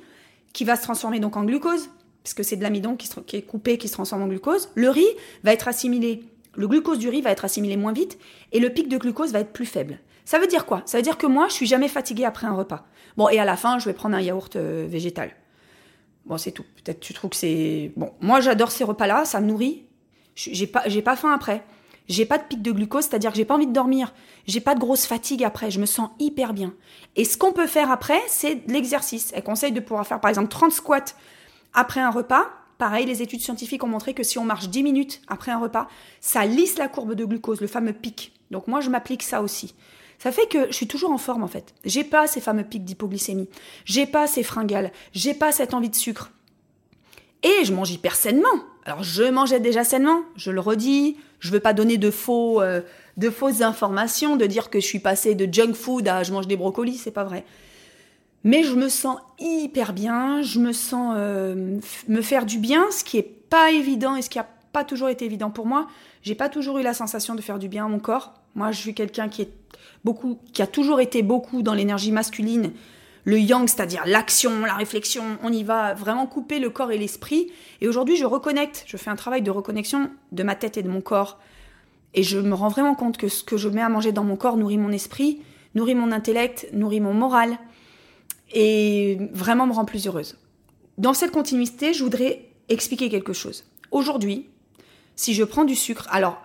qui 0.54 0.64
va 0.64 0.76
se 0.76 0.84
transformer 0.84 1.20
donc 1.20 1.38
en 1.38 1.44
glucose, 1.44 1.90
puisque 2.24 2.44
c'est 2.44 2.56
de 2.56 2.64
l'amidon 2.64 2.96
qui, 2.96 3.38
est 3.38 3.42
coupé, 3.44 3.78
qui 3.78 3.88
se 3.88 3.94
transforme 3.94 4.24
en 4.24 4.28
glucose, 4.28 4.70
le 4.76 4.90
riz 4.90 5.08
va 5.44 5.54
être 5.54 5.68
assimilé, 5.68 6.24
le 6.56 6.68
glucose 6.68 6.98
du 6.98 7.10
riz 7.10 7.22
va 7.22 7.32
être 7.32 7.46
assimilé 7.46 7.78
moins 7.78 7.94
vite 7.94 8.18
et 8.52 8.60
le 8.60 8.70
pic 8.70 8.88
de 8.88 8.98
glucose 8.98 9.32
va 9.32 9.42
être 9.42 9.54
plus 9.54 9.66
faible. 9.66 10.00
Ça 10.24 10.40
veut 10.40 10.48
dire 10.48 10.66
quoi? 10.66 10.82
Ça 10.86 10.98
veut 10.98 11.04
dire 11.04 11.18
que 11.18 11.28
moi, 11.28 11.48
je 11.50 11.54
suis 11.54 11.68
jamais 11.68 11.88
fatiguée 11.88 12.26
après 12.26 12.48
un 12.48 12.56
repas. 12.56 12.88
Bon, 13.16 13.30
et 13.30 13.38
à 13.38 13.46
la 13.46 13.58
fin, 13.58 13.78
je 13.78 13.86
vais 13.86 13.94
prendre 13.94 14.16
un 14.16 14.22
yaourt 14.22 14.56
euh, 14.56 14.88
végétal. 14.90 15.32
Bon, 16.26 16.40
c'est 16.40 16.52
tout. 16.52 16.66
Peut-être 16.84 17.00
tu 17.00 17.14
trouves 17.14 17.30
que 17.30 17.36
c'est 17.36 17.92
bon. 17.96 18.12
Moi, 18.22 18.42
j'adore 18.42 18.72
ces 18.72 18.84
repas-là, 18.84 19.26
ça 19.26 19.40
me 19.40 19.46
nourrit. 19.46 19.86
J'ai 20.34 20.68
pas, 20.68 20.82
j'ai 20.88 21.04
pas 21.04 21.16
faim 21.16 21.32
après. 21.32 21.64
J'ai 22.08 22.26
pas 22.26 22.38
de 22.38 22.44
pic 22.44 22.62
de 22.62 22.72
glucose, 22.72 23.06
c'est-à-dire 23.06 23.32
que 23.32 23.38
j'ai 23.38 23.46
pas 23.46 23.56
envie 23.56 23.68
de 23.68 23.74
dormir. 23.74 24.13
J'ai 24.48 24.60
pas 24.60 24.76
de 24.76 24.80
grosse 24.80 25.06
fatigue 25.06 25.44
après. 25.44 25.72
Je 25.72 25.80
me 25.80 25.86
sens 25.86 26.10
hyper 26.20 26.54
bien. 26.54 26.74
Et 27.15 27.26
ce 27.26 27.38
qu'on 27.38 27.52
peut 27.52 27.68
faire 27.68 27.91
après, 27.91 28.22
c'est 28.28 28.62
l'exercice. 28.68 29.32
Elle 29.34 29.44
conseille 29.44 29.72
de 29.72 29.80
pouvoir 29.80 30.06
faire 30.06 30.20
par 30.20 30.30
exemple 30.30 30.50
30 30.50 30.72
squats 30.72 31.15
après 31.74 32.02
un 32.02 32.12
repas. 32.12 32.48
Pareil, 32.78 33.06
les 33.06 33.22
études 33.22 33.41
scientifiques 33.41 33.84
ont 33.84 33.88
montré 33.88 34.13
que 34.13 34.24
si 34.24 34.38
on 34.38 34.44
marche 34.44 34.70
10 34.70 34.84
minutes 34.84 35.22
après 35.28 35.52
un 35.52 35.60
repas, 35.60 35.88
ça 36.20 36.46
lisse 36.46 36.78
la 36.78 36.88
courbe 36.88 37.13
de 37.13 37.26
glucose, 37.26 37.62
le 37.62 37.68
fameux 37.68 37.94
pic. 37.94 38.34
Donc 38.52 38.68
moi, 38.68 38.82
je 38.82 38.89
m'applique 38.89 39.24
ça 39.24 39.41
aussi. 39.41 39.74
Ça 40.20 40.32
fait 40.32 40.48
que 40.48 40.68
je 40.68 40.74
suis 40.74 40.88
toujours 40.88 41.12
en 41.12 41.18
forme 41.18 41.44
en 41.44 41.48
fait. 41.48 41.74
J'ai 41.84 42.04
pas 42.04 42.28
ces 42.28 42.41
fameux 42.41 42.63
pics 42.63 42.86
d'hypoglycémie. 42.86 43.50
J'ai 43.86 44.06
pas 44.06 44.28
ces 44.28 44.44
fringales. 44.44 44.91
J'ai 45.13 45.34
pas 45.34 45.52
cette 45.52 45.74
envie 45.74 45.89
de 45.89 45.96
sucre. 45.96 46.32
Et 47.44 47.63
je 47.63 47.74
mange 47.74 47.91
hyper 47.91 48.15
sainement. 48.15 48.48
Alors 48.86 49.04
je 49.04 49.24
mangeais 49.24 49.60
déjà 49.60 49.84
sainement, 49.84 50.21
je 50.36 50.52
le 50.52 50.60
redis. 50.60 51.17
Je 51.39 51.52
veux 51.52 51.60
pas 51.60 51.74
donner 51.74 51.98
de 51.98 52.12
faux, 52.12 52.62
euh, 52.62 52.82
de 53.17 53.30
fausses 53.30 53.62
informations, 53.62 54.36
de 54.36 54.45
dire 54.45 54.69
que 54.69 54.80
je 54.80 54.86
suis 54.86 55.00
passée 55.00 55.36
de 55.36 55.52
junk 55.52 55.74
food 55.74 56.08
à 56.08 56.24
je 56.24 56.32
mange 56.32 56.48
des 56.48 56.56
brocolis, 56.56 56.98
c'est 56.98 57.12
pas 57.12 57.24
vrai. 57.24 57.43
Mais 58.43 58.63
je 58.63 58.76
me 58.76 58.89
sens 58.89 59.17
hyper 59.39 59.91
bien, 59.93 60.43
je 60.43 60.60
me 60.60 60.71
sens 60.71 61.15
euh, 61.17 61.80
me 62.08 62.21
faire 62.21 62.45
du 62.45 62.60
bien, 62.60 62.86
ce 62.91 63.04
qui 63.04 63.17
est 63.17 63.24
pas 63.24 63.71
évident 63.71 64.15
et 64.15 64.21
ce 64.21 64.30
qui 64.30 64.39
a 64.39 64.48
pas 64.71 64.84
toujours 64.84 65.10
été 65.10 65.26
évident 65.26 65.50
pour 65.50 65.65
moi. 65.65 65.88
J'ai 66.21 66.36
pas 66.36 66.50
toujours 66.50 66.78
eu 66.78 66.84
la 66.84 66.93
sensation 66.93 67.34
de 67.34 67.41
faire 67.41 67.60
du 67.60 67.67
bien 67.67 67.86
à 67.86 67.89
mon 67.89 68.00
corps. 68.00 68.34
Moi, 68.54 68.71
je 68.71 68.80
suis 68.80 68.93
quelqu'un 68.93 69.30
qui 69.30 69.41
est 69.41 69.52
beaucoup, 70.04 70.39
qui 70.54 70.62
a 70.62 70.67
toujours 70.67 71.00
été 71.00 71.24
beaucoup 71.24 71.63
dans 71.63 71.74
l'énergie 71.74 72.12
masculine, 72.12 72.71
le 73.26 73.40
yang, 73.40 73.68
c'est-à-dire 73.68 74.04
l'action, 74.06 74.62
la 74.62 74.76
réflexion, 74.76 75.38
on 75.44 75.52
y 75.52 75.64
va 75.64 75.94
vraiment 75.96 76.28
couper 76.28 76.60
le 76.60 76.70
corps 76.70 76.92
et 76.92 76.98
l'esprit. 76.98 77.52
Et 77.82 77.88
aujourd'hui, 77.88 78.16
je 78.16 78.26
reconnecte, 78.26 78.84
je 78.88 78.98
fais 78.98 79.10
un 79.10 79.16
travail 79.16 79.42
de 79.42 79.52
reconnexion 79.52 80.12
de 80.32 80.44
ma 80.44 80.56
tête 80.56 80.78
et 80.78 80.84
de 80.84 80.90
mon 80.90 81.02
corps. 81.02 81.40
Et 82.14 82.24
je 82.24 82.38
me 82.38 82.54
rends 82.54 82.70
vraiment 82.70 82.96
compte 82.96 83.18
que 83.18 83.28
ce 83.28 83.44
que 83.44 83.58
je 83.58 83.68
mets 83.68 83.82
à 83.82 83.90
manger 83.90 84.12
dans 84.12 84.24
mon 84.24 84.38
corps 84.38 84.58
nourrit 84.58 84.78
mon 84.78 84.92
esprit, 84.92 85.42
nourrit 85.74 85.96
mon 85.96 86.12
intellect, 86.12 86.70
nourrit 86.72 87.02
mon 87.02 87.14
moral, 87.14 87.58
et 88.54 89.18
vraiment 89.34 89.66
me 89.68 89.74
rend 89.74 89.86
plus 89.86 90.08
heureuse. 90.08 90.38
Dans 90.98 91.14
cette 91.14 91.32
continuité, 91.32 91.94
je 91.94 92.04
voudrais 92.04 92.46
expliquer 92.70 93.10
quelque 93.10 93.34
chose. 93.34 93.66
Aujourd'hui, 93.92 94.50
si 95.16 95.34
je 95.34 95.44
prends 95.44 95.66
du 95.66 95.76
sucre, 95.76 96.08
alors 96.12 96.42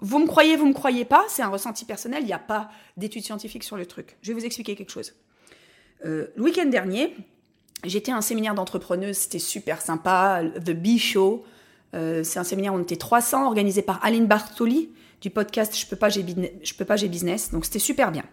vous 0.00 0.18
me 0.18 0.26
croyez, 0.26 0.56
vous 0.56 0.66
me 0.66 0.72
croyez 0.72 1.04
pas, 1.04 1.24
c'est 1.28 1.42
un 1.42 1.48
ressenti 1.48 1.84
personnel, 1.84 2.22
il 2.22 2.26
n'y 2.26 2.32
a 2.32 2.38
pas 2.38 2.70
d'études 2.96 3.22
scientifiques 3.22 3.62
sur 3.62 3.76
le 3.76 3.86
truc. 3.86 4.16
Je 4.22 4.32
vais 4.32 4.40
vous 4.40 4.44
expliquer 4.44 4.74
quelque 4.74 4.90
chose. 4.90 5.14
Euh, 6.04 6.26
le 6.36 6.42
week-end 6.42 6.66
dernier, 6.66 7.14
j'étais 7.84 8.12
à 8.12 8.16
un 8.16 8.20
séminaire 8.20 8.54
d'entrepreneuses, 8.54 9.16
c'était 9.16 9.38
super 9.38 9.80
sympa, 9.80 10.42
The 10.64 10.70
Bee 10.70 10.98
Show. 10.98 11.44
Euh, 11.94 12.24
c'est 12.24 12.38
un 12.38 12.44
séminaire, 12.44 12.74
on 12.74 12.80
était 12.80 12.96
300, 12.96 13.46
organisé 13.46 13.82
par 13.82 14.04
Aline 14.04 14.26
Bartoli 14.26 14.90
du 15.20 15.30
podcast 15.30 15.78
Je 15.78 15.86
peux 15.86 15.96
pas, 15.96 16.08
j'ai 16.08 17.08
business. 17.08 17.50
Donc 17.52 17.64
c'était 17.64 17.78
super 17.78 18.10
bien. 18.10 18.24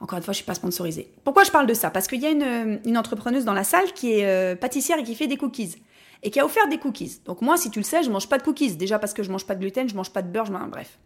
Encore 0.00 0.18
une 0.18 0.24
fois, 0.24 0.32
je 0.32 0.36
suis 0.36 0.46
pas 0.46 0.54
sponsorisée. 0.54 1.12
Pourquoi 1.24 1.44
je 1.44 1.50
parle 1.50 1.66
de 1.66 1.74
ça? 1.74 1.90
Parce 1.90 2.06
qu'il 2.06 2.20
y 2.20 2.26
a 2.26 2.30
une, 2.30 2.96
entrepreneuse 2.96 3.44
dans 3.44 3.52
la 3.52 3.64
salle 3.64 3.92
qui 3.92 4.12
est 4.12 4.26
euh, 4.26 4.56
pâtissière 4.56 4.98
et 4.98 5.02
qui 5.02 5.14
fait 5.14 5.26
des 5.26 5.36
cookies 5.36 5.76
et 6.22 6.30
qui 6.30 6.40
a 6.40 6.44
offert 6.44 6.68
des 6.68 6.78
cookies. 6.78 7.20
Donc 7.26 7.42
moi, 7.42 7.56
si 7.56 7.70
tu 7.70 7.78
le 7.78 7.84
sais, 7.84 8.02
je 8.02 8.10
mange 8.10 8.28
pas 8.28 8.38
de 8.38 8.42
cookies. 8.42 8.76
Déjà 8.76 8.98
parce 8.98 9.12
que 9.12 9.22
je 9.22 9.30
mange 9.30 9.46
pas 9.46 9.54
de 9.54 9.60
gluten, 9.60 9.88
je 9.88 9.94
mange 9.94 10.10
pas 10.10 10.22
de 10.22 10.28
beurre, 10.28 10.46
je 10.46 10.52
bref. 10.52 10.98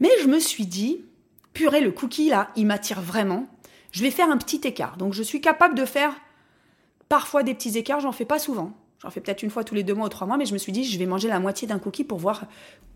Mais 0.00 0.08
je 0.22 0.26
me 0.26 0.40
suis 0.40 0.66
dit, 0.66 1.04
purée, 1.52 1.80
le 1.80 1.92
cookie 1.92 2.30
là, 2.30 2.50
il 2.56 2.66
m'attire 2.66 3.00
vraiment. 3.00 3.46
Je 3.92 4.02
vais 4.02 4.10
faire 4.10 4.28
un 4.30 4.36
petit 4.36 4.60
écart. 4.64 4.96
Donc 4.96 5.12
je 5.12 5.22
suis 5.22 5.40
capable 5.40 5.74
de 5.74 5.84
faire 5.84 6.12
parfois 7.08 7.42
des 7.42 7.54
petits 7.54 7.78
écarts, 7.78 8.00
j'en 8.00 8.12
fais 8.12 8.24
pas 8.24 8.38
souvent. 8.38 8.72
J'en 9.00 9.10
fais 9.10 9.20
peut-être 9.20 9.42
une 9.42 9.50
fois 9.50 9.64
tous 9.64 9.74
les 9.74 9.82
deux 9.82 9.94
mois 9.94 10.06
ou 10.06 10.10
trois 10.10 10.26
mois, 10.26 10.36
mais 10.36 10.46
je 10.46 10.52
me 10.52 10.58
suis 10.58 10.72
dit, 10.72 10.84
je 10.84 10.98
vais 10.98 11.06
manger 11.06 11.28
la 11.28 11.40
moitié 11.40 11.68
d'un 11.68 11.78
cookie 11.78 12.04
pour 12.04 12.18
voir 12.18 12.44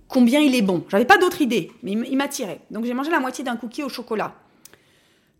combien 0.08 0.40
il 0.40 0.54
est 0.54 0.62
bon. 0.62 0.84
J'avais 0.88 1.04
pas 1.04 1.18
d'autre 1.18 1.42
idée, 1.42 1.70
mais 1.82 1.92
il 1.92 2.16
m'attirait. 2.16 2.60
Donc 2.70 2.84
j'ai 2.84 2.94
mangé 2.94 3.10
la 3.10 3.20
moitié 3.20 3.44
d'un 3.44 3.56
cookie 3.56 3.82
au 3.82 3.88
chocolat. 3.88 4.34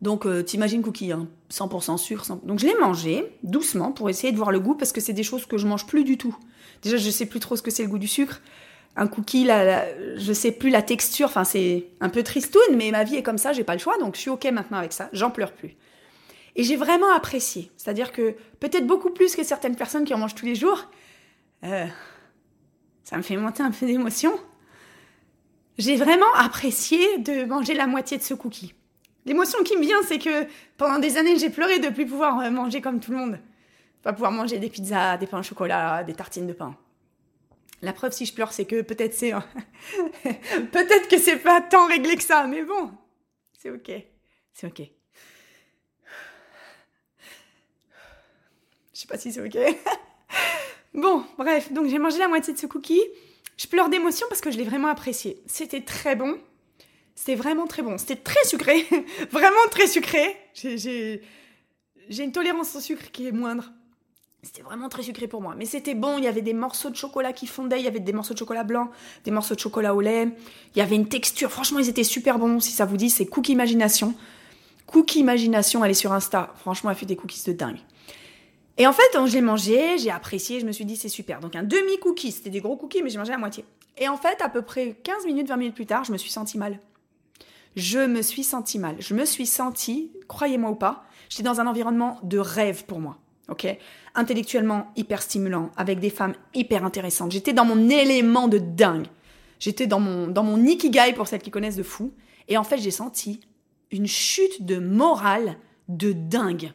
Donc, 0.02 0.26
euh, 0.26 0.42
t'imagines 0.42 0.82
cookie, 0.82 1.12
hein, 1.12 1.26
100% 1.50 1.96
sûr. 1.96 2.22
Donc, 2.44 2.58
je 2.58 2.66
l'ai 2.66 2.74
mangé 2.78 3.24
doucement 3.42 3.92
pour 3.92 4.10
essayer 4.10 4.30
de 4.30 4.36
voir 4.36 4.50
le 4.50 4.60
goût 4.60 4.74
parce 4.74 4.92
que 4.92 5.00
c'est 5.00 5.14
des 5.14 5.22
choses 5.22 5.46
que 5.46 5.56
je 5.56 5.66
mange 5.66 5.86
plus 5.86 6.04
du 6.04 6.18
tout. 6.18 6.36
Déjà, 6.82 6.98
je 6.98 7.10
sais 7.10 7.26
plus 7.26 7.40
trop 7.40 7.56
ce 7.56 7.62
que 7.62 7.70
c'est 7.70 7.82
le 7.82 7.88
goût 7.88 7.98
du 7.98 8.08
sucre. 8.08 8.40
Un 8.96 9.06
cookie, 9.06 9.44
là, 9.44 9.84
je 10.16 10.32
sais 10.32 10.52
plus 10.52 10.70
la 10.70 10.82
texture. 10.82 11.26
Enfin, 11.26 11.44
c'est 11.44 11.88
un 12.00 12.08
peu 12.08 12.22
tristoun, 12.22 12.76
mais 12.76 12.90
ma 12.90 13.04
vie 13.04 13.16
est 13.16 13.22
comme 13.22 13.38
ça, 13.38 13.52
j'ai 13.52 13.64
pas 13.64 13.74
le 13.74 13.78
choix. 13.78 13.98
Donc, 13.98 14.14
je 14.16 14.20
suis 14.22 14.30
ok 14.30 14.46
maintenant 14.46 14.78
avec 14.78 14.92
ça. 14.92 15.10
J'en 15.12 15.30
pleure 15.30 15.52
plus. 15.52 15.76
Et 16.56 16.64
j'ai 16.64 16.76
vraiment 16.76 17.12
apprécié. 17.14 17.70
C'est-à-dire 17.76 18.10
que 18.10 18.34
peut-être 18.58 18.86
beaucoup 18.86 19.10
plus 19.10 19.36
que 19.36 19.44
certaines 19.44 19.76
personnes 19.76 20.04
qui 20.04 20.14
en 20.14 20.18
mangent 20.18 20.34
tous 20.34 20.46
les 20.46 20.54
jours. 20.54 20.88
Euh, 21.64 21.86
ça 23.04 23.18
me 23.18 23.22
fait 23.22 23.36
monter 23.36 23.62
un 23.62 23.70
peu 23.70 23.84
d'émotion. 23.84 24.32
J'ai 25.76 25.96
vraiment 25.96 26.32
apprécié 26.34 27.18
de 27.18 27.44
manger 27.44 27.74
la 27.74 27.86
moitié 27.86 28.16
de 28.16 28.22
ce 28.22 28.32
cookie. 28.32 28.74
L'émotion 29.26 29.62
qui 29.62 29.76
me 29.76 29.82
vient, 29.82 30.02
c'est 30.04 30.18
que 30.18 30.46
pendant 30.78 30.98
des 30.98 31.18
années, 31.18 31.38
j'ai 31.38 31.50
pleuré 31.50 31.78
de 31.80 31.90
plus 31.90 32.06
pouvoir 32.06 32.40
euh, 32.40 32.50
manger 32.50 32.80
comme 32.80 33.00
tout 33.00 33.10
le 33.10 33.18
monde. 33.18 33.38
Pas 34.02 34.14
pouvoir 34.14 34.32
manger 34.32 34.58
des 34.58 34.70
pizzas, 34.70 35.18
des 35.18 35.26
pains 35.26 35.40
au 35.40 35.42
chocolat, 35.42 36.04
des 36.04 36.14
tartines 36.14 36.46
de 36.46 36.52
pain. 36.54 36.74
La 37.82 37.92
preuve, 37.92 38.12
si 38.12 38.24
je 38.26 38.32
pleure, 38.32 38.52
c'est 38.52 38.64
que 38.64 38.82
peut-être 38.82 39.14
c'est. 39.14 39.32
peut-être 40.22 41.08
que 41.08 41.18
c'est 41.18 41.36
pas 41.36 41.60
tant 41.60 41.86
réglé 41.86 42.16
que 42.16 42.22
ça, 42.22 42.46
mais 42.46 42.62
bon, 42.62 42.90
c'est 43.58 43.70
ok. 43.70 43.90
C'est 44.52 44.66
ok. 44.66 44.82
Je 48.94 49.00
sais 49.00 49.06
pas 49.06 49.18
si 49.18 49.30
c'est 49.30 49.42
ok. 49.42 49.58
bon, 50.94 51.24
bref, 51.36 51.70
donc 51.70 51.88
j'ai 51.88 51.98
mangé 51.98 52.18
la 52.18 52.28
moitié 52.28 52.54
de 52.54 52.58
ce 52.58 52.66
cookie. 52.66 53.02
Je 53.58 53.66
pleure 53.66 53.90
d'émotion 53.90 54.26
parce 54.30 54.40
que 54.40 54.50
je 54.50 54.56
l'ai 54.56 54.64
vraiment 54.64 54.88
apprécié. 54.88 55.42
C'était 55.46 55.82
très 55.82 56.16
bon. 56.16 56.38
C'était 57.14 57.34
vraiment 57.34 57.66
très 57.66 57.82
bon. 57.82 57.98
C'était 57.98 58.16
très 58.16 58.42
sucré. 58.44 58.86
vraiment 59.30 59.68
très 59.70 59.86
sucré. 59.86 60.36
J'ai 60.54 61.20
une 62.08 62.32
tolérance 62.32 62.74
au 62.74 62.80
sucre 62.80 63.10
qui 63.10 63.28
est 63.28 63.32
moindre. 63.32 63.70
C'était 64.46 64.62
vraiment 64.62 64.88
très 64.88 65.02
sucré 65.02 65.26
pour 65.26 65.42
moi. 65.42 65.54
Mais 65.56 65.64
c'était 65.64 65.94
bon. 65.94 66.18
Il 66.18 66.24
y 66.24 66.28
avait 66.28 66.42
des 66.42 66.54
morceaux 66.54 66.88
de 66.88 66.96
chocolat 66.96 67.32
qui 67.32 67.46
fondaient. 67.46 67.80
Il 67.80 67.84
y 67.84 67.88
avait 67.88 68.00
des 68.00 68.12
morceaux 68.12 68.32
de 68.32 68.38
chocolat 68.38 68.64
blanc, 68.64 68.90
des 69.24 69.30
morceaux 69.30 69.54
de 69.54 69.60
chocolat 69.60 69.94
au 69.94 70.00
lait. 70.00 70.28
Il 70.74 70.78
y 70.78 70.82
avait 70.82 70.96
une 70.96 71.08
texture. 71.08 71.50
Franchement, 71.50 71.78
ils 71.78 71.88
étaient 71.88 72.04
super 72.04 72.38
bons. 72.38 72.60
Si 72.60 72.70
ça 72.70 72.84
vous 72.84 72.96
dit, 72.96 73.10
c'est 73.10 73.26
Cookie 73.26 73.52
Imagination. 73.52 74.14
Cookie 74.86 75.20
Imagination, 75.20 75.84
elle 75.84 75.90
est 75.90 75.94
sur 75.94 76.12
Insta. 76.12 76.54
Franchement, 76.56 76.90
elle 76.90 76.96
fait 76.96 77.06
des 77.06 77.16
cookies 77.16 77.42
de 77.44 77.52
dingue. 77.52 77.78
Et 78.78 78.86
en 78.86 78.92
fait, 78.92 79.10
je 79.14 79.32
l'ai 79.32 79.40
mangé, 79.40 79.98
j'ai 79.98 80.10
apprécié, 80.10 80.60
je 80.60 80.66
me 80.66 80.72
suis 80.72 80.84
dit 80.84 80.96
c'est 80.96 81.08
super. 81.08 81.40
Donc 81.40 81.56
un 81.56 81.62
demi-cookie, 81.62 82.30
c'était 82.30 82.50
des 82.50 82.60
gros 82.60 82.76
cookies, 82.76 83.02
mais 83.02 83.10
j'ai 83.10 83.18
mangé 83.18 83.32
la 83.32 83.38
moitié. 83.38 83.64
Et 83.96 84.06
en 84.08 84.18
fait, 84.18 84.40
à 84.42 84.50
peu 84.50 84.60
près 84.60 84.94
15 85.02 85.24
minutes, 85.24 85.48
20 85.48 85.56
minutes 85.56 85.74
plus 85.74 85.86
tard, 85.86 86.04
je 86.04 86.12
me 86.12 86.18
suis 86.18 86.30
sentie 86.30 86.58
mal 86.58 86.78
je 87.76 87.98
me 87.98 88.22
suis 88.22 88.42
sentie 88.42 88.78
mal. 88.78 88.96
Je 88.98 89.14
me 89.14 89.24
suis 89.24 89.46
sentie, 89.46 90.10
croyez-moi 90.28 90.70
ou 90.70 90.74
pas, 90.74 91.04
j'étais 91.28 91.42
dans 91.42 91.60
un 91.60 91.66
environnement 91.66 92.18
de 92.22 92.38
rêve 92.38 92.86
pour 92.86 93.00
moi. 93.00 93.18
Ok, 93.48 93.66
intellectuellement 94.14 94.92
hyper 94.96 95.22
stimulant, 95.22 95.70
avec 95.76 96.00
des 96.00 96.10
femmes 96.10 96.34
hyper 96.52 96.84
intéressantes. 96.84 97.30
J'étais 97.30 97.52
dans 97.52 97.64
mon 97.64 97.88
élément 97.88 98.48
de 98.48 98.58
dingue. 98.58 99.06
J'étais 99.60 99.86
dans 99.86 100.00
mon 100.00 100.26
dans 100.26 100.42
mon 100.42 100.58
pour 101.14 101.28
celles 101.28 101.42
qui 101.42 101.50
connaissent 101.50 101.76
de 101.76 101.84
fou. 101.84 102.12
Et 102.48 102.56
en 102.56 102.64
fait, 102.64 102.78
j'ai 102.78 102.90
senti 102.90 103.40
une 103.92 104.06
chute 104.06 104.64
de 104.64 104.78
morale 104.78 105.56
de 105.88 106.12
dingue. 106.12 106.72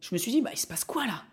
Je 0.00 0.14
me 0.14 0.18
suis 0.18 0.30
dit, 0.30 0.42
bah 0.42 0.50
il 0.52 0.58
se 0.58 0.66
passe 0.66 0.84
quoi 0.84 1.06
là? 1.06 1.24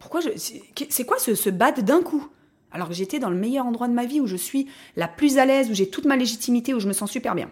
Pourquoi 0.00 0.20
je 0.20 0.30
c'est 0.36 1.04
quoi 1.04 1.18
ce, 1.18 1.34
ce 1.34 1.50
d'un 1.50 2.02
coup? 2.02 2.28
Alors 2.70 2.88
que 2.88 2.94
j'étais 2.94 3.18
dans 3.18 3.30
le 3.30 3.36
meilleur 3.36 3.64
endroit 3.66 3.88
de 3.88 3.94
ma 3.94 4.04
vie 4.04 4.20
où 4.20 4.26
je 4.26 4.36
suis 4.36 4.68
la 4.96 5.08
plus 5.08 5.38
à 5.38 5.46
l'aise, 5.46 5.70
où 5.70 5.74
j'ai 5.74 5.88
toute 5.88 6.04
ma 6.04 6.16
légitimité, 6.16 6.74
où 6.74 6.80
je 6.80 6.88
me 6.88 6.92
sens 6.92 7.10
super 7.10 7.34
bien. 7.34 7.50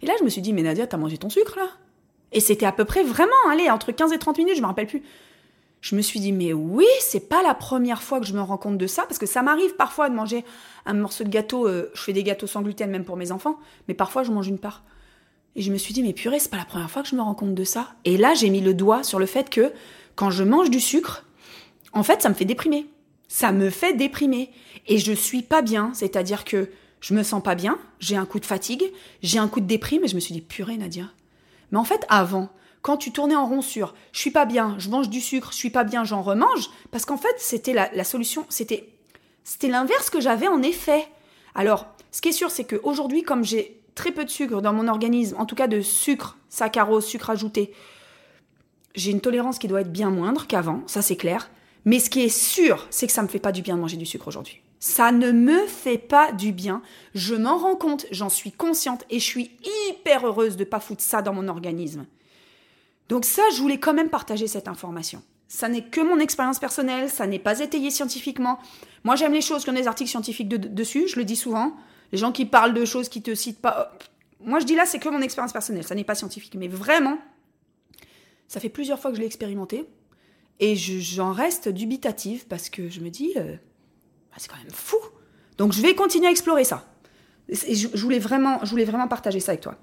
Et 0.00 0.06
là, 0.06 0.14
je 0.18 0.24
me 0.24 0.28
suis 0.28 0.40
dit, 0.40 0.52
mais 0.52 0.62
Nadia, 0.62 0.86
t'as 0.86 0.96
mangé 0.96 1.18
ton 1.18 1.28
sucre 1.28 1.56
là? 1.56 1.68
Et 2.32 2.40
c'était 2.40 2.66
à 2.66 2.72
peu 2.72 2.84
près 2.84 3.02
vraiment, 3.02 3.32
allez, 3.50 3.70
entre 3.70 3.92
15 3.92 4.12
et 4.12 4.18
30 4.18 4.38
minutes, 4.38 4.56
je 4.56 4.60
me 4.62 4.66
rappelle 4.66 4.86
plus. 4.86 5.02
je 5.80 5.94
me 5.94 6.02
suis 6.02 6.20
dit, 6.20 6.32
mais 6.32 6.52
oui, 6.52 6.86
c'est 7.00 7.28
pas 7.28 7.42
la 7.42 7.54
première 7.54 8.02
fois 8.02 8.20
que 8.20 8.26
je 8.26 8.34
me 8.34 8.40
rends 8.40 8.58
compte 8.58 8.78
de 8.78 8.86
ça, 8.86 9.02
parce 9.02 9.18
que 9.18 9.26
ça 9.26 9.42
m'arrive 9.42 9.76
parfois 9.76 10.08
de 10.08 10.14
manger 10.14 10.44
un 10.86 10.94
morceau 10.94 11.24
de 11.24 11.28
gâteau, 11.28 11.68
euh, 11.68 11.90
je 11.94 12.02
fais 12.02 12.12
des 12.12 12.24
gâteaux 12.24 12.46
sans 12.46 12.62
gluten 12.62 12.90
même 12.90 13.04
pour 13.04 13.16
mes 13.16 13.32
enfants, 13.32 13.58
mais 13.86 13.94
parfois 13.94 14.22
je 14.24 14.32
mange 14.32 14.48
une 14.48 14.58
part. 14.58 14.82
Et 15.56 15.62
je 15.62 15.72
me 15.72 15.78
suis 15.78 15.94
dit, 15.94 16.02
mais 16.02 16.12
purée, 16.12 16.38
c'est 16.38 16.50
pas 16.50 16.56
la 16.56 16.64
première 16.64 16.90
fois 16.90 17.02
que 17.02 17.08
je 17.08 17.16
me 17.16 17.20
rends 17.20 17.34
compte 17.34 17.54
de 17.54 17.64
ça. 17.64 17.94
Et 18.04 18.16
là, 18.16 18.34
j'ai 18.34 18.50
mis 18.50 18.60
le 18.60 18.74
doigt 18.74 19.02
sur 19.02 19.18
le 19.18 19.26
fait 19.26 19.50
que 19.50 19.72
quand 20.14 20.30
je 20.30 20.44
mange 20.44 20.70
du 20.70 20.80
sucre, 20.80 21.24
en 21.92 22.02
fait, 22.02 22.22
ça 22.22 22.28
me 22.28 22.34
fait 22.34 22.44
déprimer. 22.44 22.86
Ça 23.28 23.50
me 23.52 23.70
fait 23.70 23.94
déprimer. 23.94 24.50
Et 24.86 24.98
je 24.98 25.12
suis 25.12 25.42
pas 25.42 25.62
bien, 25.62 25.90
c'est-à-dire 25.94 26.44
que 26.44 26.70
je 27.00 27.14
me 27.14 27.22
sens 27.22 27.42
pas 27.42 27.54
bien, 27.54 27.78
j'ai 28.00 28.16
un 28.16 28.26
coup 28.26 28.40
de 28.40 28.46
fatigue, 28.46 28.84
j'ai 29.22 29.38
un 29.38 29.48
coup 29.48 29.60
de 29.60 29.66
déprime, 29.66 30.04
et 30.04 30.08
je 30.08 30.14
me 30.14 30.20
suis 30.20 30.34
dit, 30.34 30.40
purée, 30.40 30.76
Nadia. 30.76 31.04
Mais 31.70 31.78
en 31.78 31.84
fait, 31.84 32.04
avant, 32.08 32.50
quand 32.82 32.96
tu 32.96 33.12
tournais 33.12 33.36
en 33.36 33.46
rond 33.46 33.62
sur 33.62 33.94
je 34.12 34.20
suis 34.20 34.30
pas 34.30 34.44
bien, 34.44 34.74
je 34.78 34.88
mange 34.88 35.08
du 35.08 35.20
sucre, 35.20 35.50
je 35.52 35.56
suis 35.56 35.70
pas 35.70 35.84
bien, 35.84 36.04
j'en 36.04 36.22
remange, 36.22 36.70
parce 36.90 37.04
qu'en 37.04 37.16
fait, 37.16 37.34
c'était 37.38 37.72
la, 37.72 38.04
solution, 38.04 38.46
c'était, 38.48 38.88
c'était 39.44 39.68
l'inverse 39.68 40.10
que 40.10 40.20
j'avais 40.20 40.48
en 40.48 40.62
effet. 40.62 41.06
Alors, 41.54 41.86
ce 42.12 42.20
qui 42.20 42.28
est 42.28 42.32
sûr, 42.32 42.50
c'est 42.50 42.64
qu'aujourd'hui, 42.64 43.22
comme 43.22 43.44
j'ai 43.44 43.80
très 43.94 44.12
peu 44.12 44.24
de 44.24 44.30
sucre 44.30 44.62
dans 44.62 44.72
mon 44.72 44.88
organisme, 44.88 45.36
en 45.38 45.46
tout 45.46 45.56
cas 45.56 45.66
de 45.66 45.80
sucre, 45.80 46.36
saccharose, 46.48 47.04
sucre 47.04 47.30
ajouté, 47.30 47.72
j'ai 48.94 49.10
une 49.10 49.20
tolérance 49.20 49.58
qui 49.58 49.68
doit 49.68 49.80
être 49.80 49.92
bien 49.92 50.10
moindre 50.10 50.46
qu'avant, 50.46 50.82
ça 50.86 51.02
c'est 51.02 51.16
clair. 51.16 51.50
Mais 51.84 52.00
ce 52.00 52.10
qui 52.10 52.20
est 52.20 52.28
sûr, 52.28 52.86
c'est 52.90 53.06
que 53.06 53.12
ça 53.12 53.22
me 53.22 53.28
fait 53.28 53.38
pas 53.38 53.52
du 53.52 53.62
bien 53.62 53.76
de 53.76 53.80
manger 53.80 53.96
du 53.96 54.06
sucre 54.06 54.28
aujourd'hui. 54.28 54.60
Ça 54.80 55.10
ne 55.10 55.32
me 55.32 55.66
fait 55.66 55.98
pas 55.98 56.32
du 56.32 56.52
bien. 56.52 56.82
Je 57.14 57.34
m'en 57.34 57.58
rends 57.58 57.76
compte, 57.76 58.06
j'en 58.10 58.28
suis 58.28 58.52
consciente 58.52 59.04
et 59.10 59.18
je 59.18 59.24
suis 59.24 59.50
hyper 59.88 60.26
heureuse 60.26 60.56
de 60.56 60.64
pas 60.64 60.80
foutre 60.80 61.02
ça 61.02 61.20
dans 61.20 61.32
mon 61.32 61.48
organisme. 61.48 62.06
Donc 63.08 63.24
ça, 63.24 63.42
je 63.54 63.60
voulais 63.60 63.78
quand 63.78 63.94
même 63.94 64.10
partager 64.10 64.46
cette 64.46 64.68
information. 64.68 65.22
Ça 65.48 65.68
n'est 65.68 65.82
que 65.82 66.00
mon 66.00 66.18
expérience 66.18 66.58
personnelle, 66.58 67.08
ça 67.08 67.26
n'est 67.26 67.38
pas 67.38 67.60
étayé 67.60 67.90
scientifiquement. 67.90 68.58
Moi, 69.02 69.16
j'aime 69.16 69.32
les 69.32 69.40
choses 69.40 69.64
qui 69.64 69.70
ont 69.70 69.74
des 69.74 69.88
articles 69.88 70.10
scientifiques 70.10 70.48
dessus, 70.48 71.08
je 71.08 71.16
le 71.16 71.24
dis 71.24 71.36
souvent. 71.36 71.74
Les 72.12 72.18
gens 72.18 72.32
qui 72.32 72.44
parlent 72.44 72.74
de 72.74 72.84
choses 72.84 73.08
qui 73.08 73.22
te 73.22 73.34
citent 73.34 73.60
pas. 73.60 73.96
Moi, 74.40 74.60
je 74.60 74.66
dis 74.66 74.74
là, 74.74 74.86
c'est 74.86 74.98
que 74.98 75.08
mon 75.08 75.20
expérience 75.20 75.52
personnelle, 75.52 75.84
ça 75.84 75.94
n'est 75.94 76.04
pas 76.04 76.14
scientifique. 76.14 76.54
Mais 76.54 76.68
vraiment, 76.68 77.18
ça 78.46 78.60
fait 78.60 78.68
plusieurs 78.68 78.98
fois 78.98 79.10
que 79.10 79.16
je 79.16 79.20
l'ai 79.20 79.26
expérimenté. 79.26 79.86
Et 80.60 80.76
j'en 80.76 81.32
reste 81.32 81.68
dubitative 81.68 82.46
parce 82.46 82.68
que 82.68 82.88
je 82.88 83.00
me 83.00 83.10
dis, 83.10 83.32
euh, 83.36 83.56
c'est 84.38 84.48
quand 84.48 84.58
même 84.58 84.72
fou. 84.72 84.98
Donc 85.56 85.72
je 85.72 85.82
vais 85.82 85.94
continuer 85.94 86.28
à 86.28 86.30
explorer 86.30 86.64
ça. 86.64 86.84
Je, 87.50 87.88
voulais 87.96 88.18
vraiment, 88.18 88.60
je 88.62 88.70
voulais 88.70 88.84
vraiment 88.84 89.08
partager 89.08 89.40
ça 89.40 89.52
avec 89.52 89.62
toi. 89.62 89.74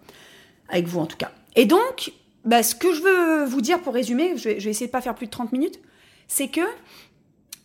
Avec 0.70 0.88
vous 0.88 1.00
en 1.00 1.06
tout 1.06 1.18
cas. 1.18 1.32
Et 1.56 1.66
donc, 1.66 2.14
bah, 2.44 2.64
ce 2.64 2.76
que 2.76 2.94
je 2.94 3.02
veux 3.02 3.46
vous 3.46 3.62
dire 3.62 3.82
pour 3.82 3.94
résumer, 3.94 4.38
je 4.38 4.50
vais, 4.50 4.56
essayer 4.56 4.88
de 4.88 4.92
pas 4.92 5.02
faire 5.02 5.16
plus 5.16 5.26
de 5.26 5.32
30 5.32 5.52
minutes, 5.52 5.80
c'est 6.28 6.48
que 6.48 6.62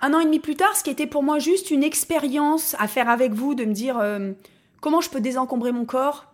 un 0.00 0.14
an 0.14 0.20
et 0.20 0.24
demi 0.24 0.38
plus 0.38 0.56
tard, 0.56 0.74
ce 0.76 0.82
qui 0.82 0.90
était 0.90 1.06
pour 1.06 1.22
moi 1.22 1.38
juste 1.38 1.70
une 1.70 1.82
expérience 1.82 2.74
à 2.78 2.88
faire 2.88 3.10
avec 3.10 3.32
vous, 3.32 3.54
de 3.54 3.66
me 3.66 3.74
dire 3.74 3.98
euh, 3.98 4.32
comment 4.80 5.02
je 5.02 5.10
peux 5.10 5.20
désencombrer 5.20 5.72
mon 5.72 5.84
corps, 5.84 6.30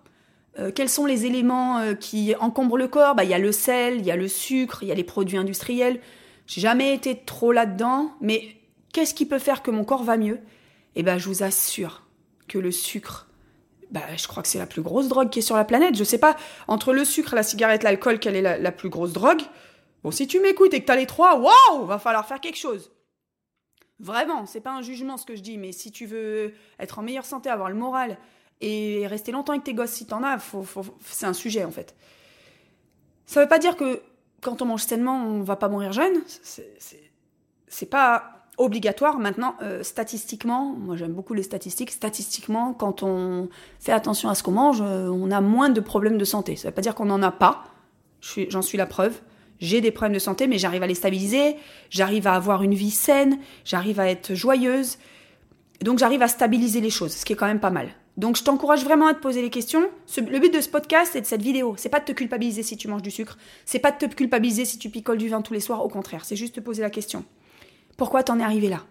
euh, 0.59 0.71
quels 0.73 0.88
sont 0.88 1.05
les 1.05 1.27
éléments 1.27 1.79
euh, 1.79 1.95
qui 1.95 2.35
encombrent 2.38 2.79
le 2.79 2.88
corps? 2.88 3.14
Bah, 3.14 3.25
il 3.25 3.31
y 3.31 3.35
a 3.35 3.38
le 3.38 3.53
sel, 3.53 3.97
il 3.99 4.07
y 4.07 4.11
a 4.11 4.16
le 4.16 4.29
sucre, 4.29 4.83
il 4.83 4.88
y 4.88 4.92
a 4.92 4.95
les 4.95 5.05
produits 5.05 5.37
industriels. 5.37 6.01
J'ai 6.47 6.61
jamais 6.61 6.95
été 6.95 7.16
trop 7.27 7.53
là-dedans, 7.53 8.12
mais 8.21 8.57
qu'est-ce 8.92 9.14
qui 9.14 9.27
peut 9.27 9.38
faire 9.38 9.62
que 9.62 9.70
mon 9.70 9.85
corps 9.85 10.05
va 10.05 10.16
mieux? 10.16 10.40
Eh 10.94 11.03
ben, 11.03 11.18
je 11.18 11.29
vous 11.29 11.42
assure 11.42 12.03
que 12.49 12.59
le 12.59 12.70
sucre 12.70 13.27
bah, 13.90 14.01
je 14.16 14.27
crois 14.27 14.42
que 14.42 14.49
c'est 14.49 14.59
la 14.59 14.66
plus 14.66 14.83
grosse 14.83 15.09
drogue 15.09 15.31
qui 15.31 15.40
est 15.40 15.42
sur 15.42 15.57
la 15.57 15.64
planète. 15.64 15.94
Je 15.96 16.05
sais 16.05 16.18
pas, 16.18 16.37
entre 16.68 16.92
le 16.92 17.05
sucre, 17.05 17.35
la 17.35 17.42
cigarette, 17.42 17.83
l'alcool, 17.83 18.18
quelle 18.18 18.37
est 18.37 18.59
la, 18.59 18.72
plus 18.72 18.88
grosse 18.88 19.12
drogue? 19.12 19.42
Bon, 20.03 20.11
si 20.11 20.27
tu 20.27 20.40
m'écoutes 20.40 20.75
et 20.75 20.81
que 20.81 20.87
t'as 20.87 20.96
les 20.96 21.07
trois, 21.07 21.38
waouh, 21.38 21.87
va 21.87 21.99
falloir 21.99 22.27
faire 22.27 22.40
quelque 22.40 22.59
chose. 22.59 22.92
Vraiment, 23.99 24.44
c'est 24.46 24.61
pas 24.61 24.72
un 24.72 24.83
jugement 24.83 25.16
ce 25.16 25.25
que 25.25 25.37
je 25.37 25.40
dis, 25.40 25.57
mais 25.57 25.72
si 25.72 25.90
tu 25.90 26.07
veux 26.07 26.53
être 26.79 26.99
en 26.99 27.03
meilleure 27.03 27.25
santé, 27.25 27.49
avoir 27.49 27.70
le 27.70 27.77
moral 27.77 28.18
et 28.61 29.07
rester 29.07 29.33
longtemps 29.33 29.53
avec 29.53 29.64
tes 29.64 29.75
gosses 29.75 29.90
si 29.90 30.07
t'en 30.07 30.22
as, 30.22 30.38
c'est 31.01 31.27
un 31.27 31.33
sujet 31.33 31.64
en 31.64 31.70
fait. 31.70 31.94
Ça 33.27 33.40
veut 33.40 33.49
pas 33.49 33.59
dire 33.59 33.77
que 33.77 34.03
quand 34.40 34.62
on 34.62 34.66
mange 34.66 34.83
sainement, 34.83 35.16
on 35.16 35.42
va 35.42 35.57
pas 35.57 35.68
mourir 35.68 35.92
jeune. 35.92 36.22
C'est 37.68 37.87
pas 37.87 38.36
obligatoire. 38.59 39.19
Maintenant 39.19 39.55
euh, 39.62 39.83
statistiquement 39.83 40.75
moi 40.79 40.97
j'aime 40.97 41.12
beaucoup 41.12 41.35
les 41.35 41.42
statistiques. 41.42 41.90
Statistiquement 41.90 42.73
quand 42.73 43.03
on 43.03 43.49
fait 43.81 43.92
attention 43.92 44.29
à 44.29 44.35
ce 44.35 44.42
qu'on 44.42 44.53
mange 44.53 44.81
euh, 44.83 45.09
on 45.09 45.31
a 45.31 45.40
moins 45.40 45.69
de 45.69 45.81
problèmes 45.81 46.19
de 46.19 46.25
santé. 46.25 46.57
Ça 46.57 46.69
veut 46.69 46.75
pas 46.75 46.83
dire 46.83 46.95
qu'on 46.95 47.07
n'en 47.07 47.23
a 47.23 47.31
pas. 47.31 47.64
J'en 48.49 48.62
suis, 48.62 48.79
la 48.79 48.87
preuve. 48.87 49.21
J'ai 49.61 49.81
des 49.81 49.90
problèmes 49.90 50.14
de 50.14 50.19
santé 50.19 50.47
mais 50.47 50.59
j'arrive 50.59 50.83
à 50.83 50.87
les 50.87 50.95
stabiliser. 50.95 51.57
J'arrive 51.90 52.27
à 52.27 52.35
avoir 52.35 52.62
une 52.62 52.75
vie 52.75 52.90
saine. 52.90 53.38
J'arrive 53.64 54.01
à 54.01 54.09
être 54.09 54.35
joyeuse. 54.35 54.99
Donc 55.83 55.99
j'arrive 55.99 56.23
à 56.23 56.29
stabiliser 56.29 56.81
les 56.81 56.90
choses 56.90 57.12
ce 57.12 57.25
qui 57.25 57.33
est 57.35 57.37
quand 57.37 57.47
même 57.47 57.61
pas 57.61 57.71
mal. 57.71 57.88
Donc 58.16 58.37
je 58.37 58.45
t'encourage 58.45 58.83
vraiment 58.83 59.07
à 59.07 59.14
te 59.14 59.21
poser 59.21 59.42
les 59.42 59.51
questions. 59.51 59.90
le 60.16 60.38
but 60.38 60.53
de 60.53 60.61
ce 60.62 60.71
podcast 60.71 61.14
et 61.16 61.21
de 61.21 61.27
cette 61.27 61.42
vidéo, 61.42 61.75
c'est 61.77 61.90
pas 61.90 62.01
de 62.01 62.07
te 62.07 62.12
culpabiliser 62.12 62.62
si 62.62 62.79
tu 62.79 62.88
manges 62.88 63.03
du 63.03 63.11
sucre, 63.11 63.37
c'est 63.66 63.79
pas 63.79 63.90
de 63.90 63.99
te 63.99 64.07
culpabiliser 64.07 64.64
si 64.64 64.79
tu 64.79 64.88
picoles 64.88 65.19
du 65.19 65.29
vin 65.29 65.42
tous 65.42 65.53
les 65.53 65.61
soirs, 65.61 65.85
au 65.85 65.88
contraire, 65.88 66.25
c'est 66.25 66.37
juste 66.37 66.55
te 66.55 66.61
poser 66.61 66.81
la 66.81 66.88
question. 66.88 67.25
Pourquoi 67.96 68.22
t'en 68.22 68.38
es 68.38 68.42
arrivé 68.42 68.68
là? 68.68 68.82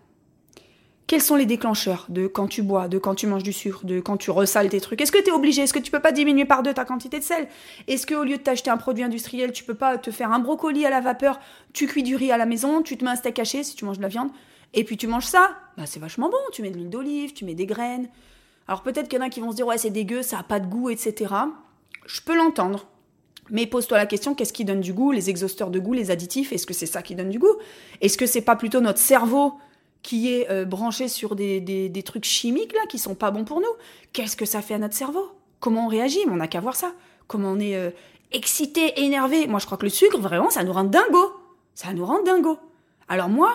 Quels 1.07 1.21
sont 1.21 1.35
les 1.35 1.45
déclencheurs 1.45 2.07
de 2.09 2.25
quand 2.25 2.47
tu 2.47 2.63
bois, 2.63 2.87
de 2.87 2.97
quand 2.97 3.13
tu 3.13 3.27
manges 3.27 3.43
du 3.43 3.53
sucre, 3.53 3.85
de 3.85 3.99
quand 3.99 4.17
tu 4.17 4.31
ressales 4.31 4.69
tes 4.69 4.81
trucs? 4.81 4.99
Est-ce 5.01 5.11
que 5.11 5.21
tu 5.21 5.29
es 5.29 5.31
obligé? 5.31 5.61
Est-ce 5.61 5.73
que 5.73 5.77
tu 5.77 5.91
peux 5.91 5.99
pas 5.99 6.11
diminuer 6.11 6.45
par 6.45 6.63
deux 6.63 6.73
ta 6.73 6.83
quantité 6.83 7.19
de 7.19 7.23
sel? 7.23 7.47
Est-ce 7.87 8.07
qu'au 8.07 8.23
lieu 8.23 8.37
de 8.37 8.41
t'acheter 8.41 8.71
un 8.71 8.77
produit 8.77 9.03
industriel, 9.03 9.51
tu 9.51 9.63
peux 9.63 9.75
pas 9.75 9.99
te 9.99 10.09
faire 10.09 10.31
un 10.31 10.39
brocoli 10.39 10.83
à 10.83 10.89
la 10.89 11.01
vapeur, 11.01 11.39
tu 11.73 11.85
cuis 11.85 12.01
du 12.01 12.15
riz 12.15 12.31
à 12.31 12.37
la 12.37 12.47
maison, 12.47 12.81
tu 12.81 12.97
te 12.97 13.05
mets 13.05 13.11
un 13.11 13.15
steak 13.15 13.37
haché 13.37 13.63
si 13.63 13.75
tu 13.75 13.85
manges 13.85 13.97
de 13.97 14.01
la 14.01 14.07
viande, 14.07 14.31
et 14.73 14.83
puis 14.83 14.97
tu 14.97 15.05
manges 15.05 15.27
ça. 15.27 15.51
Bah 15.77 15.83
c'est 15.85 15.99
vachement 15.99 16.29
bon, 16.29 16.39
tu 16.51 16.63
mets 16.63 16.71
de 16.71 16.77
l'huile 16.77 16.89
d'olive, 16.89 17.33
tu 17.33 17.45
mets 17.45 17.53
des 17.53 17.67
graines. 17.67 18.09
Alors 18.67 18.81
peut-être 18.81 19.07
qu'il 19.07 19.19
y 19.19 19.21
en 19.21 19.25
a 19.25 19.29
qui 19.29 19.41
vont 19.41 19.51
se 19.51 19.57
dire 19.57 19.67
ouais 19.67 19.77
c'est 19.77 19.91
dégueu, 19.91 20.23
ça 20.23 20.39
a 20.39 20.43
pas 20.43 20.59
de 20.59 20.65
goût, 20.65 20.89
etc. 20.89 21.31
Je 22.07 22.21
peux 22.21 22.35
l'entendre. 22.35 22.87
Mais 23.49 23.67
pose-toi 23.67 23.97
la 23.97 24.05
question, 24.05 24.34
qu'est-ce 24.34 24.53
qui 24.53 24.65
donne 24.65 24.81
du 24.81 24.93
goût 24.93 25.12
Les 25.12 25.29
exhausteurs 25.29 25.69
de 25.69 25.79
goût, 25.79 25.93
les 25.93 26.12
additifs, 26.12 26.51
est-ce 26.51 26.65
que 26.65 26.73
c'est 26.73 26.86
ça 26.86 27.01
qui 27.01 27.15
donne 27.15 27.29
du 27.29 27.39
goût? 27.39 27.55
Est-ce 28.01 28.17
que 28.17 28.25
c'est 28.25 28.41
pas 28.41 28.55
plutôt 28.55 28.81
notre 28.81 28.99
cerveau 28.99 29.53
qui 30.01 30.34
est 30.34 30.49
euh, 30.49 30.65
branché 30.65 31.08
sur 31.08 31.36
des, 31.36 31.60
des, 31.60 32.03
trucs 32.03 32.25
chimiques 32.25 32.73
là 32.73 32.81
qui 32.89 32.97
sont 32.97 33.15
pas 33.15 33.31
bons 33.31 33.43
pour 33.43 33.60
nous? 33.60 33.73
Qu'est-ce 34.13 34.36
que 34.36 34.45
ça 34.45 34.62
fait 34.62 34.73
à 34.73 34.79
notre 34.79 34.95
cerveau? 34.95 35.29
Comment 35.60 35.86
on 35.86 35.89
réagit? 35.89 36.19
On 36.27 36.38
n'a 36.38 36.47
qu'à 36.47 36.60
voir 36.60 36.75
ça. 36.75 36.93
Comment 37.27 37.51
on 37.51 37.60
est 37.60 37.75
euh, 37.75 37.91
excité, 38.31 39.01
énervé? 39.01 39.47
Moi, 39.47 39.60
je 39.60 39.65
crois 39.65 39.77
que 39.77 39.86
le 39.86 39.89
sucre, 39.89 40.19
vraiment, 40.19 40.49
ça 40.49 40.63
nous 40.63 40.73
rend 40.73 40.84
dingo. 40.84 41.34
Ça 41.75 41.93
nous 41.93 42.05
rend 42.05 42.23
dingo. 42.23 42.58
Alors 43.08 43.29
moi, 43.29 43.53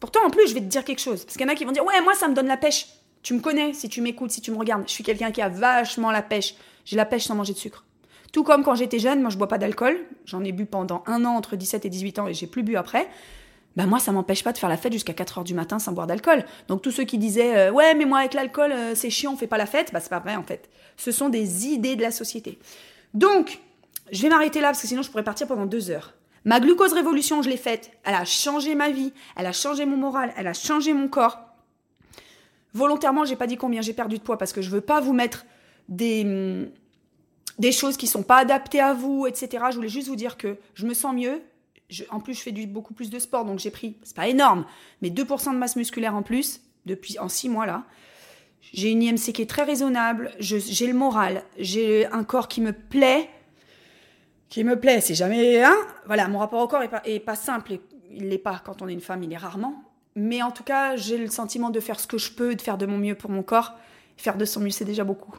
pourtant 0.00 0.24
en 0.26 0.30
plus, 0.30 0.48
je 0.48 0.54
vais 0.54 0.60
te 0.60 0.66
dire 0.66 0.84
quelque 0.84 1.00
chose. 1.00 1.24
Parce 1.24 1.36
qu'il 1.36 1.46
y 1.46 1.48
en 1.48 1.52
a 1.52 1.54
qui 1.54 1.64
vont 1.64 1.72
dire, 1.72 1.84
ouais, 1.84 2.00
moi, 2.02 2.14
ça 2.14 2.28
me 2.28 2.34
donne 2.34 2.48
la 2.48 2.56
pêche. 2.56 2.88
Tu 3.22 3.34
me 3.34 3.40
connais, 3.40 3.72
si 3.72 3.88
tu 3.88 4.00
m'écoutes, 4.00 4.30
si 4.30 4.40
tu 4.40 4.50
me 4.50 4.58
regardes. 4.58 4.84
Je 4.86 4.92
suis 4.92 5.04
quelqu'un 5.04 5.30
qui 5.30 5.42
a 5.42 5.48
vachement 5.48 6.10
la 6.10 6.22
pêche. 6.22 6.54
J'ai 6.84 6.96
la 6.96 7.04
pêche 7.04 7.24
sans 7.24 7.34
manger 7.34 7.52
de 7.52 7.58
sucre. 7.58 7.84
Tout 8.32 8.42
comme 8.42 8.62
quand 8.62 8.74
j'étais 8.74 8.98
jeune, 8.98 9.20
moi 9.20 9.30
je 9.30 9.38
bois 9.38 9.48
pas 9.48 9.58
d'alcool. 9.58 9.96
J'en 10.24 10.44
ai 10.44 10.52
bu 10.52 10.66
pendant 10.66 11.02
un 11.06 11.24
an 11.24 11.34
entre 11.34 11.56
17 11.56 11.84
et 11.86 11.88
18 11.88 12.18
ans 12.18 12.28
et 12.28 12.34
j'ai 12.34 12.46
plus 12.46 12.62
bu 12.62 12.76
après. 12.76 13.08
Ben 13.76 13.86
moi, 13.86 14.00
ça 14.00 14.10
m'empêche 14.10 14.42
pas 14.42 14.52
de 14.52 14.58
faire 14.58 14.68
la 14.68 14.76
fête 14.76 14.92
jusqu'à 14.92 15.12
4 15.12 15.38
heures 15.38 15.44
du 15.44 15.54
matin 15.54 15.78
sans 15.78 15.92
boire 15.92 16.06
d'alcool. 16.06 16.44
Donc 16.66 16.82
tous 16.82 16.90
ceux 16.90 17.04
qui 17.04 17.16
disaient 17.16 17.56
euh, 17.56 17.70
ouais 17.70 17.94
mais 17.94 18.04
moi 18.06 18.18
avec 18.18 18.34
l'alcool 18.34 18.72
euh, 18.72 18.94
c'est 18.94 19.10
chiant, 19.10 19.34
on 19.34 19.36
fait 19.36 19.46
pas 19.46 19.58
la 19.58 19.66
fête, 19.66 19.92
bah 19.92 20.00
c'est 20.00 20.10
pas 20.10 20.18
vrai 20.18 20.36
en 20.36 20.42
fait. 20.42 20.68
Ce 20.96 21.12
sont 21.12 21.28
des 21.28 21.68
idées 21.68 21.96
de 21.96 22.02
la 22.02 22.10
société. 22.10 22.58
Donc 23.14 23.60
je 24.10 24.22
vais 24.22 24.28
m'arrêter 24.28 24.60
là 24.60 24.68
parce 24.68 24.82
que 24.82 24.88
sinon 24.88 25.02
je 25.02 25.10
pourrais 25.10 25.24
partir 25.24 25.46
pendant 25.46 25.66
deux 25.66 25.90
heures. 25.90 26.14
Ma 26.44 26.60
glucose 26.60 26.92
révolution, 26.92 27.42
je 27.42 27.48
l'ai 27.48 27.56
faite. 27.56 27.90
Elle 28.04 28.14
a 28.14 28.24
changé 28.24 28.74
ma 28.74 28.90
vie, 28.90 29.12
elle 29.36 29.46
a 29.46 29.52
changé 29.52 29.86
mon 29.86 29.96
moral, 29.96 30.32
elle 30.36 30.46
a 30.46 30.54
changé 30.54 30.92
mon 30.92 31.08
corps. 31.08 31.38
Volontairement, 32.74 33.24
j'ai 33.24 33.36
pas 33.36 33.46
dit 33.46 33.56
combien 33.56 33.80
j'ai 33.80 33.92
perdu 33.92 34.18
de 34.18 34.22
poids 34.22 34.38
parce 34.38 34.52
que 34.52 34.62
je 34.62 34.70
veux 34.70 34.80
pas 34.80 35.00
vous 35.00 35.12
mettre 35.12 35.46
des 35.88 36.22
hum, 36.24 36.70
des 37.58 37.72
choses 37.72 37.96
qui 37.96 38.06
sont 38.06 38.22
pas 38.22 38.38
adaptées 38.38 38.80
à 38.80 38.94
vous, 38.94 39.26
etc. 39.26 39.64
Je 39.70 39.76
voulais 39.76 39.88
juste 39.88 40.08
vous 40.08 40.16
dire 40.16 40.36
que 40.36 40.58
je 40.74 40.86
me 40.86 40.94
sens 40.94 41.14
mieux. 41.14 41.42
en 42.10 42.20
plus, 42.20 42.34
je 42.34 42.40
fais 42.42 42.52
beaucoup 42.66 42.94
plus 42.94 43.10
de 43.10 43.18
sport, 43.18 43.44
donc 43.44 43.58
j'ai 43.58 43.70
pris, 43.70 43.96
c'est 44.02 44.16
pas 44.16 44.28
énorme, 44.28 44.64
mais 45.02 45.10
2% 45.10 45.52
de 45.52 45.58
masse 45.58 45.76
musculaire 45.76 46.14
en 46.14 46.22
plus 46.22 46.60
depuis 46.86 47.18
en 47.18 47.28
6 47.28 47.48
mois 47.48 47.66
là. 47.66 47.84
J'ai 48.60 48.90
une 48.90 49.02
IMC 49.02 49.32
qui 49.32 49.42
est 49.42 49.48
très 49.48 49.62
raisonnable, 49.62 50.32
j'ai 50.38 50.86
le 50.86 50.92
moral, 50.92 51.42
j'ai 51.58 52.06
un 52.06 52.24
corps 52.24 52.48
qui 52.48 52.60
me 52.60 52.72
plaît, 52.72 53.30
qui 54.48 54.64
me 54.64 54.78
plaît. 54.78 55.00
C'est 55.00 55.14
jamais, 55.14 55.62
hein? 55.62 55.76
Voilà, 56.06 56.28
mon 56.28 56.38
rapport 56.38 56.62
au 56.62 56.68
corps 56.68 56.82
est 56.82 57.20
pas, 57.20 57.34
simple. 57.34 57.78
Il 58.10 58.28
l'est 58.28 58.38
pas 58.38 58.60
quand 58.64 58.82
on 58.82 58.88
est 58.88 58.92
une 58.92 59.00
femme, 59.00 59.22
il 59.22 59.32
est 59.32 59.36
rarement. 59.36 59.82
Mais 60.16 60.42
en 60.42 60.50
tout 60.50 60.64
cas, 60.64 60.96
j'ai 60.96 61.18
le 61.18 61.28
sentiment 61.28 61.70
de 61.70 61.80
faire 61.80 62.00
ce 62.00 62.06
que 62.06 62.18
je 62.18 62.32
peux, 62.32 62.54
de 62.54 62.62
faire 62.62 62.78
de 62.78 62.86
mon 62.86 62.98
mieux 62.98 63.14
pour 63.14 63.30
mon 63.30 63.42
corps. 63.42 63.74
Faire 64.16 64.36
de 64.36 64.44
son 64.44 64.60
mieux, 64.60 64.70
c'est 64.70 64.84
déjà 64.84 65.04
beaucoup. 65.04 65.36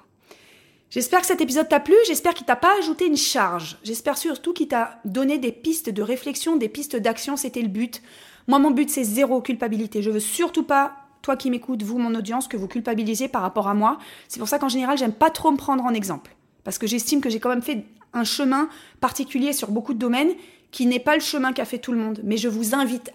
J'espère 0.89 1.21
que 1.21 1.27
cet 1.27 1.41
épisode 1.41 1.69
t'a 1.69 1.79
plu, 1.79 1.93
j'espère 2.07 2.33
qu'il 2.33 2.47
t'a 2.47 2.55
pas 2.55 2.75
ajouté 2.79 3.05
une 3.05 3.17
charge. 3.17 3.77
J'espère 3.83 4.17
surtout 4.17 4.53
qu'il 4.53 4.67
t'a 4.67 4.99
donné 5.05 5.37
des 5.37 5.51
pistes 5.51 5.91
de 5.91 6.01
réflexion, 6.01 6.55
des 6.55 6.69
pistes 6.69 6.95
d'action, 6.95 7.37
c'était 7.37 7.61
le 7.61 7.67
but. 7.67 8.01
Moi, 8.47 8.57
mon 8.57 8.71
but, 8.71 8.89
c'est 8.89 9.03
zéro 9.03 9.39
culpabilité. 9.41 10.01
Je 10.01 10.09
veux 10.09 10.19
surtout 10.19 10.63
pas, 10.63 10.93
toi 11.21 11.35
qui 11.35 11.51
m'écoutes, 11.51 11.83
vous, 11.83 11.99
mon 11.99 12.15
audience, 12.15 12.47
que 12.47 12.57
vous 12.57 12.67
culpabilisiez 12.67 13.27
par 13.27 13.43
rapport 13.43 13.67
à 13.67 13.75
moi. 13.75 13.99
C'est 14.27 14.39
pour 14.39 14.47
ça 14.47 14.57
qu'en 14.57 14.69
général, 14.69 14.97
j'aime 14.97 15.13
pas 15.13 15.29
trop 15.29 15.51
me 15.51 15.57
prendre 15.57 15.85
en 15.85 15.93
exemple. 15.93 16.35
Parce 16.63 16.79
que 16.79 16.87
j'estime 16.87 17.21
que 17.21 17.29
j'ai 17.29 17.39
quand 17.39 17.49
même 17.49 17.61
fait 17.61 17.85
un 18.13 18.23
chemin 18.23 18.67
particulier 18.99 19.53
sur 19.53 19.69
beaucoup 19.69 19.93
de 19.93 19.99
domaines 19.99 20.33
qui 20.71 20.87
n'est 20.87 20.99
pas 20.99 21.13
le 21.13 21.21
chemin 21.21 21.53
qu'a 21.53 21.65
fait 21.65 21.77
tout 21.77 21.91
le 21.91 21.99
monde. 21.99 22.21
Mais 22.23 22.37
je 22.37 22.47
vous 22.47 22.73
invite 22.73 23.11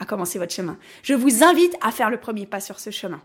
à 0.00 0.04
commencer 0.04 0.40
votre 0.40 0.52
chemin. 0.52 0.76
Je 1.04 1.14
vous 1.14 1.44
invite 1.44 1.76
à 1.80 1.92
faire 1.92 2.10
le 2.10 2.18
premier 2.18 2.46
pas 2.46 2.58
sur 2.58 2.80
ce 2.80 2.90
chemin. 2.90 3.20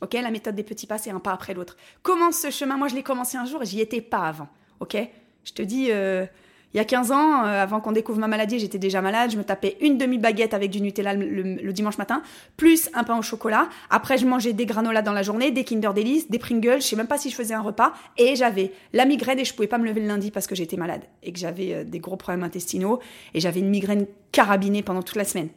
Ok, 0.00 0.14
la 0.14 0.30
méthode 0.30 0.54
des 0.54 0.62
petits 0.62 0.86
pas, 0.86 0.98
c'est 0.98 1.10
un 1.10 1.20
pas 1.20 1.32
après 1.32 1.54
l'autre. 1.54 1.76
Commence 2.02 2.38
ce 2.38 2.50
chemin. 2.50 2.76
Moi, 2.76 2.88
je 2.88 2.94
l'ai 2.94 3.02
commencé 3.02 3.36
un 3.36 3.44
jour 3.44 3.62
et 3.62 3.66
j'y 3.66 3.80
étais 3.80 4.00
pas 4.00 4.26
avant. 4.26 4.48
Ok, 4.80 4.96
je 5.44 5.52
te 5.52 5.62
dis, 5.62 5.90
euh, 5.90 6.26
il 6.74 6.78
y 6.78 6.80
a 6.80 6.84
15 6.84 7.12
ans, 7.12 7.44
euh, 7.44 7.62
avant 7.62 7.80
qu'on 7.80 7.92
découvre 7.92 8.18
ma 8.18 8.26
maladie, 8.26 8.58
j'étais 8.58 8.78
déjà 8.78 9.00
malade. 9.00 9.30
Je 9.30 9.38
me 9.38 9.44
tapais 9.44 9.76
une 9.80 9.96
demi-baguette 9.96 10.54
avec 10.54 10.72
du 10.72 10.80
Nutella 10.80 11.14
le, 11.14 11.72
dimanche 11.72 11.98
matin, 11.98 12.20
plus 12.56 12.90
un 12.94 13.04
pain 13.04 13.16
au 13.16 13.22
chocolat. 13.22 13.68
Après, 13.90 14.18
je 14.18 14.26
mangeais 14.26 14.52
des 14.52 14.66
granolas 14.66 15.02
dans 15.02 15.12
la 15.12 15.22
journée, 15.22 15.52
des 15.52 15.62
Kinder 15.62 15.94
Delice, 15.94 16.28
des 16.28 16.40
Pringles. 16.40 16.82
Je 16.82 16.86
sais 16.86 16.96
même 16.96 17.06
pas 17.06 17.16
si 17.16 17.30
je 17.30 17.36
faisais 17.36 17.54
un 17.54 17.60
repas. 17.60 17.92
Et 18.18 18.34
j'avais 18.34 18.72
la 18.92 19.04
migraine 19.04 19.38
et 19.38 19.44
je 19.44 19.54
pouvais 19.54 19.68
pas 19.68 19.78
me 19.78 19.86
lever 19.86 20.00
le 20.00 20.08
lundi 20.08 20.32
parce 20.32 20.48
que 20.48 20.56
j'étais 20.56 20.76
malade 20.76 21.02
et 21.22 21.32
que 21.32 21.38
j'avais 21.38 21.74
euh, 21.74 21.84
des 21.84 22.00
gros 22.00 22.16
problèmes 22.16 22.42
intestinaux 22.42 22.98
et 23.34 23.40
j'avais 23.40 23.60
une 23.60 23.70
migraine 23.70 24.06
carabinée 24.32 24.82
pendant 24.82 25.02
toute 25.02 25.16
la 25.16 25.24
semaine. 25.24 25.50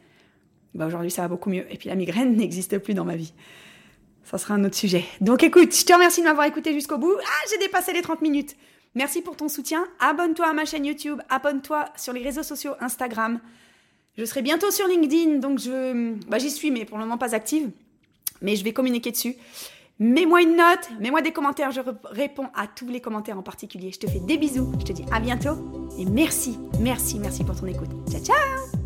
Bah 0.74 0.86
aujourd'hui, 0.86 1.10
ça 1.10 1.22
va 1.22 1.28
beaucoup 1.28 1.50
mieux. 1.50 1.66
Et 1.72 1.78
puis 1.78 1.88
la 1.88 1.96
migraine 1.96 2.36
n'existe 2.36 2.78
plus 2.78 2.94
dans 2.94 3.04
ma 3.04 3.16
vie. 3.16 3.32
Ça 4.30 4.36
sera 4.36 4.54
un 4.54 4.64
autre 4.64 4.76
sujet. 4.76 5.04
Donc 5.20 5.42
écoute, 5.42 5.74
je 5.74 5.84
te 5.84 5.92
remercie 5.92 6.20
de 6.20 6.26
m'avoir 6.26 6.46
écouté 6.46 6.74
jusqu'au 6.74 6.98
bout. 6.98 7.14
Ah, 7.18 7.46
j'ai 7.50 7.58
dépassé 7.58 7.92
les 7.94 8.02
30 8.02 8.20
minutes. 8.20 8.56
Merci 8.94 9.22
pour 9.22 9.36
ton 9.36 9.48
soutien. 9.48 9.86
Abonne-toi 10.00 10.46
à 10.46 10.52
ma 10.52 10.64
chaîne 10.64 10.84
YouTube, 10.84 11.20
abonne-toi 11.30 11.86
sur 11.96 12.12
les 12.12 12.22
réseaux 12.22 12.42
sociaux 12.42 12.72
Instagram. 12.80 13.40
Je 14.18 14.24
serai 14.24 14.42
bientôt 14.42 14.70
sur 14.70 14.86
LinkedIn, 14.86 15.38
donc 15.38 15.60
je, 15.60 16.14
bah, 16.28 16.38
j'y 16.38 16.50
suis, 16.50 16.70
mais 16.70 16.84
pour 16.84 16.98
le 16.98 17.04
moment 17.04 17.16
pas 17.16 17.34
active. 17.34 17.70
Mais 18.42 18.56
je 18.56 18.64
vais 18.64 18.72
communiquer 18.72 19.12
dessus. 19.12 19.36
Mets-moi 20.00 20.42
une 20.42 20.56
note, 20.56 20.90
mets-moi 21.00 21.22
des 21.22 21.32
commentaires, 21.32 21.72
je 21.72 21.80
réponds 22.04 22.48
à 22.54 22.66
tous 22.66 22.88
les 22.88 23.00
commentaires 23.00 23.38
en 23.38 23.42
particulier. 23.42 23.90
Je 23.92 23.98
te 23.98 24.06
fais 24.06 24.20
des 24.20 24.36
bisous, 24.36 24.72
je 24.78 24.84
te 24.84 24.92
dis 24.92 25.04
à 25.10 25.20
bientôt 25.20 25.56
et 25.98 26.04
merci, 26.04 26.58
merci, 26.80 27.18
merci 27.18 27.44
pour 27.44 27.58
ton 27.58 27.66
écoute. 27.66 27.90
Ciao, 28.10 28.20
ciao 28.22 28.77